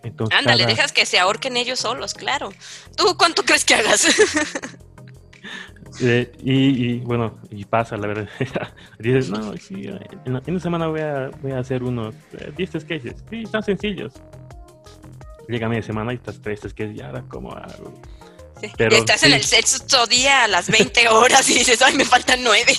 Entonces, 0.04 0.40
Ándale, 0.40 0.66
dejas 0.68 0.94
que 0.94 1.06
se 1.06 1.20
ahorquen 1.20 1.58
ellos 1.58 1.80
solos, 1.80 2.14
claro. 2.14 2.54
¿Tú 2.96 3.18
cuánto 3.18 3.44
crees 3.44 3.66
que 3.66 3.76
hagas? 3.76 4.08
Eh, 6.02 6.30
y, 6.40 6.98
bueno, 6.98 7.40
y 7.50 7.64
pasa, 7.64 7.96
la 7.96 8.08
verdad. 8.08 8.28
Dices, 9.00 9.30
no, 9.30 9.56
sí, 9.56 9.88
en, 10.26 10.42
una 10.46 10.60
semana 10.60 10.88
voy 10.88 11.00
a, 11.00 11.30
voy 11.42 11.54
a 11.54 11.60
hacer 11.60 11.84
unos 11.84 12.14
10 12.58 12.70
test 12.70 12.86
cases. 12.86 13.16
Sí, 13.30 13.44
tan 13.50 13.64
sencillos. 13.64 14.12
Llega 15.48 15.70
media 15.70 15.84
semana 15.84 16.14
y 16.14 16.16
estás 16.16 16.42
tres 16.42 16.62
test 16.62 16.78
cases 16.78 16.96
y 16.98 17.02
ahora 17.02 17.24
como 17.28 17.52
hago 17.52 17.94
estás 18.62 19.24
en 19.24 19.34
el 19.34 19.44
sexto 19.44 20.08
día 20.08 20.46
a 20.46 20.48
las 20.48 20.72
20 20.72 21.10
horas 21.10 21.48
y 21.50 21.56
dices, 21.56 21.82
ay, 21.82 21.96
me 21.96 22.06
faltan 22.06 22.42
nueve. 22.44 22.74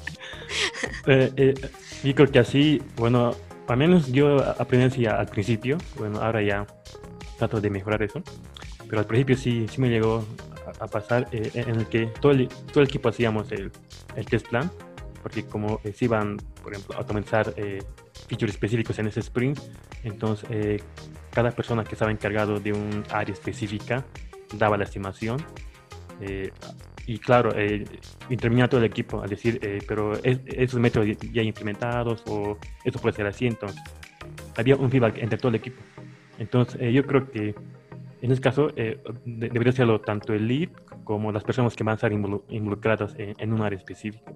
eh, 1.06 1.32
eh, 1.36 1.54
yo 2.04 2.14
creo 2.14 2.30
que 2.30 2.38
así, 2.38 2.80
bueno, 2.96 3.34
al 3.68 3.76
menos 3.76 4.10
yo 4.12 4.38
aprendí 4.58 4.86
así 4.86 5.06
al 5.06 5.26
principio, 5.26 5.78
bueno, 5.96 6.20
ahora 6.20 6.42
ya 6.42 6.66
trato 7.38 7.60
de 7.60 7.70
mejorar 7.70 8.02
eso, 8.02 8.22
pero 8.88 9.00
al 9.00 9.06
principio 9.06 9.36
sí, 9.36 9.66
sí 9.70 9.80
me 9.80 9.88
llegó 9.88 10.24
a, 10.80 10.86
pasar 10.86 11.28
eh, 11.32 11.50
en 11.54 11.80
el 11.80 11.86
que 11.86 12.06
todo 12.06 12.32
el, 12.32 12.48
todo 12.48 12.80
el 12.80 12.88
equipo 12.88 13.08
hacíamos 13.08 13.50
el, 13.52 13.72
el 14.16 14.26
test 14.26 14.48
plan, 14.48 14.70
porque 15.22 15.44
como 15.46 15.80
eh, 15.84 15.92
se 15.92 16.04
iban, 16.06 16.36
por 16.62 16.72
ejemplo, 16.72 16.98
a 16.98 17.06
comenzar 17.06 17.54
eh, 17.56 17.82
features 18.28 18.52
específicos 18.52 18.98
en 18.98 19.06
ese 19.06 19.20
sprint, 19.20 19.58
entonces 20.04 20.82
cada 21.32 21.50
persona 21.50 21.82
que 21.84 21.94
estaba 21.94 22.10
encargado 22.10 22.60
de 22.60 22.72
un 22.72 23.04
área 23.10 23.32
específica 23.32 24.04
daba 24.56 24.76
la 24.76 24.84
estimación. 24.84 25.38
Eh, 26.20 26.52
y 27.06 27.18
claro, 27.18 27.52
eh, 27.56 27.84
intervenía 28.30 28.68
todo 28.68 28.80
el 28.80 28.86
equipo 28.86 29.22
al 29.22 29.28
decir, 29.28 29.58
eh, 29.62 29.80
pero 29.86 30.12
esos 30.22 30.78
métodos 30.78 31.08
ya 31.32 31.42
implementados 31.42 32.22
o 32.28 32.58
eso 32.84 32.98
puede 33.00 33.16
ser 33.16 33.26
así, 33.26 33.46
entonces 33.46 33.80
había 34.56 34.76
un 34.76 34.90
feedback 34.90 35.18
entre 35.18 35.38
todo 35.38 35.48
el 35.48 35.56
equipo. 35.56 35.82
Entonces 36.38 36.80
eh, 36.80 36.92
yo 36.92 37.04
creo 37.04 37.30
que 37.30 37.54
en 38.20 38.30
este 38.30 38.40
caso 38.40 38.68
debería 39.24 39.72
serlo 39.72 40.00
tanto 40.00 40.32
el 40.32 40.46
lead 40.46 40.68
como 41.02 41.32
las 41.32 41.42
personas 41.42 41.74
que 41.74 41.82
van 41.82 41.92
a 41.92 41.96
estar 41.96 42.12
involucradas 42.12 43.16
en 43.18 43.52
un 43.52 43.62
área 43.62 43.76
específica 43.76 44.32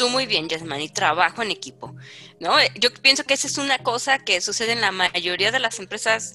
tú 0.00 0.08
muy 0.08 0.24
bien, 0.24 0.48
Yasmani, 0.48 0.88
trabajo 0.88 1.42
en 1.42 1.50
equipo, 1.50 1.94
¿no? 2.38 2.54
Yo 2.76 2.90
pienso 3.02 3.24
que 3.24 3.34
esa 3.34 3.46
es 3.48 3.58
una 3.58 3.80
cosa 3.80 4.18
que 4.18 4.40
sucede 4.40 4.72
en 4.72 4.80
la 4.80 4.92
mayoría 4.92 5.52
de 5.52 5.58
las 5.58 5.78
empresas 5.78 6.34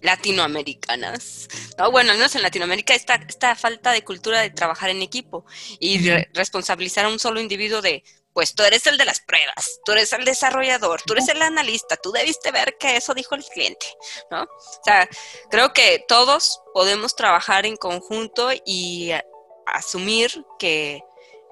latinoamericanas, 0.00 1.46
¿no? 1.78 1.92
Bueno, 1.92 2.10
al 2.10 2.16
menos 2.16 2.34
en 2.34 2.42
Latinoamérica 2.42 2.96
esta, 2.96 3.14
esta 3.14 3.54
falta 3.54 3.92
de 3.92 4.02
cultura 4.02 4.40
de 4.40 4.50
trabajar 4.50 4.90
en 4.90 5.00
equipo 5.00 5.46
y 5.78 6.10
responsabilizar 6.34 7.04
a 7.04 7.08
un 7.08 7.20
solo 7.20 7.40
individuo 7.40 7.80
de, 7.80 8.02
pues 8.32 8.56
tú 8.56 8.64
eres 8.64 8.84
el 8.88 8.98
de 8.98 9.04
las 9.04 9.20
pruebas, 9.20 9.78
tú 9.84 9.92
eres 9.92 10.12
el 10.12 10.24
desarrollador, 10.24 11.00
tú 11.02 11.12
eres 11.12 11.28
el 11.28 11.40
analista, 11.40 11.96
tú 11.96 12.10
debiste 12.10 12.50
ver 12.50 12.78
que 12.80 12.96
eso 12.96 13.14
dijo 13.14 13.36
el 13.36 13.44
cliente, 13.44 13.86
¿no? 14.32 14.42
O 14.42 14.82
sea, 14.84 15.08
creo 15.52 15.72
que 15.72 16.04
todos 16.08 16.60
podemos 16.74 17.14
trabajar 17.14 17.64
en 17.64 17.76
conjunto 17.76 18.50
y 18.66 19.12
asumir 19.66 20.44
que 20.58 21.00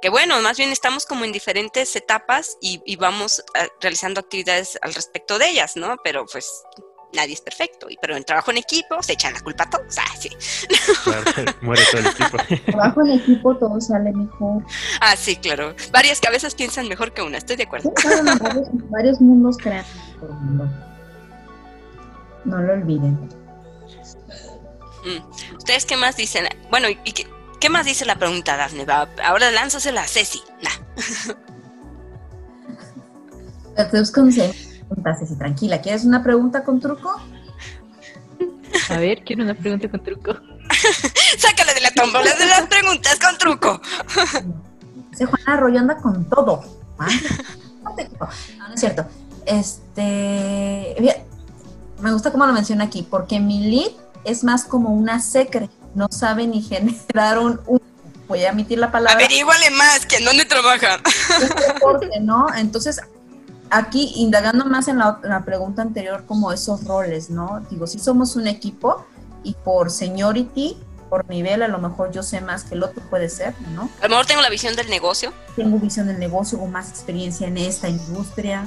que 0.00 0.10
bueno, 0.10 0.40
más 0.40 0.58
bien 0.58 0.70
estamos 0.70 1.06
como 1.06 1.24
en 1.24 1.32
diferentes 1.32 1.96
etapas 1.96 2.58
y, 2.60 2.96
vamos 2.96 3.42
eh, 3.54 3.68
realizando 3.80 4.20
actividades 4.20 4.78
al 4.82 4.94
respecto 4.94 5.38
de 5.38 5.48
ellas, 5.48 5.76
¿no? 5.76 5.96
Pero 6.04 6.26
pues 6.26 6.64
nadie 7.12 7.34
es 7.34 7.40
perfecto, 7.40 7.88
y, 7.88 7.96
pero 8.00 8.16
en 8.16 8.24
trabajo 8.24 8.50
en 8.50 8.58
equipo 8.58 9.02
se 9.02 9.14
echan 9.14 9.32
la 9.32 9.40
culpa 9.40 9.64
a 9.64 9.70
todos, 9.70 9.96
ah, 9.98 10.16
sí. 10.18 10.30
muere 11.62 11.82
todo 11.90 12.00
el 12.00 12.06
equipo. 12.08 12.36
trabajo 12.72 13.00
en 13.06 13.12
equipo 13.12 13.56
todo 13.56 13.80
sale 13.80 14.12
mejor. 14.12 14.62
Ah, 15.00 15.16
sí, 15.16 15.36
claro. 15.36 15.74
Varias 15.92 16.20
cabezas 16.20 16.54
piensan 16.54 16.88
mejor 16.88 17.12
que 17.12 17.22
una, 17.22 17.38
estoy 17.38 17.56
de 17.56 17.64
acuerdo. 17.64 17.92
varios, 18.90 19.20
mundos 19.20 19.56
crean 19.56 19.84
por 20.20 20.30
mundo. 20.30 20.68
No 22.44 22.62
lo 22.62 22.74
olviden. 22.74 23.14
Mm. 25.04 25.56
¿Ustedes 25.56 25.86
qué 25.86 25.96
más 25.96 26.16
dicen? 26.16 26.46
Bueno, 26.70 26.88
y, 26.88 26.98
y 27.04 27.12
¿Qué 27.60 27.70
más 27.70 27.86
dice 27.86 28.04
la 28.04 28.18
pregunta, 28.18 28.56
Dafne? 28.56 28.86
Ahora 29.24 29.50
lánzasela 29.50 30.02
a 30.02 30.06
Ceci. 30.06 30.42
con 34.12 34.32
Ceci, 34.32 35.36
tranquila. 35.38 35.80
¿Quieres 35.80 36.04
una 36.04 36.22
pregunta 36.22 36.64
con 36.64 36.80
truco? 36.80 37.14
A 38.90 38.98
ver, 38.98 39.24
quiero 39.24 39.42
una 39.42 39.54
pregunta 39.54 39.90
con 39.90 40.02
truco. 40.02 40.32
Sácale 41.38 41.74
de 41.74 41.80
la 41.80 41.90
tómbola 41.90 42.34
de 42.34 42.46
las 42.46 42.66
preguntas 42.66 43.18
con 43.18 43.38
truco. 43.38 43.80
Ese 45.12 45.26
Juan 45.26 45.42
Arroyo 45.46 45.78
anda 45.78 45.96
con 45.96 46.28
todo. 46.28 46.62
No, 46.98 48.66
no 48.68 48.74
es 48.74 48.80
cierto. 48.80 49.06
Este. 49.46 51.24
Me 52.00 52.12
gusta 52.12 52.30
cómo 52.30 52.46
lo 52.46 52.52
menciona 52.52 52.84
aquí, 52.84 53.02
porque 53.02 53.40
mi 53.40 53.70
lead 53.70 53.92
es 54.24 54.44
más 54.44 54.64
como 54.64 54.90
una 54.90 55.20
secre 55.20 55.70
no 55.96 56.08
sabe 56.10 56.46
ni 56.46 56.62
generar 56.62 57.38
un, 57.38 57.60
voy 58.28 58.44
a 58.44 58.50
emitir 58.50 58.78
la 58.78 58.92
palabra. 58.92 59.14
Averíguale 59.14 59.70
más, 59.70 60.06
que 60.06 60.16
en 60.16 60.26
dónde 60.26 60.44
trabaja. 60.44 61.00
¿no? 62.20 62.46
Entonces, 62.54 63.00
aquí, 63.70 64.12
indagando 64.16 64.66
más 64.66 64.88
en 64.88 64.98
la, 64.98 65.42
pregunta 65.44 65.82
anterior, 65.82 66.24
como 66.26 66.52
esos 66.52 66.84
roles, 66.84 67.30
¿no? 67.30 67.66
Digo, 67.70 67.86
si 67.86 67.98
somos 67.98 68.36
un 68.36 68.46
equipo 68.46 69.06
y 69.42 69.54
por 69.54 69.90
seniority, 69.90 70.76
por 71.08 71.28
nivel, 71.30 71.62
a 71.62 71.68
lo 71.68 71.78
mejor 71.78 72.12
yo 72.12 72.22
sé 72.22 72.40
más 72.40 72.64
que 72.64 72.74
el 72.74 72.82
otro 72.82 73.02
puede 73.08 73.30
ser, 73.30 73.54
¿no? 73.74 73.88
A 74.00 74.04
lo 74.04 74.10
mejor 74.10 74.26
tengo 74.26 74.42
la 74.42 74.50
visión 74.50 74.76
del 74.76 74.90
negocio. 74.90 75.32
Tengo 75.54 75.78
visión 75.78 76.08
del 76.08 76.18
negocio 76.18 76.58
o 76.58 76.66
más 76.66 76.90
experiencia 76.90 77.46
en 77.46 77.56
esta 77.56 77.88
industria. 77.88 78.66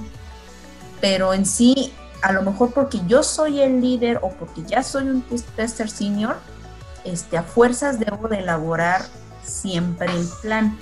pero 0.99 1.33
en 1.33 1.45
sí, 1.45 1.93
a 2.21 2.33
lo 2.33 2.41
mejor 2.41 2.73
porque 2.73 2.99
yo 3.07 3.23
soy 3.23 3.61
el 3.61 3.81
líder 3.81 4.19
o 4.21 4.31
porque 4.31 4.63
ya 4.63 4.83
soy 4.83 5.03
un 5.03 5.21
tester 5.55 5.89
senior, 5.89 6.37
este, 7.03 7.37
a 7.37 7.43
fuerzas 7.43 7.99
debo 7.99 8.27
de 8.27 8.39
elaborar 8.39 9.05
siempre 9.43 10.07
el 10.11 10.27
plan. 10.41 10.77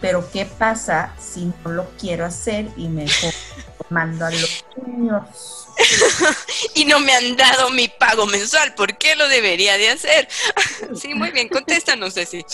Pero 0.00 0.28
¿qué 0.32 0.46
pasa 0.46 1.14
si 1.18 1.52
no 1.64 1.70
lo 1.70 1.90
quiero 1.98 2.24
hacer 2.24 2.68
y 2.76 2.88
me 2.88 3.06
mando 3.90 4.26
a 4.26 4.30
los 4.30 4.64
seniors? 4.74 5.62
y 6.74 6.84
no 6.84 7.00
me 7.00 7.12
han 7.12 7.36
dado 7.36 7.70
mi 7.70 7.88
pago 7.88 8.26
mensual. 8.26 8.74
¿Por 8.74 8.96
qué 8.98 9.16
lo 9.16 9.28
debería 9.28 9.78
de 9.78 9.90
hacer? 9.90 10.28
sí, 10.94 11.14
muy 11.14 11.30
bien, 11.30 11.48
contéstanos, 11.48 12.14
Ceci. 12.14 12.44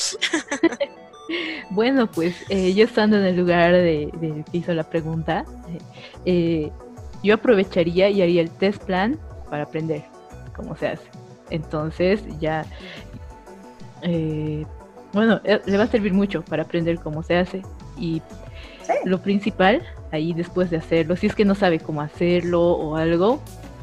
bueno, 1.71 2.11
pues 2.11 2.37
eh, 2.49 2.75
yo 2.75 2.85
estando 2.85 3.17
en 3.17 3.25
el 3.25 3.37
lugar 3.37 3.73
de, 3.73 4.11
que 4.51 4.59
hizo 4.59 4.73
la 4.75 4.89
pregunta, 4.89 5.45
eh, 6.25 6.71
yo 7.23 7.35
aprovecharía 7.35 8.11
y 8.11 8.23
haría 8.23 8.43
el 8.43 8.51
test 8.51 8.83
plan 8.85 9.19
para 9.51 9.65
aprender 9.65 10.05
cómo 10.55 10.77
se 10.77 10.89
hace. 10.89 11.18
Entonces 11.51 12.23
ya, 12.39 12.65
eh, 14.03 14.65
bueno, 15.13 15.41
le 15.45 15.79
va 15.79 15.85
a 15.85 15.89
servir 15.89 16.13
mucho 16.13 16.43
para 16.43 16.65
aprender 16.65 16.99
cómo 16.99 17.23
se 17.23 17.37
hace. 17.37 17.63
Y 17.97 18.23
lo 19.05 19.21
principal 19.21 19.83
ahí 20.13 20.33
después 20.33 20.71
de 20.71 20.79
hacerlo. 20.79 21.17
Si 21.17 21.27
es 21.27 21.35
que 21.35 21.45
no 21.45 21.55
sabe 21.55 21.79
cómo 21.81 22.01
hacerlo 22.01 22.63
o 22.63 22.97
algo, 22.97 23.41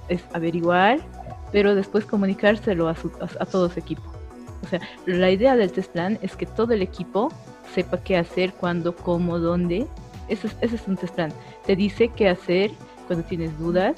es 0.09 0.23
averiguar, 0.33 0.99
pero 1.51 1.75
después 1.75 2.05
comunicárselo 2.05 2.87
a, 2.87 2.95
su, 2.95 3.11
a, 3.39 3.45
todo 3.45 3.69
su 3.69 3.79
equipo. 3.79 4.03
O 4.63 4.67
sea, 4.67 4.79
la 5.05 5.29
idea 5.29 5.55
del 5.55 5.71
test 5.71 5.91
plan 5.91 6.17
es 6.21 6.35
que 6.35 6.45
todo 6.45 6.73
el 6.73 6.81
equipo 6.81 7.31
sepa 7.73 7.97
qué 7.97 8.17
hacer, 8.17 8.53
cuándo, 8.53 8.95
cómo, 8.95 9.39
dónde. 9.39 9.85
Ese 10.27 10.47
es, 10.47 10.55
ese 10.61 10.75
es 10.75 10.87
un 10.87 10.97
test 10.97 11.13
plan. 11.13 11.31
Te 11.65 11.75
dice 11.75 12.09
qué 12.09 12.29
hacer 12.29 12.71
cuando 13.07 13.25
tienes 13.25 13.57
dudas 13.59 13.95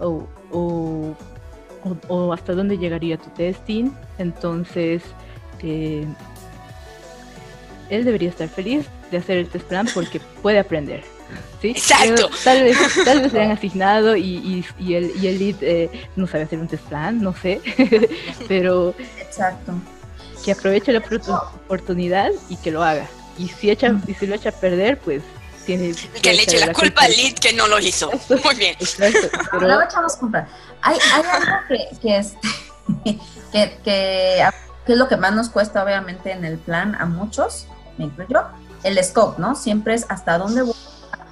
o, 0.00 0.24
o, 0.52 1.14
o, 2.08 2.32
hasta 2.32 2.54
dónde 2.54 2.78
llegaría 2.78 3.16
tu 3.16 3.30
testing. 3.30 3.90
Entonces, 4.18 5.02
eh, 5.62 6.06
él 7.90 8.04
debería 8.04 8.28
estar 8.28 8.48
feliz 8.48 8.86
de 9.10 9.18
hacer 9.18 9.38
el 9.38 9.48
test 9.48 9.66
plan 9.66 9.86
porque 9.94 10.20
puede 10.42 10.58
aprender. 10.58 11.02
Exacto. 11.62 12.28
tal 12.44 12.62
vez, 12.62 12.76
tal 13.04 13.22
vez 13.22 13.32
le 13.32 13.42
han 13.42 13.50
asignado 13.50 14.16
y, 14.16 14.64
y, 14.78 14.94
el, 14.94 15.12
y 15.20 15.28
el 15.28 15.38
lead 15.38 15.56
eh, 15.62 15.90
no 16.14 16.26
sabe 16.26 16.44
hacer 16.44 16.58
un 16.58 16.68
test 16.68 16.84
plan, 16.84 17.22
no 17.22 17.34
sé, 17.34 17.60
pero 18.48 18.94
Exacto. 19.18 19.72
que 20.44 20.52
aproveche 20.52 20.92
la 20.92 21.02
oportunidad 21.64 22.30
y 22.50 22.56
que 22.56 22.70
lo 22.70 22.82
haga. 22.82 23.06
Y 23.38 23.48
si, 23.48 23.70
echa, 23.70 23.98
y 24.06 24.14
si 24.14 24.26
lo 24.26 24.34
echa 24.34 24.50
a 24.50 24.52
perder, 24.52 24.98
pues 24.98 25.22
tiene 25.64 25.94
que, 25.94 26.32
le 26.32 26.42
eche 26.42 26.58
la, 26.58 26.72
culpa, 26.72 27.02
al 27.02 27.12
lead 27.12 27.34
que 27.34 27.52
no 27.52 27.66
lo 27.66 27.78
hizo. 27.78 28.10
Muy 28.44 28.54
bien. 28.54 28.76
Exacto, 28.78 29.28
pero... 29.52 29.82
echamos 29.82 30.16
culpa. 30.16 30.46
Hay, 30.82 30.98
hay 31.12 31.22
algo 31.22 31.56
que, 31.68 31.88
que, 32.00 32.18
es, 32.18 32.34
que, 33.52 33.78
que, 33.82 34.42
es 34.42 34.98
lo 34.98 35.08
que 35.08 35.16
más 35.16 35.32
nos 35.32 35.48
cuesta, 35.48 35.82
obviamente, 35.82 36.32
en 36.32 36.44
el 36.44 36.58
plan 36.58 36.94
a 36.94 37.06
muchos, 37.06 37.66
me 37.98 38.04
incluyo, 38.04 38.42
el 38.82 39.02
scope, 39.02 39.40
¿no? 39.40 39.54
Siempre 39.54 39.94
es 39.94 40.06
hasta 40.08 40.38
dónde 40.38 40.62
voy 40.62 40.74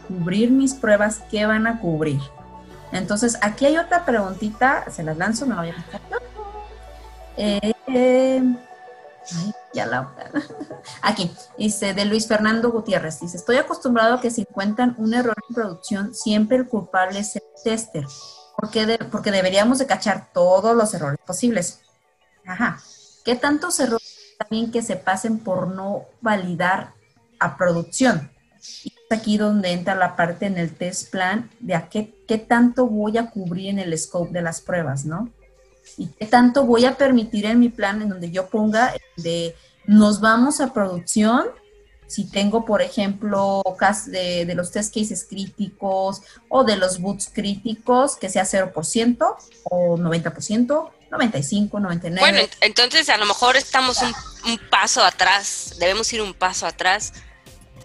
cubrir 0.09 0.51
mis 0.51 0.75
pruebas, 0.75 1.23
¿qué 1.31 1.47
van 1.47 1.67
a 1.67 1.81
cubrir? 1.81 2.21
Entonces, 2.93 3.39
aquí 3.41 3.67
hay 3.67 3.79
otra 3.79 4.05
preguntita, 4.05 4.85
se 4.91 5.03
las 5.03 5.17
lanzo, 5.17 5.47
me 5.47 5.55
voy 5.55 5.71
a 5.71 5.75
eh, 7.37 8.43
ya 9.73 9.87
la 9.87 10.13
aquí 11.03 11.31
dice 11.57 11.95
de 11.95 12.05
Luis 12.05 12.27
Fernando 12.27 12.71
Gutiérrez 12.71 13.21
dice 13.21 13.37
estoy 13.37 13.57
acostumbrado 13.57 14.15
a 14.15 14.21
que 14.21 14.31
si 14.31 14.43
encuentran 14.43 14.95
un 14.99 15.15
error 15.15 15.37
en 15.49 15.55
producción 15.55 16.15
siempre 16.15 16.57
el 16.57 16.69
culpable 16.69 17.21
es 17.21 17.37
el 17.37 17.43
tester 17.63 18.05
porque, 18.57 18.99
porque 19.11 19.31
deberíamos 19.31 19.79
de 19.79 19.87
cachar 19.87 20.29
todos 20.33 20.77
los 20.77 20.93
errores 20.95 21.21
posibles 21.27 21.81
ajá. 22.47 22.81
Qué 23.25 23.37
tantos 23.37 23.79
errores 23.79 24.35
también 24.39 24.73
que 24.73 24.83
se 24.83 24.97
pasen 24.97 25.39
por 25.39 25.69
no 25.69 26.07
validar 26.21 26.93
a 27.39 27.57
producción 27.57 28.31
y 28.85 28.93
aquí 29.11 29.37
donde 29.37 29.73
entra 29.73 29.95
la 29.95 30.17
parte 30.17 30.47
en 30.47 30.57
el 30.57 30.75
test 30.75 31.11
plan 31.11 31.51
de 31.61 31.75
a 31.75 31.89
qué, 31.89 32.15
qué 32.27 32.39
tanto 32.39 32.87
voy 32.87 33.19
a 33.19 33.31
cubrir 33.31 33.71
en 33.71 33.79
el 33.79 33.97
scope 33.99 34.33
de 34.33 34.43
las 34.43 34.61
pruebas, 34.61 35.05
¿no? 35.05 35.31
Y 35.97 36.07
qué 36.09 36.27
tanto 36.27 36.65
voy 36.65 36.85
a 36.85 36.97
permitir 36.97 37.47
en 37.47 37.59
mi 37.59 37.69
plan 37.69 38.03
en 38.03 38.09
donde 38.09 38.31
yo 38.31 38.49
ponga 38.49 38.95
de 39.17 39.55
nos 39.85 40.21
vamos 40.21 40.61
a 40.61 40.73
producción, 40.73 41.47
si 42.07 42.29
tengo, 42.29 42.65
por 42.65 42.83
ejemplo, 42.83 43.63
de, 44.07 44.45
de 44.45 44.55
los 44.55 44.71
test 44.71 44.95
cases 44.95 45.25
críticos 45.29 46.23
o 46.49 46.63
de 46.63 46.77
los 46.77 47.01
boots 47.01 47.31
críticos, 47.33 48.17
que 48.17 48.29
sea 48.29 48.45
0% 48.45 49.37
o 49.65 49.97
90%, 49.97 50.91
95, 51.11 51.81
99. 51.81 52.21
Bueno, 52.21 52.49
entonces 52.61 53.09
a 53.09 53.17
lo 53.17 53.27
mejor 53.27 53.57
estamos 53.57 54.01
un, 54.03 54.15
un 54.51 54.59
paso 54.71 55.03
atrás, 55.03 55.75
debemos 55.79 56.13
ir 56.13 56.23
un 56.23 56.35
paso 56.35 56.67
atrás 56.67 57.13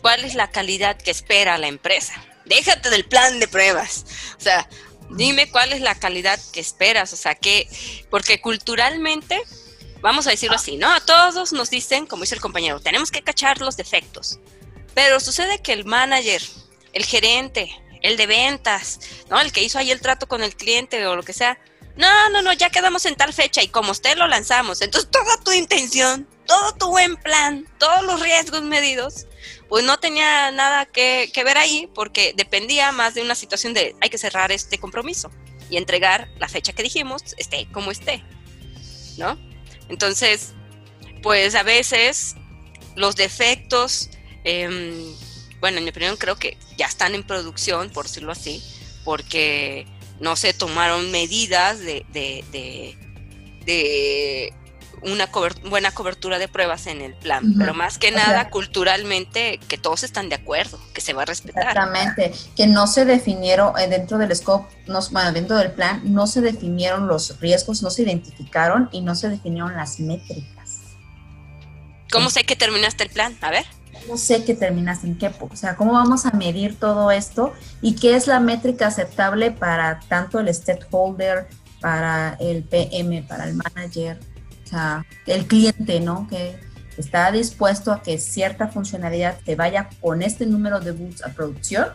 cuál 0.01 0.23
es 0.23 0.35
la 0.35 0.49
calidad 0.49 0.97
que 0.97 1.11
espera 1.11 1.57
la 1.57 1.67
empresa. 1.67 2.13
Déjate 2.45 2.89
del 2.89 3.05
plan 3.05 3.39
de 3.39 3.47
pruebas. 3.47 4.05
O 4.37 4.41
sea, 4.41 4.67
dime 5.09 5.49
cuál 5.49 5.73
es 5.73 5.81
la 5.81 5.95
calidad 5.95 6.39
que 6.51 6.59
esperas. 6.59 7.13
O 7.13 7.15
sea, 7.15 7.35
que, 7.35 7.67
porque 8.09 8.41
culturalmente, 8.41 9.41
vamos 10.01 10.27
a 10.27 10.31
decirlo 10.31 10.55
así, 10.55 10.77
¿no? 10.77 10.89
Todos 11.01 11.53
nos 11.53 11.69
dicen, 11.69 12.05
como 12.05 12.23
dice 12.23 12.35
el 12.35 12.41
compañero, 12.41 12.79
tenemos 12.79 13.11
que 13.11 13.21
cachar 13.21 13.59
los 13.61 13.77
defectos. 13.77 14.39
Pero 14.93 15.19
sucede 15.19 15.61
que 15.61 15.73
el 15.73 15.85
manager, 15.85 16.41
el 16.93 17.05
gerente, 17.05 17.69
el 18.01 18.17
de 18.17 18.27
ventas, 18.27 18.99
¿no? 19.29 19.39
El 19.39 19.51
que 19.51 19.63
hizo 19.63 19.77
ahí 19.77 19.91
el 19.91 20.01
trato 20.01 20.27
con 20.27 20.43
el 20.43 20.55
cliente 20.55 21.05
o 21.07 21.15
lo 21.15 21.23
que 21.23 21.33
sea. 21.33 21.59
No, 21.95 22.29
no, 22.29 22.41
no, 22.41 22.53
ya 22.53 22.69
quedamos 22.69 23.05
en 23.05 23.15
tal 23.15 23.33
fecha 23.33 23.63
y 23.63 23.69
como 23.69 23.91
usted 23.91 24.17
lo 24.17 24.27
lanzamos. 24.27 24.81
Entonces 24.81 25.09
toda 25.09 25.37
tu 25.43 25.51
intención, 25.51 26.27
todo 26.45 26.73
tu 26.75 26.89
buen 26.89 27.17
plan, 27.17 27.67
todos 27.79 28.03
los 28.03 28.21
riesgos 28.21 28.61
medidos, 28.61 29.25
pues 29.69 29.83
no 29.83 29.97
tenía 29.99 30.51
nada 30.51 30.85
que, 30.85 31.31
ver 31.43 31.57
ahí 31.57 31.89
porque 31.93 32.33
dependía 32.35 32.91
más 32.91 33.13
de 33.13 33.21
una 33.21 33.35
situación 33.35 33.73
de 33.73 33.95
hay 34.01 34.09
que 34.09 34.17
cerrar 34.17 34.51
este 34.51 34.77
compromiso 34.77 35.31
y 35.69 35.77
entregar 35.77 36.29
la 36.39 36.47
fecha 36.47 36.73
que 36.73 36.83
dijimos, 36.83 37.21
esté 37.37 37.67
como 37.71 37.91
esté, 37.91 38.23
¿no? 39.17 39.37
Entonces, 39.89 40.53
pues 41.21 41.55
a 41.55 41.63
veces 41.63 42.35
los 42.95 43.15
defectos, 43.15 44.09
em, 44.43 45.13
bueno, 45.59 45.79
en 45.79 45.83
mi 45.83 45.89
opinión 45.89 46.15
creo 46.17 46.37
que 46.37 46.57
ya 46.77 46.85
están 46.85 47.15
en 47.15 47.23
producción, 47.23 47.89
por 47.89 48.07
decirlo 48.07 48.31
así, 48.31 48.63
porque 49.03 49.85
no 50.19 50.35
se 50.35 50.53
tomaron 50.53 51.11
medidas 51.11 51.79
de, 51.79 52.05
de, 52.09 52.43
de 53.65 54.53
una 55.01 55.29
buena 55.69 55.91
cobertura 55.91 56.39
de 56.39 56.47
pruebas 56.47 56.87
en 56.87 57.01
el 57.01 57.13
plan, 57.13 57.55
pero 57.57 57.73
más 57.73 57.97
que 57.97 58.11
nada 58.11 58.49
culturalmente 58.49 59.59
que 59.67 59.77
todos 59.77 60.03
están 60.03 60.29
de 60.29 60.35
acuerdo, 60.35 60.79
que 60.93 61.01
se 61.01 61.13
va 61.13 61.23
a 61.23 61.25
respetar. 61.25 61.67
Exactamente, 61.67 62.33
que 62.55 62.67
no 62.67 62.87
se 62.87 63.05
definieron 63.05 63.77
eh, 63.77 63.87
dentro 63.87 64.17
del 64.17 64.35
scope, 64.35 64.73
no, 64.87 64.99
bueno, 65.11 65.31
dentro 65.31 65.57
del 65.57 65.71
plan, 65.71 66.01
no 66.03 66.27
se 66.27 66.41
definieron 66.41 67.07
los 67.07 67.39
riesgos, 67.39 67.83
no 67.83 67.89
se 67.89 68.03
identificaron 68.03 68.89
y 68.91 69.01
no 69.01 69.15
se 69.15 69.29
definieron 69.29 69.75
las 69.75 69.99
métricas. 69.99 70.77
¿Cómo 72.11 72.29
sé 72.29 72.43
que 72.43 72.55
terminaste 72.55 73.03
el 73.03 73.09
plan? 73.09 73.37
A 73.41 73.51
ver. 73.51 73.65
¿Cómo 74.05 74.17
sé 74.17 74.43
que 74.45 74.53
terminaste 74.53 75.07
en 75.07 75.17
qué? 75.17 75.31
O 75.39 75.55
sea, 75.55 75.75
¿cómo 75.75 75.93
vamos 75.93 76.25
a 76.25 76.31
medir 76.31 76.79
todo 76.79 77.11
esto? 77.11 77.53
¿Y 77.81 77.95
qué 77.95 78.15
es 78.15 78.27
la 78.27 78.39
métrica 78.39 78.87
aceptable 78.87 79.51
para 79.51 79.99
tanto 80.07 80.39
el 80.39 80.53
stakeholder, 80.53 81.47
para 81.81 82.37
el 82.39 82.63
PM, 82.63 83.23
para 83.23 83.45
el 83.45 83.55
manager? 83.55 84.19
Sea, 84.69 85.05
el 85.25 85.47
cliente, 85.47 85.99
¿no? 85.99 86.27
Que 86.27 86.59
está 86.97 87.31
dispuesto 87.31 87.91
a 87.91 88.01
que 88.01 88.17
cierta 88.17 88.67
funcionalidad 88.67 89.37
te 89.45 89.55
vaya 89.55 89.89
con 90.01 90.21
este 90.21 90.45
número 90.45 90.79
de 90.79 90.91
boots 90.91 91.23
a 91.23 91.29
producción 91.29 91.87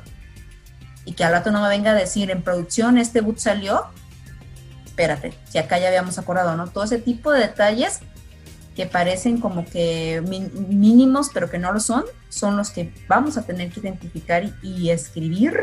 y 1.04 1.12
que 1.12 1.24
al 1.24 1.32
rato 1.32 1.50
no 1.50 1.60
me 1.60 1.68
venga 1.68 1.90
a 1.90 1.94
decir 1.94 2.30
en 2.30 2.42
producción 2.42 2.98
este 2.98 3.20
boot 3.20 3.38
salió, 3.38 3.86
espérate, 4.84 5.34
si 5.50 5.58
acá 5.58 5.78
ya 5.78 5.88
habíamos 5.88 6.18
acordado, 6.18 6.56
¿no? 6.56 6.68
Todo 6.68 6.84
ese 6.84 6.98
tipo 6.98 7.32
de 7.32 7.40
detalles 7.40 8.00
que 8.76 8.86
parecen 8.86 9.38
como 9.38 9.66
que 9.66 10.22
mínimos, 10.68 11.30
pero 11.34 11.50
que 11.50 11.58
no 11.58 11.72
lo 11.72 11.80
son, 11.80 12.04
son 12.28 12.56
los 12.56 12.70
que 12.70 12.92
vamos 13.08 13.36
a 13.36 13.42
tener 13.42 13.70
que 13.70 13.80
identificar 13.80 14.44
y 14.62 14.90
escribir 14.90 15.58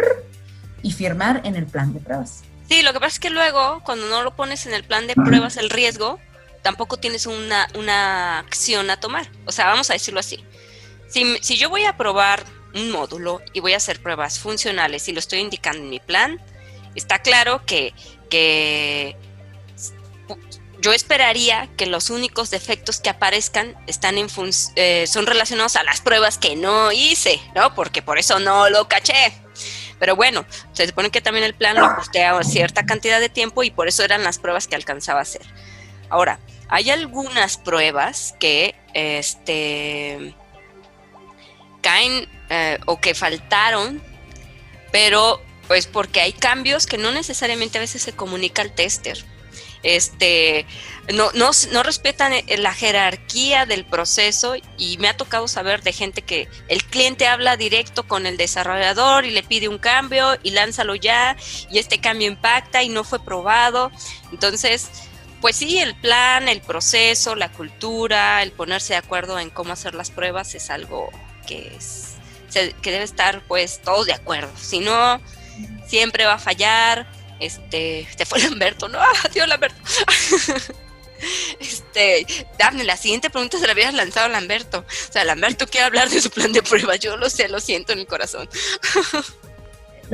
y 0.84 0.91
firmar 0.91 1.41
en 1.43 1.55
el 1.55 1.66
plan 1.66 1.93
de 1.93 1.99
pruebas. 1.99 2.43
Sí, 2.68 2.84
lo 2.84 2.93
que 2.93 2.99
pasa 2.99 3.14
es 3.14 3.20
que 3.20 3.32
luego, 3.32 3.82
cuando 3.84 4.07
no 4.10 4.22
lo 4.22 4.36
pones 4.36 4.68
en 4.68 4.74
el 4.74 4.84
plan 4.84 5.07
de 5.07 5.16
pruebas, 5.16 5.57
el 5.57 5.72
riesgo, 5.72 6.20
tampoco 6.62 6.97
tienes 6.97 7.26
una, 7.26 7.68
una 7.76 8.39
acción 8.39 8.89
a 8.89 8.99
tomar. 8.99 9.30
O 9.45 9.51
sea, 9.51 9.66
vamos 9.66 9.89
a 9.89 9.93
decirlo 9.93 10.20
así. 10.20 10.43
Si, 11.07 11.38
si 11.41 11.57
yo 11.57 11.70
voy 11.70 11.86
a 11.86 11.97
probar 11.97 12.43
un 12.74 12.91
módulo 12.91 13.41
y 13.53 13.60
voy 13.60 13.74
a 13.74 13.78
hacer 13.78 14.01
pruebas 14.01 14.39
funcionales 14.39 15.07
y 15.07 15.14
lo 15.14 15.20
estoy 15.20 15.39
indicando 15.39 15.80
en 15.80 15.89
mi 15.89 15.99
plan, 15.99 16.39
está 16.95 17.20
claro 17.20 17.66
que, 17.66 17.93
que 18.30 19.16
yo 20.82 20.93
esperaría 20.93 21.70
que 21.78 21.86
los 21.86 22.10
únicos 22.10 22.49
defectos 22.49 22.99
que 22.99 23.10
aparezcan 23.10 23.76
están 23.88 24.18
en 24.18 24.28
eh, 24.76 25.05
son 25.07 25.26
relacionados 25.26 25.76
a 25.76 25.84
las 25.84 26.01
pruebas 26.01 26.38
que 26.38 26.55
no 26.55 26.91
hice, 26.91 27.41
¿no? 27.55 27.76
Porque 27.76 28.01
por 28.01 28.18
eso 28.18 28.39
no 28.39 28.70
lo 28.70 28.88
caché. 28.88 29.34
Pero 29.99 30.16
bueno, 30.16 30.45
se 30.72 30.88
supone 30.88 31.12
que 31.12 31.20
también 31.20 31.45
el 31.45 31.53
plan 31.53 31.76
lo 31.76 31.84
ajusté 31.84 32.24
a 32.24 32.41
cierta 32.43 32.86
cantidad 32.86 33.20
de 33.20 33.28
tiempo 33.28 33.64
y 33.64 33.72
por 33.72 33.89
eso 33.89 34.03
eran 34.03 34.24
las 34.24 34.39
pruebas 34.39 34.68
que 34.68 34.76
alcanzaba 34.76 35.20
a 35.20 35.24
hacer. 35.24 35.45
Ahora, 36.10 36.39
hay 36.68 36.89
algunas 36.89 37.57
pruebas 37.57 38.36
que 38.39 38.76
este, 38.93 40.36
caen 41.82 42.28
eh, 42.49 42.80
o 42.86 42.99
que 42.99 43.16
faltaron, 43.16 44.01
pero 44.91 45.41
pues 45.68 45.88
porque 45.88 46.22
hay 46.22 46.34
cambios 46.34 46.88
que 46.88 46.97
no 46.97 47.12
necesariamente 47.12 47.78
a 47.78 47.82
veces 47.82 48.01
se 48.01 48.14
comunica 48.14 48.62
al 48.62 48.74
tester 48.74 49.24
este, 49.84 50.66
no, 51.14 51.32
no, 51.34 51.51
no 51.72 51.84
respetan 51.84 52.34
eh, 52.34 52.57
la 52.57 52.74
jerarquía 52.74 53.66
del 53.66 53.86
proceso 53.86 54.55
y 54.78 54.97
me 54.97 55.07
ha 55.07 55.16
tocado 55.16 55.47
saber 55.47 55.82
de 55.84 55.93
gente 55.93 56.22
que 56.22 56.49
el 56.68 56.84
cliente 56.84 57.28
habla 57.28 57.55
directo 57.55 58.07
con 58.07 58.26
el 58.26 58.38
desarrollador 58.38 59.26
y 59.26 59.32
le 59.32 59.43
pide 59.43 59.70
un 59.70 59.78
cambio 59.78 60.38
y 60.43 60.51
lánzalo 60.51 60.95
ya 60.95 61.38
y 61.72 61.80
este 61.80 61.99
cambio 61.99 62.28
impacta 62.28 62.84
y 62.84 62.89
no 62.89 63.03
fue 63.03 63.24
probado. 63.24 63.91
Entonces, 64.32 64.89
pues 65.41 65.55
sí, 65.55 65.79
el 65.79 65.95
plan, 65.95 66.47
el 66.47 66.61
proceso, 66.61 67.35
la 67.35 67.51
cultura, 67.51 68.43
el 68.43 68.51
ponerse 68.51 68.93
de 68.93 68.99
acuerdo 68.99 69.39
en 69.39 69.49
cómo 69.49 69.73
hacer 69.73 69.95
las 69.95 70.11
pruebas 70.11 70.55
es 70.55 70.69
algo 70.69 71.09
que, 71.47 71.75
es, 71.75 72.15
que 72.81 72.91
debe 72.91 73.03
estar 73.03 73.41
pues 73.47 73.81
todos 73.81 74.05
de 74.05 74.13
acuerdo. 74.13 74.51
Si 74.57 74.79
no, 74.79 75.21
siempre 75.87 76.25
va 76.25 76.33
a 76.33 76.39
fallar 76.39 77.07
este, 77.39 78.07
te 78.17 78.25
fue 78.25 78.39
Lamberto, 78.39 78.89
no, 78.89 78.99
adiós 79.25 79.47
Lamberto. 79.47 79.79
Este, 81.59 82.25
Daphne, 82.57 82.85
la 82.85 82.95
siguiente 82.95 83.29
pregunta 83.29 83.59
se 83.59 83.65
la 83.65 83.73
habías 83.73 83.93
lanzado 83.93 84.27
a 84.27 84.29
Lamberto. 84.29 84.85
O 84.87 85.11
sea, 85.11 85.25
Lamberto 85.25 85.67
quiere 85.67 85.87
hablar 85.87 86.09
de 86.09 86.21
su 86.21 86.29
plan 86.29 86.53
de 86.53 86.63
prueba. 86.63 86.95
Yo 86.95 87.17
lo 87.17 87.29
sé, 87.29 87.49
lo 87.49 87.59
siento 87.59 87.91
en 87.91 87.99
el 87.99 88.07
corazón. 88.07 88.47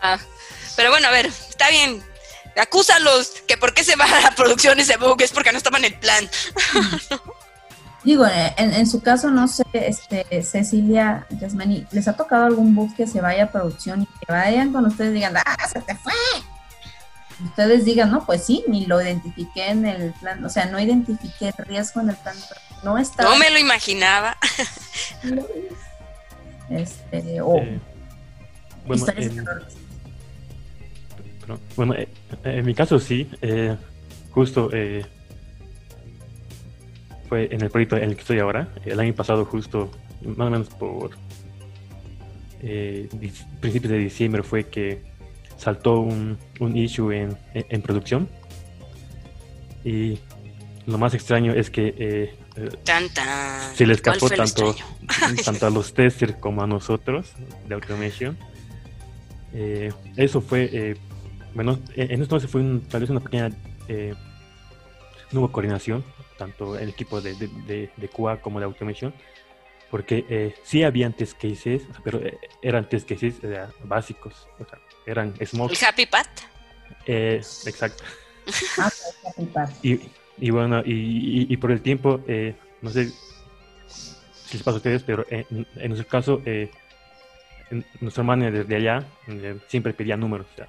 ah, 0.00 0.20
pero 0.76 0.90
bueno, 0.90 1.08
a 1.08 1.10
ver, 1.10 1.26
está 1.26 1.68
bien. 1.68 2.00
Acúsalos 2.56 3.32
que 3.46 3.56
por 3.56 3.74
qué 3.74 3.84
se 3.84 3.96
va 3.96 4.04
a 4.04 4.20
la 4.20 4.30
producción 4.32 4.80
ese 4.80 4.96
bug 4.96 5.20
es 5.20 5.32
porque 5.32 5.52
no 5.52 5.58
estaba 5.58 5.78
en 5.78 5.84
el 5.86 5.94
plan. 5.94 6.28
Digo, 8.04 8.24
en, 8.56 8.86
su 8.86 9.02
caso, 9.02 9.30
no 9.30 9.48
sé, 9.48 9.64
este, 9.72 10.42
Cecilia, 10.44 11.26
Yasmani, 11.30 11.86
¿les 11.90 12.06
ha 12.06 12.12
tocado 12.12 12.44
algún 12.44 12.74
bus 12.74 12.94
que 12.94 13.06
se 13.06 13.20
vaya 13.20 13.44
a 13.44 13.50
producción 13.50 14.02
y 14.02 14.06
que 14.06 14.32
vayan 14.32 14.72
con 14.72 14.86
ustedes 14.86 15.10
y 15.10 15.14
digan, 15.14 15.36
¡ah, 15.36 15.68
se 15.68 15.80
te 15.80 15.96
fue! 15.96 16.12
ustedes 17.44 17.84
digan, 17.84 18.10
no, 18.10 18.24
pues 18.24 18.44
sí, 18.44 18.64
ni 18.68 18.86
lo 18.86 19.00
identifiqué 19.00 19.68
en 19.70 19.86
el 19.86 20.12
plan, 20.14 20.44
o 20.44 20.48
sea, 20.48 20.66
no 20.66 20.80
identifiqué 20.80 21.48
el 21.56 21.64
riesgo 21.66 22.00
en 22.00 22.10
el 22.10 22.16
plan, 22.16 22.36
no 22.82 22.96
estaba. 22.98 23.30
No 23.30 23.36
me 23.36 23.50
lo 23.50 23.58
imaginaba. 23.58 24.36
Este, 26.68 27.40
o. 27.40 27.58
Eh, 27.58 27.78
bueno, 28.86 29.06
bueno 31.76 31.94
eh, 31.94 32.08
en 32.44 32.66
mi 32.66 32.74
caso 32.74 32.98
sí, 32.98 33.28
justo 34.30 34.70
fue 37.28 37.48
en 37.50 37.60
el 37.62 37.70
proyecto 37.70 37.96
en 37.96 38.04
el 38.04 38.14
que 38.14 38.20
estoy 38.20 38.38
ahora. 38.38 38.68
El 38.84 39.00
año 39.00 39.14
pasado, 39.14 39.44
justo, 39.44 39.90
más 40.24 40.48
o 40.48 40.50
menos 40.50 40.68
por 40.68 41.10
eh, 42.62 43.08
principios 43.60 43.92
de 43.92 43.98
diciembre, 43.98 44.42
fue 44.42 44.64
que 44.64 45.02
saltó 45.56 46.00
un, 46.00 46.38
un 46.60 46.76
issue 46.76 47.12
en, 47.12 47.36
en, 47.54 47.82
producción. 47.82 48.28
Y 49.84 50.18
lo 50.86 50.98
más 50.98 51.14
extraño 51.14 51.52
es 51.52 51.70
que 51.70 51.94
eh, 51.98 52.34
se 53.74 53.86
le 53.86 53.94
escapó 53.94 54.28
tanto, 54.28 54.74
tanto 55.44 55.66
a 55.66 55.70
los 55.70 55.94
testers 55.94 56.34
como 56.36 56.62
a 56.62 56.66
nosotros 56.66 57.32
de 57.68 57.74
Automation. 57.74 58.36
Eh, 59.52 59.92
eso 60.16 60.40
fue, 60.40 60.68
eh, 60.72 60.96
bueno, 61.56 61.78
en 61.96 62.22
esto 62.22 62.38
fue 62.40 62.62
tal 62.88 63.00
vez 63.00 63.10
una 63.10 63.20
pequeña, 63.20 63.50
no 65.32 65.40
hubo 65.40 65.50
coordinación 65.50 66.04
tanto 66.36 66.78
el 66.78 66.90
equipo 66.90 67.20
de, 67.20 67.34
de, 67.34 67.90
de, 67.96 68.08
QA 68.08 68.40
como 68.40 68.58
de 68.58 68.66
Automation, 68.66 69.12
porque 69.90 70.24
eh, 70.28 70.54
sí 70.62 70.82
habían 70.82 71.12
test 71.12 71.40
cases, 71.40 71.82
pero 72.04 72.18
eh, 72.18 72.38
eran 72.62 72.88
test 72.88 73.08
cases 73.08 73.36
eh, 73.42 73.66
básicos, 73.84 74.48
o 74.58 74.64
sea, 74.64 74.78
eran 75.06 75.34
small. 75.44 75.70
¿El 75.70 75.84
Happy 75.84 76.06
Pat? 76.06 76.28
Eh, 77.06 77.36
exacto. 77.36 78.04
Ah, 78.78 79.68
y, 79.82 79.98
y, 80.38 80.50
bueno, 80.50 80.80
y, 80.86 81.52
y, 81.52 81.56
por 81.56 81.72
el 81.72 81.82
tiempo, 81.82 82.20
no 82.80 82.90
sé 82.90 83.10
si 83.88 84.52
les 84.52 84.62
pasa 84.62 84.70
a 84.70 84.76
ustedes, 84.76 85.02
pero 85.02 85.26
en, 85.28 85.66
en 85.74 85.88
nuestro 85.88 86.06
caso, 86.08 86.40
nuestro 88.00 88.22
manager 88.22 88.52
desde 88.52 88.76
allá 88.76 89.04
siempre 89.66 89.92
pedía 89.94 90.16
números. 90.16 90.46
O 90.52 90.54
sea, 90.54 90.68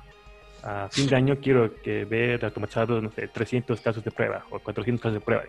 a 0.68 0.89
fin 0.89 1.07
de 1.07 1.15
año 1.15 1.38
quiero 1.39 1.82
que 1.82 2.03
ver 2.03 2.43
automatizado, 2.43 3.01
no 3.01 3.09
sé, 3.11 3.30
300 3.30 3.80
casos 3.80 4.03
de 4.03 4.11
prueba 4.11 4.45
o 4.49 4.59
400 4.59 5.01
casos 5.01 5.13
de 5.13 5.22
prueba. 5.22 5.43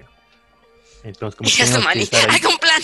Entonces, 1.03 1.37
como 1.37 1.51
que 1.57 1.63
hay 1.65 2.41
un 2.47 2.59
plan. 2.59 2.83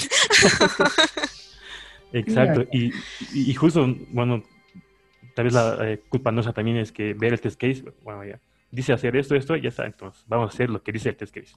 Exacto, 2.12 2.66
y, 2.72 2.92
y, 3.32 3.54
justo, 3.54 3.86
bueno, 4.10 4.42
tal 5.36 5.44
vez 5.44 5.54
la 5.54 5.78
eh, 5.80 6.02
culpa 6.08 6.32
nuestra 6.32 6.52
también 6.52 6.76
es 6.76 6.90
que 6.90 7.14
ver 7.14 7.32
el 7.34 7.40
test 7.40 7.60
case, 7.60 7.84
bueno, 8.02 8.24
ya, 8.24 8.40
dice 8.70 8.92
hacer 8.92 9.16
esto, 9.16 9.36
esto, 9.36 9.56
y 9.56 9.62
ya 9.62 9.68
está, 9.68 9.84
entonces 9.86 10.24
vamos 10.26 10.50
a 10.50 10.54
hacer 10.54 10.70
lo 10.70 10.82
que 10.82 10.90
dice 10.90 11.10
el 11.10 11.16
test 11.16 11.32
case. 11.32 11.54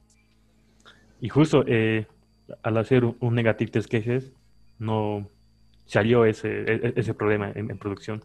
Y 1.21 1.30
justo 1.30 1.63
eh, 1.65 2.05
al 2.61 2.78
hacer 2.78 3.03
un, 3.03 3.34
negative 3.34 3.71
test 3.71 3.91
cases, 3.91 4.32
no 4.78 5.28
salió 5.86 6.25
ese, 6.25 6.49
e, 6.49 6.75
e, 6.88 6.93
ese 6.95 7.15
problema 7.15 7.51
en, 7.55 7.71
en 7.71 7.78
producción. 7.80 8.23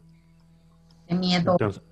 miedo. 1.09 1.53
Entonces, 1.53 1.83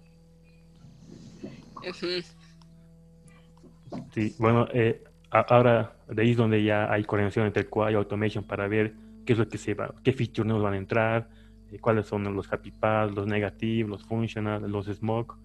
Sí, 4.12 4.34
bueno, 4.38 4.66
eh, 4.72 5.02
ahora 5.30 5.96
de 6.08 6.22
ahí 6.22 6.30
es 6.32 6.36
donde 6.36 6.62
ya 6.62 6.92
hay 6.92 7.04
coordinación 7.04 7.46
entre 7.46 7.66
QA 7.66 7.92
y 7.92 7.94
Automation 7.94 8.44
para 8.44 8.68
ver 8.68 8.94
qué 9.24 9.32
es 9.32 9.38
lo 9.38 9.48
que 9.48 9.58
se 9.58 9.74
va, 9.74 9.94
qué 10.02 10.12
features 10.12 10.46
nos 10.46 10.62
van 10.62 10.74
a 10.74 10.76
entrar, 10.76 11.28
eh, 11.70 11.78
cuáles 11.78 12.06
son 12.06 12.34
los 12.34 12.52
happy 12.52 12.70
paths, 12.70 13.14
los 13.14 13.26
negative, 13.26 13.88
los 13.88 14.04
functional, 14.04 14.62
los 14.70 14.86
smoke. 14.86 15.36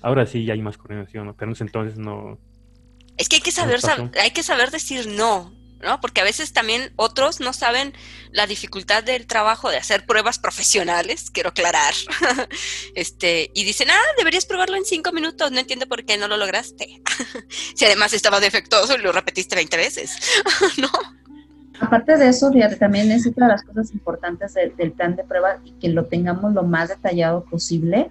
Ahora 0.00 0.26
sí 0.26 0.44
ya 0.44 0.54
hay 0.54 0.62
más 0.62 0.78
coordinación, 0.78 1.34
pero 1.36 1.50
en 1.50 1.56
entonces 1.60 1.98
no. 1.98 2.38
Es 3.16 3.28
que 3.28 3.36
hay 3.36 3.42
que 3.42 3.50
saber, 3.50 3.80
hay 4.20 4.30
que 4.30 4.42
saber 4.42 4.70
decir 4.70 5.08
no. 5.08 5.52
¿No? 5.80 6.00
Porque 6.00 6.20
a 6.20 6.24
veces 6.24 6.52
también 6.52 6.92
otros 6.96 7.40
no 7.40 7.52
saben 7.52 7.92
la 8.32 8.46
dificultad 8.46 9.04
del 9.04 9.26
trabajo 9.26 9.70
de 9.70 9.76
hacer 9.76 10.06
pruebas 10.06 10.38
profesionales, 10.38 11.30
quiero 11.30 11.50
aclarar, 11.50 11.94
este, 12.94 13.50
y 13.54 13.64
dicen, 13.64 13.88
ah, 13.90 14.14
deberías 14.16 14.46
probarlo 14.46 14.76
en 14.76 14.84
cinco 14.84 15.12
minutos, 15.12 15.52
no 15.52 15.60
entiendo 15.60 15.86
por 15.86 16.04
qué 16.04 16.16
no 16.18 16.28
lo 16.28 16.36
lograste. 16.36 17.02
si 17.74 17.84
además 17.84 18.12
estaba 18.12 18.40
defectuoso 18.40 18.94
y 18.94 18.98
lo 18.98 19.12
repetiste 19.12 19.54
20 19.54 19.76
veces, 19.76 20.18
¿no? 20.78 20.90
Aparte 21.80 22.16
de 22.16 22.28
eso, 22.28 22.50
también 22.78 23.10
es 23.12 23.26
otra 23.26 23.46
de 23.46 23.52
las 23.52 23.62
cosas 23.62 23.92
importantes 23.92 24.54
del 24.54 24.92
plan 24.92 25.14
de 25.14 25.22
prueba 25.22 25.60
y 25.64 25.72
que 25.72 25.88
lo 25.88 26.06
tengamos 26.06 26.52
lo 26.52 26.64
más 26.64 26.88
detallado 26.88 27.44
posible 27.44 28.10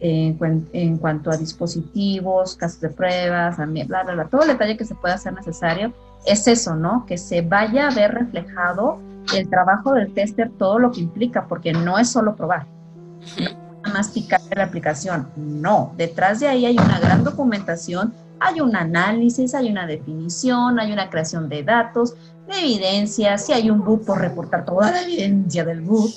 en, 0.00 0.98
cuanto 0.98 1.30
a 1.30 1.36
dispositivos, 1.36 2.56
casos 2.56 2.80
de 2.80 2.90
pruebas, 2.90 3.56
bla, 3.56 4.02
bla, 4.02 4.14
bla, 4.14 4.28
todo 4.28 4.42
el 4.42 4.48
detalle 4.48 4.76
que 4.76 4.84
se 4.84 4.94
pueda 4.94 5.14
hacer 5.14 5.32
necesario, 5.32 5.94
es 6.26 6.46
eso, 6.46 6.74
¿no? 6.74 7.04
Que 7.06 7.18
se 7.18 7.42
vaya 7.42 7.88
a 7.88 7.94
ver 7.94 8.12
reflejado 8.12 9.00
el 9.34 9.48
trabajo 9.48 9.94
del 9.94 10.12
tester, 10.12 10.50
todo 10.58 10.78
lo 10.78 10.90
que 10.90 11.00
implica, 11.00 11.46
porque 11.46 11.72
no 11.72 11.98
es 11.98 12.10
solo 12.10 12.34
probar, 12.36 12.66
no 13.38 13.92
más 13.92 14.08
picar 14.08 14.40
la 14.54 14.64
aplicación, 14.64 15.30
no, 15.36 15.94
detrás 15.96 16.40
de 16.40 16.48
ahí 16.48 16.66
hay 16.66 16.76
una 16.78 16.98
gran 17.00 17.24
documentación, 17.24 18.12
hay 18.38 18.60
un 18.60 18.74
análisis, 18.74 19.54
hay 19.54 19.70
una 19.70 19.86
definición, 19.86 20.78
hay 20.80 20.92
una 20.92 21.10
creación 21.10 21.48
de 21.48 21.62
datos, 21.62 22.14
de 22.46 22.58
evidencia, 22.58 23.36
si 23.38 23.52
hay 23.52 23.70
un 23.70 23.84
boot 23.84 24.04
por 24.04 24.18
reportar 24.18 24.64
toda 24.64 24.90
la 24.90 25.02
evidencia 25.02 25.64
del 25.64 25.82
boot. 25.82 26.10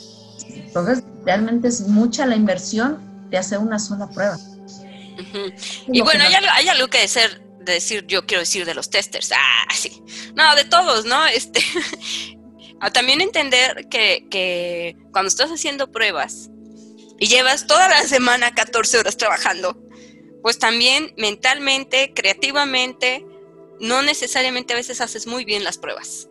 Entonces, 0.50 1.04
realmente 1.26 1.68
es 1.68 1.88
mucha 1.88 2.26
la 2.26 2.36
inversión 2.36 2.98
de 3.30 3.38
hacer 3.38 3.60
una 3.60 3.78
sola 3.78 4.08
prueba. 4.08 4.38
Y 5.88 6.02
bueno, 6.02 6.24
hay 6.24 6.68
algo, 6.70 6.88
que 6.88 7.08
decir, 7.66 8.02
decir, 8.02 8.08
yo 8.08 8.26
quiero 8.26 8.42
decir 8.42 8.66
de 8.66 8.74
los 8.74 8.90
testers, 8.90 9.32
ah, 9.32 9.68
sí, 9.74 10.02
no, 10.36 10.56
de 10.56 10.66
todos, 10.66 11.06
¿no? 11.06 11.26
Este, 11.34 11.62
también 12.92 13.22
entender 13.22 13.88
que, 13.90 14.28
que 14.30 14.98
cuando 15.14 15.30
estás 15.30 15.50
haciendo 15.50 15.92
pruebas 15.92 16.50
y 17.18 17.28
llevas 17.28 17.66
toda 17.66 17.88
la 17.88 18.02
semana 18.04 18.54
14 18.54 19.00
horas 19.00 19.16
trabajando, 19.16 19.82
pues 20.42 20.60
también 20.60 21.14
mentalmente, 21.18 22.14
creativamente, 22.14 23.26
no 23.80 24.02
necesariamente 24.02 24.74
a 24.74 24.78
veces 24.78 25.00
haces 25.00 25.28
muy 25.28 25.46
bien 25.46 25.64
las 25.64 25.78
pruebas. 25.78 26.28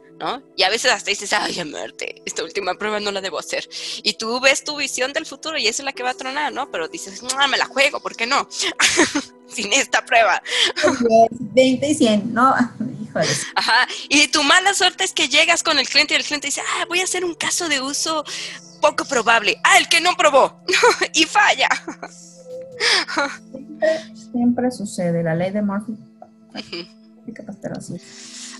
Y 0.57 0.63
a 0.63 0.71
veces 0.71 0.93
hasta 0.93 1.11
dices, 1.11 1.33
ay, 1.33 1.65
muerte, 1.65 2.23
esta 2.25 2.45
última 2.45 2.75
prueba 2.75 3.01
no 3.01 3.11
la 3.11 3.21
debo 3.21 3.39
hacer. 3.39 3.69
Y 4.03 4.15
tú 4.15 4.41
ves 4.41 4.65
tu 4.65 4.77
visión 4.77 5.13
del 5.13 5.27
futuro 5.27 5.59
y 5.59 5.67
esa 5.67 5.83
es 5.83 5.85
la 5.85 5.93
que 5.93 6.03
va 6.03 6.11
a 6.11 6.15
tronar, 6.15 6.53
¿no? 6.53 6.71
Pero 6.71 6.89
dices, 6.89 7.23
no, 7.23 7.49
me 7.49 7.57
la 7.57 7.67
juego, 7.67 8.01
¿por 8.01 8.15
qué 8.15 8.27
no? 8.27 8.49
Sin 9.49 9.73
esta 9.73 10.05
prueba. 10.05 10.43
20 11.31 11.89
y 11.89 11.95
100, 11.95 12.33
¿no? 12.33 12.55
Ajá, 13.55 13.87
y 14.09 14.29
tu 14.29 14.43
mala 14.43 14.73
suerte 14.75 15.05
es 15.05 15.13
que 15.13 15.29
llegas 15.29 15.63
con 15.63 15.79
el 15.79 15.89
cliente 15.89 16.15
y 16.15 16.17
el 16.17 16.25
cliente 16.25 16.49
dice, 16.49 16.63
ah, 16.63 16.85
voy 16.89 17.01
a 17.01 17.05
hacer 17.05 17.25
un 17.25 17.35
caso 17.35 17.69
de 17.69 17.81
uso 17.81 18.25
poco 18.81 19.05
probable. 19.05 19.61
Ah, 19.65 19.79
el 19.79 19.89
que 19.89 20.01
no 20.01 20.17
probó 20.17 20.63
y 21.15 21.25
falla. 21.25 21.69
Siempre, 24.33 24.71
sucede, 24.71 25.23
la 25.23 25.35
ley 25.35 25.51
de 25.51 25.63
Murphy. 25.63 25.97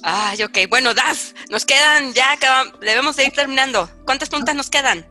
Ay, 0.03 0.43
ok. 0.43 0.59
Bueno, 0.69 0.95
Daf, 0.95 1.33
nos 1.51 1.65
quedan 1.65 2.13
ya, 2.13 2.39
debemos 2.81 3.17
de 3.17 3.27
ir 3.27 3.33
terminando. 3.33 3.89
¿Cuántas 4.05 4.29
preguntas 4.29 4.55
nos 4.55 4.69
quedan? 4.69 5.07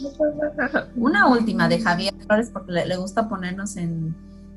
Una 0.96 1.26
última 1.26 1.68
de 1.68 1.80
Javier 1.80 2.14
Flores 2.26 2.50
porque 2.52 2.72
le, 2.72 2.96
gusta 2.96 3.28
ponernos 3.28 3.76
en 3.76 4.14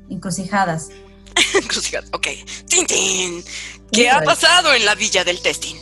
encrucijadas. 0.08 0.90
encrucijadas, 1.54 2.10
ok. 2.12 2.28
¡Tin, 2.66 3.44
qué 3.92 4.10
ha 4.10 4.20
pasado 4.22 4.74
en 4.74 4.84
la 4.84 4.94
villa 4.94 5.24
del 5.24 5.40
testing? 5.40 5.76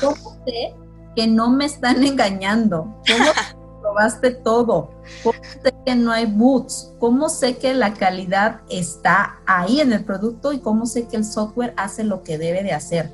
¿Cómo 0.00 0.42
sé 0.46 0.74
que 1.14 1.26
no 1.26 1.50
me 1.50 1.64
están 1.66 2.02
engañando? 2.04 3.02
¿Cómo 3.06 3.32
probaste 3.96 4.30
todo? 4.30 4.90
¿Cómo 5.22 5.38
sé 5.62 5.74
que 5.84 5.94
no 5.94 6.12
hay 6.12 6.26
boots? 6.26 6.92
¿Cómo 6.98 7.28
sé 7.28 7.56
que 7.56 7.72
la 7.72 7.94
calidad 7.94 8.60
está 8.68 9.38
ahí 9.46 9.80
en 9.80 9.92
el 9.92 10.04
producto 10.04 10.52
y 10.52 10.60
cómo 10.60 10.86
sé 10.86 11.08
que 11.08 11.16
el 11.16 11.24
software 11.24 11.72
hace 11.76 12.04
lo 12.04 12.22
que 12.22 12.36
debe 12.36 12.62
de 12.62 12.72
hacer? 12.72 13.10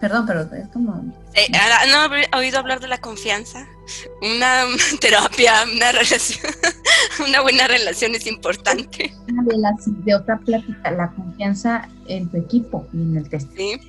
Perdón, 0.00 0.24
pero 0.26 0.40
es 0.54 0.68
como... 0.68 0.92
¿No 1.02 2.14
he 2.14 2.38
oído 2.38 2.58
hablar 2.58 2.80
de 2.80 2.88
la 2.88 2.98
confianza? 2.98 3.66
Una 4.22 4.64
terapia, 5.00 5.64
una 5.74 5.92
relación, 5.92 6.54
una 7.26 7.40
buena 7.42 7.66
relación 7.66 8.14
es 8.14 8.26
importante. 8.26 9.12
De, 9.26 9.58
la, 9.58 9.72
de 9.84 10.14
otra 10.14 10.38
plática, 10.38 10.90
la 10.92 11.10
confianza 11.10 11.88
en 12.06 12.30
tu 12.30 12.38
equipo 12.38 12.86
y 12.92 13.02
en 13.02 13.16
el 13.16 13.28
test. 13.28 13.50
Sí, 13.56 13.80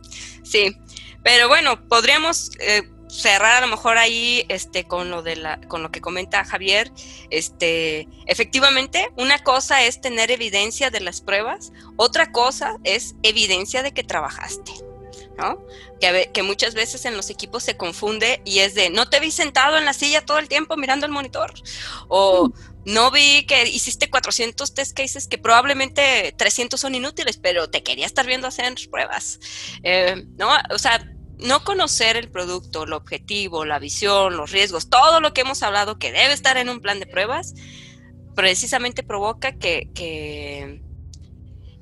sí. 0.42 0.76
Pero 1.22 1.48
bueno, 1.48 1.86
podríamos 1.88 2.52
eh, 2.60 2.88
cerrar 3.08 3.56
a 3.56 3.60
lo 3.60 3.68
mejor 3.68 3.98
ahí 3.98 4.44
este 4.48 4.84
con 4.84 5.10
lo 5.10 5.22
de 5.22 5.36
la 5.36 5.60
con 5.62 5.82
lo 5.82 5.90
que 5.90 6.00
comenta 6.00 6.44
Javier 6.44 6.92
este 7.30 8.08
efectivamente 8.26 9.10
una 9.16 9.38
cosa 9.38 9.84
es 9.84 10.00
tener 10.00 10.30
evidencia 10.30 10.90
de 10.90 11.00
las 11.00 11.20
pruebas 11.20 11.72
otra 11.96 12.32
cosa 12.32 12.76
es 12.84 13.14
evidencia 13.22 13.82
de 13.82 13.92
que 13.92 14.04
trabajaste 14.04 14.72
¿no? 15.38 15.64
Que, 16.00 16.30
que, 16.34 16.42
muchas 16.42 16.74
veces 16.74 17.04
en 17.04 17.16
los 17.16 17.30
equipos 17.30 17.62
se 17.62 17.76
confunde 17.76 18.42
y 18.44 18.58
es 18.58 18.74
de, 18.74 18.90
no 18.90 19.08
te 19.08 19.20
vi 19.20 19.30
sentado 19.30 19.78
en 19.78 19.84
la 19.84 19.92
silla 19.92 20.26
todo 20.26 20.40
el 20.40 20.48
tiempo 20.48 20.76
mirando 20.76 21.06
el 21.06 21.12
monitor, 21.12 21.54
o 22.08 22.48
mm. 22.48 22.52
no 22.86 23.12
vi 23.12 23.46
que 23.46 23.68
hiciste 23.68 24.10
400 24.10 24.74
test 24.74 24.96
cases 24.96 25.28
que 25.28 25.38
probablemente 25.38 26.34
300 26.36 26.80
son 26.80 26.96
inútiles, 26.96 27.38
pero 27.38 27.70
te 27.70 27.84
quería 27.84 28.06
estar 28.06 28.26
viendo 28.26 28.48
hacer 28.48 28.74
pruebas, 28.90 29.38
eh, 29.84 30.24
¿no? 30.36 30.50
O 30.70 30.78
sea, 30.78 31.08
no 31.38 31.64
conocer 31.64 32.16
el 32.16 32.30
producto, 32.30 32.84
el 32.84 32.92
objetivo, 32.92 33.64
la 33.64 33.78
visión, 33.78 34.36
los 34.36 34.50
riesgos, 34.50 34.90
todo 34.90 35.20
lo 35.20 35.32
que 35.32 35.42
hemos 35.42 35.62
hablado 35.62 35.98
que 35.98 36.12
debe 36.12 36.32
estar 36.32 36.56
en 36.56 36.68
un 36.68 36.80
plan 36.80 37.00
de 37.00 37.06
pruebas, 37.06 37.54
precisamente 38.34 39.02
provoca 39.02 39.52
que, 39.52 39.90
que, 39.94 40.82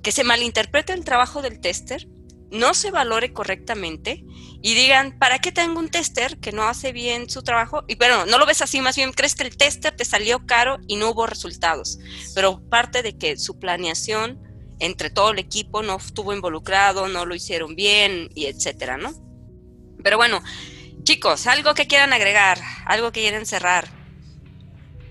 que 0.02 0.12
se 0.12 0.24
malinterprete 0.24 0.92
el 0.92 1.04
trabajo 1.04 1.42
del 1.42 1.60
tester, 1.60 2.06
no 2.50 2.74
se 2.74 2.90
valore 2.90 3.32
correctamente 3.32 4.24
y 4.62 4.74
digan, 4.74 5.18
¿para 5.18 5.38
qué 5.38 5.52
tengo 5.52 5.78
un 5.78 5.90
tester 5.90 6.38
que 6.38 6.52
no 6.52 6.64
hace 6.64 6.92
bien 6.92 7.28
su 7.28 7.42
trabajo? 7.42 7.84
Y 7.88 7.96
bueno, 7.96 8.24
no 8.26 8.38
lo 8.38 8.46
ves 8.46 8.62
así, 8.62 8.80
más 8.80 8.96
bien 8.96 9.12
crees 9.12 9.34
que 9.34 9.44
el 9.44 9.56
tester 9.56 9.94
te 9.96 10.04
salió 10.04 10.46
caro 10.46 10.78
y 10.86 10.96
no 10.96 11.10
hubo 11.10 11.26
resultados, 11.26 11.98
pero 12.34 12.60
parte 12.68 13.02
de 13.02 13.18
que 13.18 13.36
su 13.36 13.58
planeación 13.58 14.40
entre 14.78 15.10
todo 15.10 15.30
el 15.30 15.38
equipo 15.38 15.82
no 15.82 15.96
estuvo 15.96 16.32
involucrado, 16.32 17.08
no 17.08 17.26
lo 17.26 17.34
hicieron 17.34 17.74
bien 17.74 18.28
y 18.34 18.46
etcétera, 18.46 18.96
¿no? 18.96 19.25
Pero 20.06 20.18
bueno, 20.18 20.40
chicos, 21.02 21.48
algo 21.48 21.74
que 21.74 21.88
quieran 21.88 22.12
agregar, 22.12 22.60
algo 22.84 23.10
que 23.10 23.22
quieran 23.22 23.44
cerrar. 23.44 23.88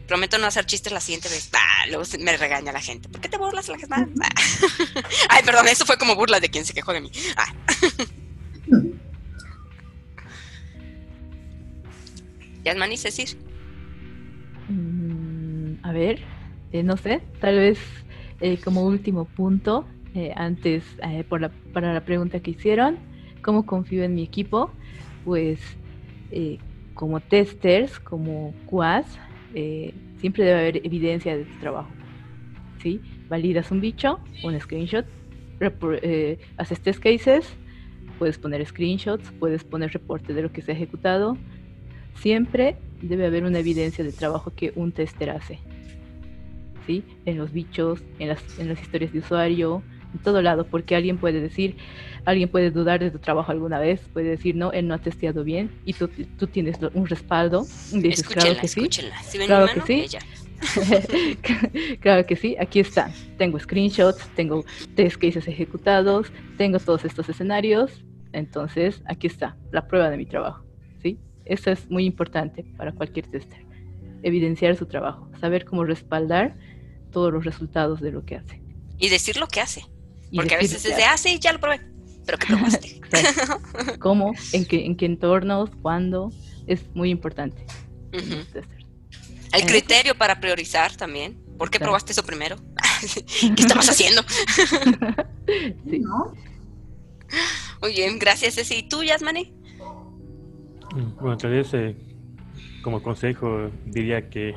Prometo 0.07 0.37
no 0.37 0.47
hacer 0.47 0.65
chistes 0.65 0.93
la 0.93 1.01
siguiente 1.01 1.27
vez. 1.27 1.49
Ah, 1.51 1.85
luego 1.89 2.05
me 2.19 2.37
regaña 2.37 2.71
la 2.71 2.79
gente. 2.79 3.09
¿Por 3.09 3.19
qué 3.19 3.27
te 3.27 3.37
burlas 3.37 3.67
la 3.67 3.77
gente? 3.77 3.93
Ay, 5.29 5.43
perdón, 5.43 5.67
eso 5.67 5.85
fue 5.85 5.97
como 5.97 6.15
burla 6.15 6.39
de 6.39 6.49
quien 6.49 6.63
se 6.63 6.73
quejó 6.73 6.93
de 6.93 7.01
mí. 7.01 7.11
Ah. 7.35 7.53
Yasmani, 12.63 12.95
Cecil. 12.95 13.37
Mm, 14.69 15.83
a 15.83 15.91
ver, 15.91 16.23
eh, 16.71 16.83
no 16.83 16.95
sé, 16.95 17.21
tal 17.41 17.57
vez 17.57 17.79
eh, 18.39 18.61
como 18.63 18.85
último 18.85 19.25
punto, 19.25 19.85
eh, 20.13 20.31
antes, 20.37 20.85
por 21.27 21.41
la, 21.41 21.49
para 21.73 21.93
la 21.93 22.05
pregunta 22.05 22.39
que 22.39 22.51
hicieron, 22.51 23.13
¿cómo 23.45 23.63
confío 23.67 24.03
en 24.03 24.15
mi 24.15 24.23
equipo? 24.23 24.71
Pues 25.23 25.59
como 26.95 27.19
testers, 27.19 27.99
como 27.99 28.55
QAS, 28.69 29.05
eh, 29.53 29.93
siempre 30.19 30.43
debe 30.43 30.59
haber 30.59 30.77
evidencia 30.77 31.37
de 31.37 31.45
tu 31.45 31.59
trabajo. 31.59 31.91
¿sí? 32.81 32.99
Validas 33.29 33.69
un 33.69 33.81
bicho, 33.81 34.19
un 34.43 34.59
screenshot, 34.59 35.05
eh, 36.01 36.39
haces 36.57 36.81
test 36.81 36.99
cases, 36.99 37.45
puedes 38.17 38.39
poner 38.39 38.65
screenshots, 38.65 39.31
puedes 39.39 39.63
poner 39.63 39.93
reporte 39.93 40.33
de 40.33 40.41
lo 40.41 40.51
que 40.51 40.63
se 40.63 40.71
ha 40.71 40.75
ejecutado. 40.75 41.37
Siempre 42.15 42.77
debe 43.03 43.27
haber 43.27 43.43
una 43.43 43.59
evidencia 43.59 44.03
de 44.03 44.11
trabajo 44.11 44.53
que 44.55 44.73
un 44.75 44.91
tester 44.91 45.29
hace. 45.29 45.59
¿sí? 46.87 47.03
En 47.25 47.37
los 47.37 47.51
bichos, 47.51 48.01
en 48.17 48.29
las, 48.29 48.59
en 48.59 48.69
las 48.69 48.81
historias 48.81 49.13
de 49.13 49.19
usuario, 49.19 49.83
en 50.15 50.23
todo 50.23 50.41
lado, 50.41 50.65
porque 50.65 50.95
alguien 50.95 51.17
puede 51.17 51.41
decir, 51.41 51.75
alguien 52.25 52.49
puede 52.49 52.71
dudar 52.71 52.99
de 52.99 53.11
tu 53.11 53.19
trabajo 53.19 53.51
alguna 53.51 53.79
vez, 53.79 54.01
puede 54.13 54.29
decir, 54.29 54.55
no, 54.55 54.71
él 54.71 54.87
no 54.87 54.93
ha 54.93 54.99
testeado 54.99 55.43
bien, 55.43 55.69
y 55.85 55.93
tú, 55.93 56.09
tú 56.37 56.47
tienes 56.47 56.77
un 56.93 57.07
respaldo. 57.07 57.65
dices, 57.91 58.23
claro 58.23 58.55
que 58.59 58.67
sí. 58.67 58.89
claro 59.45 59.67
que 59.73 59.81
sí. 59.81 60.17
claro 61.99 62.25
que 62.25 62.35
sí, 62.35 62.55
aquí 62.59 62.79
está. 62.79 63.11
Tengo 63.37 63.59
screenshots, 63.59 64.27
tengo 64.35 64.63
test 64.95 65.17
cases 65.17 65.47
ejecutados, 65.47 66.31
tengo 66.57 66.79
todos 66.79 67.03
estos 67.05 67.27
escenarios, 67.29 68.03
entonces 68.31 69.01
aquí 69.05 69.27
está 69.27 69.57
la 69.71 69.87
prueba 69.87 70.09
de 70.09 70.17
mi 70.17 70.25
trabajo. 70.25 70.63
¿sí? 71.03 71.19
Eso 71.43 71.71
es 71.71 71.89
muy 71.89 72.05
importante 72.05 72.63
para 72.77 72.93
cualquier 72.93 73.27
tester. 73.27 73.65
Evidenciar 74.23 74.75
su 74.75 74.85
trabajo, 74.85 75.29
saber 75.39 75.65
cómo 75.65 75.83
respaldar 75.83 76.55
todos 77.11 77.31
los 77.31 77.45
resultados 77.45 78.01
de 78.01 78.11
lo 78.11 78.25
que 78.25 78.37
hace. 78.37 78.61
Y 78.97 79.09
decir 79.09 79.37
lo 79.37 79.47
que 79.47 79.59
hace. 79.59 79.83
Porque 80.35 80.55
a 80.55 80.57
veces 80.57 80.85
es 80.85 80.95
de, 80.95 81.03
ah, 81.03 81.17
sí, 81.17 81.39
ya 81.39 81.53
lo 81.53 81.59
probé. 81.59 81.81
Pero 82.25 82.37
¿qué 82.37 82.47
probaste? 82.47 83.01
¿Cómo? 83.99 84.33
¿En 84.53 84.65
qué, 84.65 84.85
¿En 84.85 84.95
qué 84.95 85.05
entornos? 85.05 85.69
¿Cuándo? 85.81 86.31
Es 86.67 86.83
muy 86.93 87.09
importante. 87.09 87.65
El 88.11 89.61
¿Eh? 89.61 89.65
criterio 89.65 90.15
para 90.15 90.39
priorizar 90.39 90.95
también. 90.95 91.41
¿Por 91.57 91.69
qué 91.69 91.79
probaste 91.79 92.11
eso 92.11 92.23
primero? 92.23 92.57
¿Qué 93.55 93.61
estabas 93.61 93.89
haciendo? 93.89 94.23
sí. 95.89 96.01
Muy 97.81 97.93
bien, 97.93 98.19
gracias, 98.19 98.55
Ceci. 98.55 98.75
¿Y 98.75 98.89
tú, 98.89 99.03
Yasmani? 99.03 99.53
Mm, 100.95 101.15
bueno, 101.19 101.37
tal 101.37 101.51
vez 101.51 101.73
eh, 101.73 101.95
como 102.81 103.01
consejo 103.01 103.69
diría 103.85 104.29
que 104.29 104.55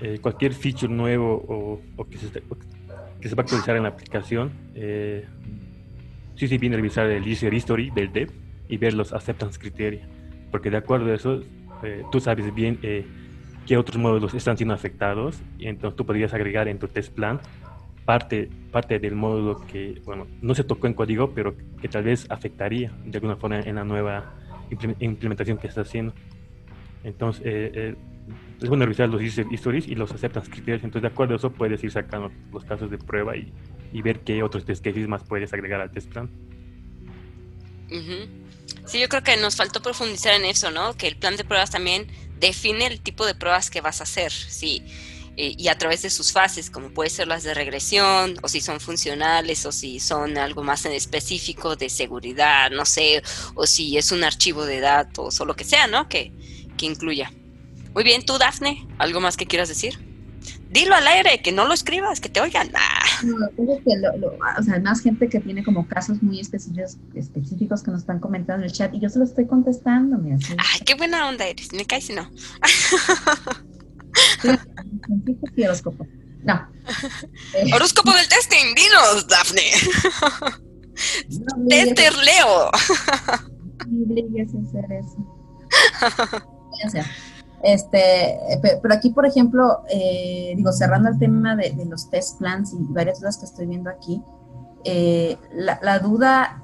eh, 0.00 0.18
cualquier 0.20 0.54
feature 0.54 0.92
nuevo 0.92 1.44
o, 1.48 1.80
o 1.96 2.04
que, 2.04 2.18
se, 2.18 2.28
que 3.22 3.28
se 3.28 3.36
va 3.36 3.42
a 3.42 3.44
actualizar 3.44 3.76
en 3.76 3.84
la 3.84 3.90
aplicación, 3.90 4.50
eh, 4.74 5.24
sí, 6.34 6.48
sí, 6.48 6.58
viene 6.58 6.74
a 6.74 6.78
revisar 6.78 7.06
el 7.06 7.22
user 7.22 7.54
history 7.54 7.90
del 7.90 8.12
dev 8.12 8.30
y 8.68 8.76
ver 8.76 8.94
los 8.94 9.12
acceptance 9.12 9.58
criteria, 9.60 10.08
porque 10.50 10.70
de 10.70 10.78
acuerdo 10.78 11.12
a 11.12 11.14
eso, 11.14 11.40
eh, 11.84 12.04
tú 12.10 12.18
sabes 12.20 12.52
bien 12.52 12.80
eh, 12.82 13.06
qué 13.64 13.76
otros 13.76 13.96
módulos 13.96 14.34
están 14.34 14.56
siendo 14.56 14.74
afectados 14.74 15.40
y 15.56 15.68
entonces 15.68 15.96
tú 15.96 16.04
podrías 16.04 16.34
agregar 16.34 16.66
en 16.66 16.80
tu 16.80 16.88
test 16.88 17.14
plan 17.14 17.40
parte, 18.04 18.50
parte 18.72 18.98
del 18.98 19.14
módulo 19.14 19.60
que, 19.68 20.02
bueno, 20.04 20.26
no 20.40 20.56
se 20.56 20.64
tocó 20.64 20.88
en 20.88 20.94
código, 20.94 21.30
pero 21.32 21.54
que 21.80 21.88
tal 21.88 22.02
vez 22.02 22.26
afectaría 22.28 22.90
de 23.04 23.18
alguna 23.18 23.36
forma 23.36 23.60
en 23.60 23.76
la 23.76 23.84
nueva 23.84 24.34
implementación 24.98 25.58
que 25.58 25.68
está 25.68 25.82
haciendo. 25.82 26.12
Entonces, 27.04 27.42
eh, 27.44 27.94
es 28.62 28.68
bueno 28.68 28.84
revisar 28.84 29.08
los 29.08 29.20
user 29.20 29.46
stories 29.52 29.88
y 29.88 29.94
los 29.94 30.10
acceptance 30.12 30.50
criterios. 30.50 30.84
Entonces, 30.84 31.02
de 31.02 31.08
acuerdo 31.08 31.34
a 31.34 31.36
eso, 31.36 31.50
puedes 31.50 31.82
ir 31.82 31.90
sacando 31.90 32.30
los 32.52 32.64
casos 32.64 32.90
de 32.90 32.98
prueba 32.98 33.34
y, 33.36 33.52
ver 34.02 34.20
qué 34.20 34.42
otros 34.42 34.64
test 34.64 34.84
cases 34.84 35.06
más 35.08 35.22
puedes 35.24 35.52
agregar 35.52 35.80
al 35.80 35.90
test 35.90 36.08
plan. 36.08 36.30
Sí, 38.86 39.00
yo 39.00 39.08
creo 39.08 39.22
que 39.22 39.36
nos 39.36 39.56
faltó 39.56 39.82
profundizar 39.82 40.34
en 40.34 40.44
eso, 40.44 40.70
¿no? 40.70 40.94
Que 40.96 41.08
el 41.08 41.16
plan 41.16 41.36
de 41.36 41.44
pruebas 41.44 41.70
también 41.70 42.06
define 42.40 42.86
el 42.86 43.00
tipo 43.00 43.26
de 43.26 43.34
pruebas 43.34 43.70
que 43.70 43.80
vas 43.80 44.00
a 44.00 44.04
hacer, 44.04 44.32
sí. 44.32 44.82
Eh, 45.36 45.54
y 45.56 45.68
a 45.68 45.78
través 45.78 46.02
de 46.02 46.10
sus 46.10 46.32
fases, 46.32 46.70
como 46.70 46.90
puede 46.90 47.08
ser 47.08 47.26
las 47.26 47.42
de 47.42 47.54
regresión, 47.54 48.36
o 48.42 48.48
si 48.48 48.60
son 48.60 48.80
funcionales, 48.80 49.64
o 49.66 49.72
si 49.72 49.98
son 49.98 50.36
algo 50.36 50.62
más 50.62 50.84
en 50.84 50.92
específico 50.92 51.74
de 51.76 51.88
seguridad, 51.88 52.70
no 52.70 52.84
sé, 52.84 53.22
o 53.54 53.66
si 53.66 53.96
es 53.96 54.12
un 54.12 54.24
archivo 54.24 54.64
de 54.66 54.80
datos, 54.80 55.40
o 55.40 55.44
lo 55.44 55.54
que 55.54 55.64
sea, 55.64 55.86
¿no? 55.86 56.08
Que, 56.08 56.32
que 56.76 56.86
incluya. 56.86 57.32
Muy 57.94 58.04
bien, 58.04 58.24
tú, 58.24 58.38
Dafne, 58.38 58.86
¿algo 58.98 59.20
más 59.20 59.36
que 59.36 59.46
quieras 59.46 59.68
decir? 59.68 60.12
dilo 60.72 60.94
al 60.94 61.06
aire, 61.06 61.40
que 61.42 61.52
no 61.52 61.66
lo 61.66 61.74
escribas, 61.74 62.20
que 62.20 62.28
te 62.30 62.40
oigan. 62.40 62.72
No, 63.22 63.34
que 63.56 63.96
lo, 63.96 64.32
o 64.58 64.62
sea, 64.62 64.80
más 64.80 65.02
gente 65.02 65.28
que 65.28 65.38
tiene 65.40 65.62
como 65.62 65.86
casos 65.86 66.22
muy 66.22 66.40
específicos, 66.40 66.96
específicos 67.14 67.82
que 67.82 67.90
nos 67.90 68.00
están 68.00 68.18
comentando 68.20 68.64
en 68.64 68.70
el 68.70 68.72
chat 68.72 68.92
y 68.94 69.00
yo 69.00 69.08
se 69.08 69.18
lo 69.18 69.24
estoy 69.24 69.46
contestando. 69.46 70.16
Mira, 70.18 70.38
Ay, 70.58 70.80
qué 70.84 70.94
buena 70.94 71.28
onda 71.28 71.46
eres, 71.46 71.72
me 71.72 71.84
caes 71.84 72.06
si 72.06 72.14
no. 72.14 72.28
horóscopo. 75.62 76.06
No. 76.42 76.68
Horóscopo 77.74 78.12
del 78.12 78.26
testing, 78.26 78.74
dinos, 78.74 79.28
Dafne. 79.28 79.62
Tester 81.68 82.16
Leo. 82.16 82.70
hacer 84.58 84.86
eso. 84.90 85.16
Este, 87.62 88.40
pero 88.82 88.92
aquí, 88.92 89.10
por 89.10 89.24
ejemplo, 89.24 89.82
eh, 89.88 90.52
digo, 90.56 90.72
cerrando 90.72 91.08
el 91.08 91.18
tema 91.18 91.54
de, 91.54 91.72
los 91.88 92.10
test 92.10 92.38
plans 92.38 92.72
y 92.72 92.78
varias 92.92 93.20
dudas 93.20 93.38
que 93.38 93.44
estoy 93.44 93.66
viendo 93.66 93.88
aquí, 93.88 94.22
eh, 94.84 95.38
la, 95.52 95.98
duda 96.00 96.60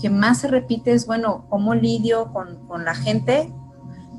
que 0.00 0.08
más 0.08 0.40
se 0.40 0.48
repite 0.48 0.92
es, 0.92 1.06
bueno, 1.06 1.46
¿cómo 1.48 1.74
lidio 1.74 2.32
con, 2.32 2.64
con 2.68 2.84
la 2.84 2.94
gente? 2.94 3.52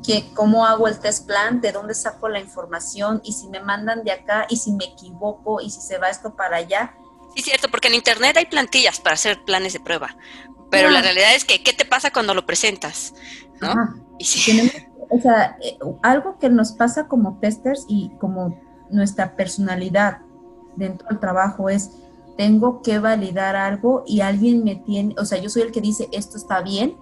Que, 0.06 0.26
¿Cómo 0.34 0.66
hago 0.66 0.90
el 0.90 1.00
test 1.00 1.26
plan? 1.28 1.62
¿De 1.62 1.72
dónde 1.72 1.94
saco 1.94 2.28
la 2.28 2.42
información? 2.42 3.22
Y 3.24 3.32
si 3.32 3.48
me 3.48 3.62
mandan 3.62 4.04
de 4.04 4.12
acá, 4.12 4.48
y 4.50 4.58
si 4.58 4.74
me 4.74 4.86
equivoco, 4.86 5.62
y 5.62 5.70
si 5.70 5.80
se 5.80 5.98
va 5.98 6.10
esto 6.10 6.36
para 6.36 6.58
allá. 6.58 6.94
Sí, 7.36 7.42
cierto, 7.42 7.70
porque 7.70 7.88
en 7.88 7.94
Internet 7.94 8.36
hay 8.36 8.48
plantillas 8.48 9.00
para 9.00 9.14
hacer 9.14 9.44
planes 9.46 9.74
de 9.74 9.80
prueba, 9.80 10.18
pero 10.70 10.90
la 10.90 11.02
realidad 11.02 11.36
es 11.36 11.46
que, 11.46 11.64
¿qué 11.64 11.74
te 11.74 11.86
pasa 11.86 12.12
cuando 12.12 12.34
lo 12.34 12.46
presentas? 12.46 13.14
¿no? 13.62 13.74
Y 14.20 14.26
si... 14.26 14.72
o 15.10 15.22
sea, 15.22 15.58
eh, 15.62 15.78
algo 16.04 16.38
que 16.40 16.50
nos 16.50 16.74
pasa 16.74 17.08
como 17.08 17.40
testers 17.40 17.86
y 17.88 18.12
como 18.20 18.60
nuestra 18.90 19.36
personalidad 19.36 20.20
dentro 20.76 21.08
del 21.10 21.20
trabajo 21.20 21.70
es, 21.70 21.92
tengo 22.38 22.82
que 22.82 23.00
validar 23.00 23.56
algo 23.56 24.04
y 24.06 24.22
alguien 24.22 24.64
me 24.64 24.76
tiene, 24.76 25.16
o 25.18 25.26
sea, 25.26 25.40
yo 25.40 25.50
soy 25.50 25.64
el 25.64 25.72
que 25.72 25.82
dice, 25.82 26.08
esto 26.12 26.38
está 26.38 26.62
bien, 26.62 26.98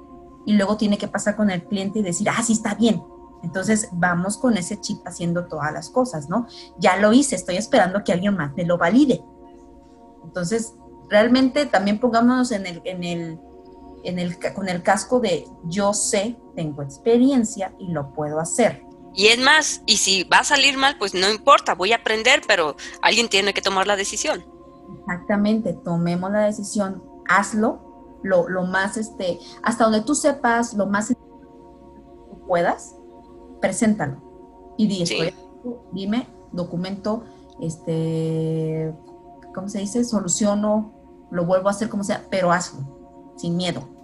y 0.45 0.53
luego 0.53 0.77
tiene 0.77 0.97
que 0.97 1.07
pasar 1.07 1.35
con 1.35 1.49
el 1.49 1.63
cliente 1.63 1.99
y 1.99 2.03
decir, 2.03 2.29
ah, 2.29 2.41
sí 2.43 2.53
está 2.53 2.75
bien. 2.75 3.03
Entonces 3.43 3.89
vamos 3.91 4.37
con 4.37 4.57
ese 4.57 4.79
chip 4.79 5.05
haciendo 5.05 5.45
todas 5.45 5.73
las 5.73 5.89
cosas, 5.89 6.29
¿no? 6.29 6.47
Ya 6.77 6.97
lo 6.97 7.13
hice, 7.13 7.35
estoy 7.35 7.57
esperando 7.57 8.03
que 8.03 8.13
alguien 8.13 8.35
más 8.35 8.55
me 8.55 8.65
lo 8.65 8.77
valide. 8.77 9.23
Entonces, 10.23 10.73
realmente 11.09 11.65
también 11.65 11.99
pongámonos 11.99 12.51
en 12.51 12.65
el, 12.65 12.81
en 12.85 13.03
el, 13.03 13.39
en 14.05 14.19
el, 14.19 14.37
con 14.53 14.69
el 14.69 14.81
casco 14.83 15.19
de 15.19 15.47
yo 15.65 15.93
sé, 15.93 16.37
tengo 16.55 16.81
experiencia 16.81 17.73
y 17.79 17.91
lo 17.91 18.13
puedo 18.13 18.39
hacer. 18.39 18.83
Y 19.13 19.27
es 19.27 19.39
más, 19.39 19.81
y 19.85 19.97
si 19.97 20.23
va 20.25 20.39
a 20.39 20.43
salir 20.43 20.77
mal, 20.77 20.97
pues 20.97 21.13
no 21.13 21.29
importa, 21.29 21.73
voy 21.73 21.93
a 21.93 21.97
aprender, 21.97 22.41
pero 22.47 22.75
alguien 23.01 23.29
tiene 23.29 23.53
que 23.53 23.61
tomar 23.61 23.87
la 23.87 23.95
decisión. 23.95 24.45
Exactamente, 24.99 25.73
tomemos 25.73 26.31
la 26.31 26.41
decisión, 26.41 27.01
hazlo, 27.27 28.19
lo, 28.23 28.49
lo 28.49 28.63
más, 28.63 28.97
este, 28.97 29.39
hasta 29.63 29.85
donde 29.85 30.01
tú 30.01 30.15
sepas, 30.15 30.73
lo 30.73 30.85
más 30.87 31.07
que 31.09 31.15
puedas, 32.45 32.95
preséntalo. 33.61 34.21
Y 34.77 34.87
di, 34.87 35.33
dime, 35.93 36.27
documento, 36.51 37.23
este, 37.61 38.93
¿cómo 39.53 39.69
se 39.69 39.79
dice? 39.79 40.03
Soluciono, 40.03 40.93
lo 41.31 41.45
vuelvo 41.45 41.69
a 41.69 41.71
hacer 41.71 41.87
como 41.87 42.03
sea, 42.03 42.25
pero 42.29 42.51
hazlo, 42.51 43.33
sin 43.37 43.55
miedo. 43.55 43.94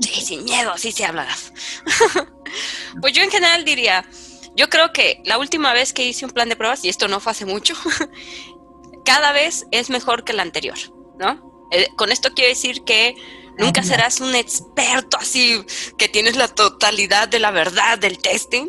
Sí, 0.00 0.20
sin 0.20 0.44
miedo, 0.44 0.72
así 0.72 0.92
se 0.92 1.04
habla. 1.04 1.26
pues 3.00 3.12
yo 3.12 3.22
en 3.22 3.30
general 3.30 3.64
diría, 3.64 4.08
yo 4.56 4.68
creo 4.68 4.92
que 4.92 5.20
la 5.24 5.38
última 5.38 5.72
vez 5.72 5.92
que 5.92 6.04
hice 6.04 6.24
un 6.24 6.30
plan 6.30 6.48
de 6.48 6.56
pruebas, 6.56 6.84
y 6.84 6.88
esto 6.88 7.08
no 7.08 7.20
fue 7.20 7.32
hace 7.32 7.44
mucho, 7.44 7.74
cada 9.04 9.32
vez 9.32 9.66
es 9.70 9.90
mejor 9.90 10.24
que 10.24 10.32
el 10.32 10.40
anterior, 10.40 10.78
¿no? 11.18 11.68
Eh, 11.70 11.88
con 11.96 12.10
esto 12.10 12.30
quiero 12.34 12.48
decir 12.48 12.82
que 12.84 13.16
nunca 13.58 13.82
serás 13.82 14.20
un 14.20 14.34
experto 14.34 15.18
así 15.18 15.64
que 15.98 16.08
tienes 16.08 16.36
la 16.36 16.48
totalidad 16.48 17.28
de 17.28 17.38
la 17.38 17.50
verdad 17.50 17.98
del 17.98 18.18
testing. 18.18 18.66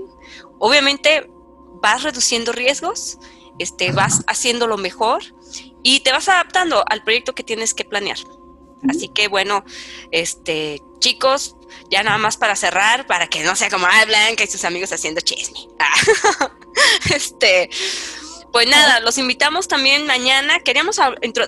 Obviamente 0.60 1.30
vas 1.82 2.04
reduciendo 2.04 2.52
riesgos, 2.52 3.18
este, 3.60 3.92
vas 3.92 4.24
haciendo 4.28 4.68
lo 4.68 4.78
mejor 4.78 5.24
y 5.84 6.02
te 6.02 6.12
vas 6.12 6.28
adaptando 6.28 6.84
al 6.88 7.04
proyecto 7.04 7.34
que 7.34 7.44
tienes 7.44 7.74
que 7.74 7.86
planear. 7.86 8.18
Así 8.88 9.10
que 9.10 9.28
bueno, 9.28 9.64
este, 10.12 10.82
chicos, 11.00 11.56
ya 11.90 12.04
nada 12.04 12.18
más 12.18 12.38
para 12.38 12.56
cerrar, 12.56 13.08
para 13.08 13.28
que 13.28 13.44
no 13.44 13.56
sea 13.56 13.70
como 13.70 13.86
ah, 13.86 14.06
Blanca 14.06 14.44
y 14.44 14.48
sus 14.48 14.64
amigos 14.64 14.92
haciendo 14.92 15.22
chisme. 15.22 15.60
este, 17.14 17.70
pues 18.52 18.68
nada, 18.68 19.00
los 19.00 19.18
invitamos 19.18 19.68
también 19.68 20.06
mañana. 20.06 20.60
Queríamos 20.60 20.98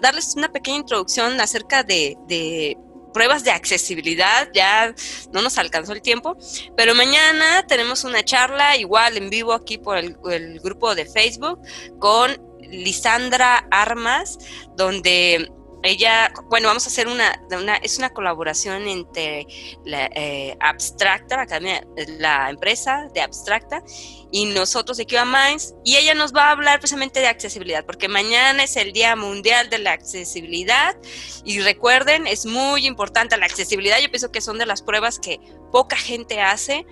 darles 0.02 0.34
una 0.36 0.52
pequeña 0.52 0.78
introducción 0.78 1.40
acerca 1.40 1.84
de, 1.84 2.18
de 2.28 2.78
pruebas 3.14 3.44
de 3.44 3.52
accesibilidad, 3.52 4.50
ya 4.54 4.94
no 5.32 5.42
nos 5.42 5.58
alcanzó 5.58 5.94
el 5.94 6.02
tiempo, 6.02 6.38
pero 6.78 6.96
mañana 6.96 7.66
tenemos 7.68 8.04
una 8.04 8.24
charla 8.24 8.78
igual 8.78 9.18
en 9.18 9.30
vivo 9.30 9.54
aquí 9.54 9.78
por 9.78 9.98
el, 9.98 10.18
el 10.32 10.60
grupo 10.62 10.96
de 10.96 11.06
Facebook 11.06 11.60
con 12.00 12.42
Lisandra 12.62 13.68
Armas, 13.70 14.38
donde 14.78 15.52
ella, 15.84 16.32
bueno, 16.46 16.68
vamos 16.68 16.86
a 16.86 16.90
hacer 16.90 17.08
una, 17.08 17.42
una 17.52 17.78
es 17.78 17.98
una 17.98 18.12
colaboración 18.12 18.88
entre 18.88 19.48
la 19.84 20.06
eh, 20.16 20.56
Abstracta, 20.60 21.38
la, 21.38 21.44
academia, 21.44 21.84
la 22.20 22.50
empresa 22.50 23.08
de 23.14 23.22
Abstracta, 23.22 23.84
y 24.32 24.46
nosotros 24.46 24.98
de 24.98 25.06
QA 25.06 25.26
Minds, 25.26 25.76
y 25.84 25.98
ella 25.98 26.14
nos 26.14 26.34
va 26.34 26.46
a 26.48 26.52
hablar 26.52 26.80
precisamente 26.80 27.20
de 27.20 27.28
accesibilidad, 27.28 27.86
porque 27.86 28.08
mañana 28.08 28.64
es 28.64 28.78
el 28.78 28.94
Día 28.94 29.16
Mundial 29.16 29.70
de 29.70 29.80
la 29.80 29.92
Accesibilidad, 29.92 30.96
y 31.44 31.60
recuerden, 31.60 32.28
es 32.28 32.46
muy 32.46 32.86
importante 32.86 33.38
la 33.38 33.46
accesibilidad, 33.46 34.00
yo 34.00 34.10
pienso 34.10 34.32
que 34.32 34.42
son 34.42 34.58
de 34.58 34.66
las 34.66 34.82
pruebas 34.82 35.20
que 35.20 35.40
poca 35.72 35.98
gente 35.98 36.42
hace, 36.42 36.86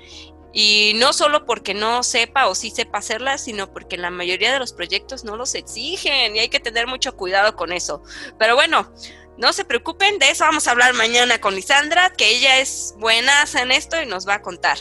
y 0.53 0.93
no 0.95 1.13
solo 1.13 1.45
porque 1.45 1.73
no 1.73 2.03
sepa 2.03 2.47
o 2.47 2.55
sí 2.55 2.71
sepa 2.71 2.99
hacerlas, 2.99 3.43
sino 3.43 3.71
porque 3.71 3.97
la 3.97 4.09
mayoría 4.09 4.51
de 4.51 4.59
los 4.59 4.73
proyectos 4.73 5.23
no 5.23 5.35
los 5.35 5.53
exigen 5.55 6.35
y 6.35 6.39
hay 6.39 6.49
que 6.49 6.59
tener 6.59 6.87
mucho 6.87 7.15
cuidado 7.15 7.55
con 7.55 7.71
eso. 7.71 8.01
Pero 8.37 8.55
bueno, 8.55 8.91
no 9.37 9.53
se 9.53 9.63
preocupen, 9.63 10.19
de 10.19 10.31
eso 10.31 10.43
vamos 10.43 10.67
a 10.67 10.71
hablar 10.71 10.93
mañana 10.93 11.39
con 11.39 11.55
Lisandra, 11.55 12.09
que 12.11 12.29
ella 12.29 12.59
es 12.59 12.95
buena 12.97 13.45
en 13.55 13.71
esto 13.71 14.01
y 14.01 14.05
nos 14.05 14.27
va 14.27 14.35
a 14.35 14.41
contar. 14.41 14.77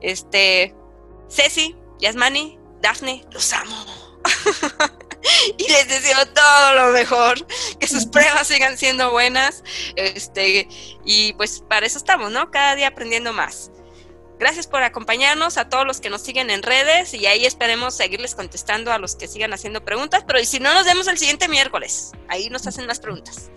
Este, 0.00 0.74
Ceci, 1.28 1.74
Yasmani, 1.98 2.58
Daphne, 2.80 3.24
los 3.32 3.52
amo. 3.52 4.20
y 5.58 5.68
les 5.68 5.88
deseo 5.88 6.26
todo 6.26 6.74
lo 6.74 6.92
mejor, 6.92 7.44
que 7.78 7.88
sus 7.88 8.06
pruebas 8.06 8.46
sigan 8.46 8.78
siendo 8.78 9.10
buenas. 9.10 9.64
Este, 9.96 10.68
y 11.04 11.32
pues 11.32 11.64
para 11.68 11.86
eso 11.86 11.98
estamos, 11.98 12.30
¿no? 12.30 12.50
Cada 12.50 12.76
día 12.76 12.88
aprendiendo 12.88 13.32
más. 13.32 13.72
Gracias 14.38 14.66
por 14.66 14.82
acompañarnos 14.82 15.58
a 15.58 15.68
todos 15.68 15.86
los 15.86 16.00
que 16.00 16.10
nos 16.10 16.22
siguen 16.22 16.50
en 16.50 16.62
redes 16.62 17.12
y 17.14 17.26
ahí 17.26 17.44
esperemos 17.44 17.94
seguirles 17.94 18.34
contestando 18.34 18.92
a 18.92 18.98
los 18.98 19.16
que 19.16 19.26
sigan 19.26 19.52
haciendo 19.52 19.84
preguntas, 19.84 20.24
pero 20.26 20.42
si 20.44 20.60
no, 20.60 20.72
nos 20.74 20.84
vemos 20.84 21.08
el 21.08 21.18
siguiente 21.18 21.48
miércoles. 21.48 22.12
Ahí 22.28 22.48
nos 22.48 22.66
hacen 22.66 22.86
más 22.86 23.00
preguntas. 23.00 23.50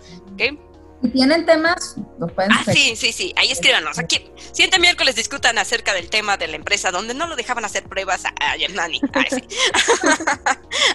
Si 1.02 1.08
tienen 1.10 1.44
temas, 1.44 1.96
lo 2.18 2.28
pueden 2.28 2.52
Ah, 2.52 2.62
sí, 2.64 2.94
sí, 2.94 3.12
sí, 3.12 3.34
ahí 3.36 3.50
escríbanos. 3.50 3.98
Aquí, 3.98 4.30
siguiente 4.52 4.78
miércoles 4.78 5.16
discutan 5.16 5.58
acerca 5.58 5.94
del 5.94 6.08
tema 6.08 6.36
de 6.36 6.46
la 6.46 6.56
empresa 6.56 6.92
donde 6.92 7.12
no 7.12 7.26
lo 7.26 7.34
dejaban 7.34 7.64
hacer 7.64 7.84
pruebas 7.84 8.24
a, 8.24 8.32
a 8.38 8.56
Yernani. 8.56 9.00
Ah, 9.12 9.24
sí. 9.28 9.42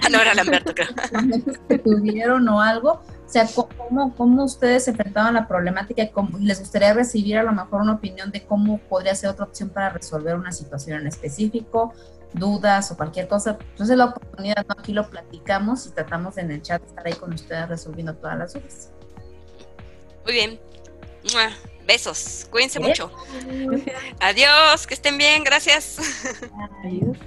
ah, 0.02 0.10
no, 0.10 0.22
era 0.22 0.34
Lamberto, 0.34 0.74
creo. 0.74 0.88
que 1.68 1.78
tuvieron 1.80 2.48
o 2.48 2.62
algo, 2.62 3.02
o 3.28 3.30
sea, 3.30 3.46
¿cómo, 3.54 4.16
cómo 4.16 4.46
ustedes 4.46 4.88
enfrentaban 4.88 5.34
la 5.34 5.50
problemática 5.50 6.02
y 6.02 6.10
cómo, 6.12 6.38
les 6.38 6.62
gustaría 6.62 6.94
recibir 6.94 7.38
a 7.38 7.44
lo 7.44 7.52
mejor 7.52 7.82
una 7.82 7.96
opinión 7.96 8.32
de 8.32 8.46
cómo 8.46 8.78
podría 8.78 9.14
ser 9.16 9.30
otra 9.30 9.44
opción 9.44 9.70
para 9.70 9.90
resolver 9.90 10.36
una 10.36 10.54
situación 10.54 11.02
en 11.02 11.08
específico, 11.08 11.94
dudas 12.32 12.90
o 12.90 12.96
cualquier 12.96 13.28
cosa? 13.28 13.58
Entonces 13.72 13.98
la 13.98 14.06
oportunidad, 14.06 14.66
¿no? 14.66 14.76
aquí 14.80 14.94
lo 14.94 15.10
platicamos 15.10 15.86
y 15.88 15.90
tratamos 15.90 16.38
en 16.38 16.52
el 16.52 16.62
chat 16.62 16.82
estar 16.82 17.06
ahí 17.06 17.16
con 17.16 17.34
ustedes 17.34 17.68
resolviendo 17.68 18.16
todas 18.16 18.38
las 18.38 18.54
dudas. 18.54 18.92
Muy 20.24 20.34
bien. 20.34 20.60
Besos. 21.86 22.48
Cuídense 22.50 22.80
mucho. 22.80 23.12
Adiós. 24.22 24.88
Que 24.88 24.94
estén 24.94 25.18
bien. 25.18 25.44
Gracias. 25.44 26.00
Adiós. 26.86 27.18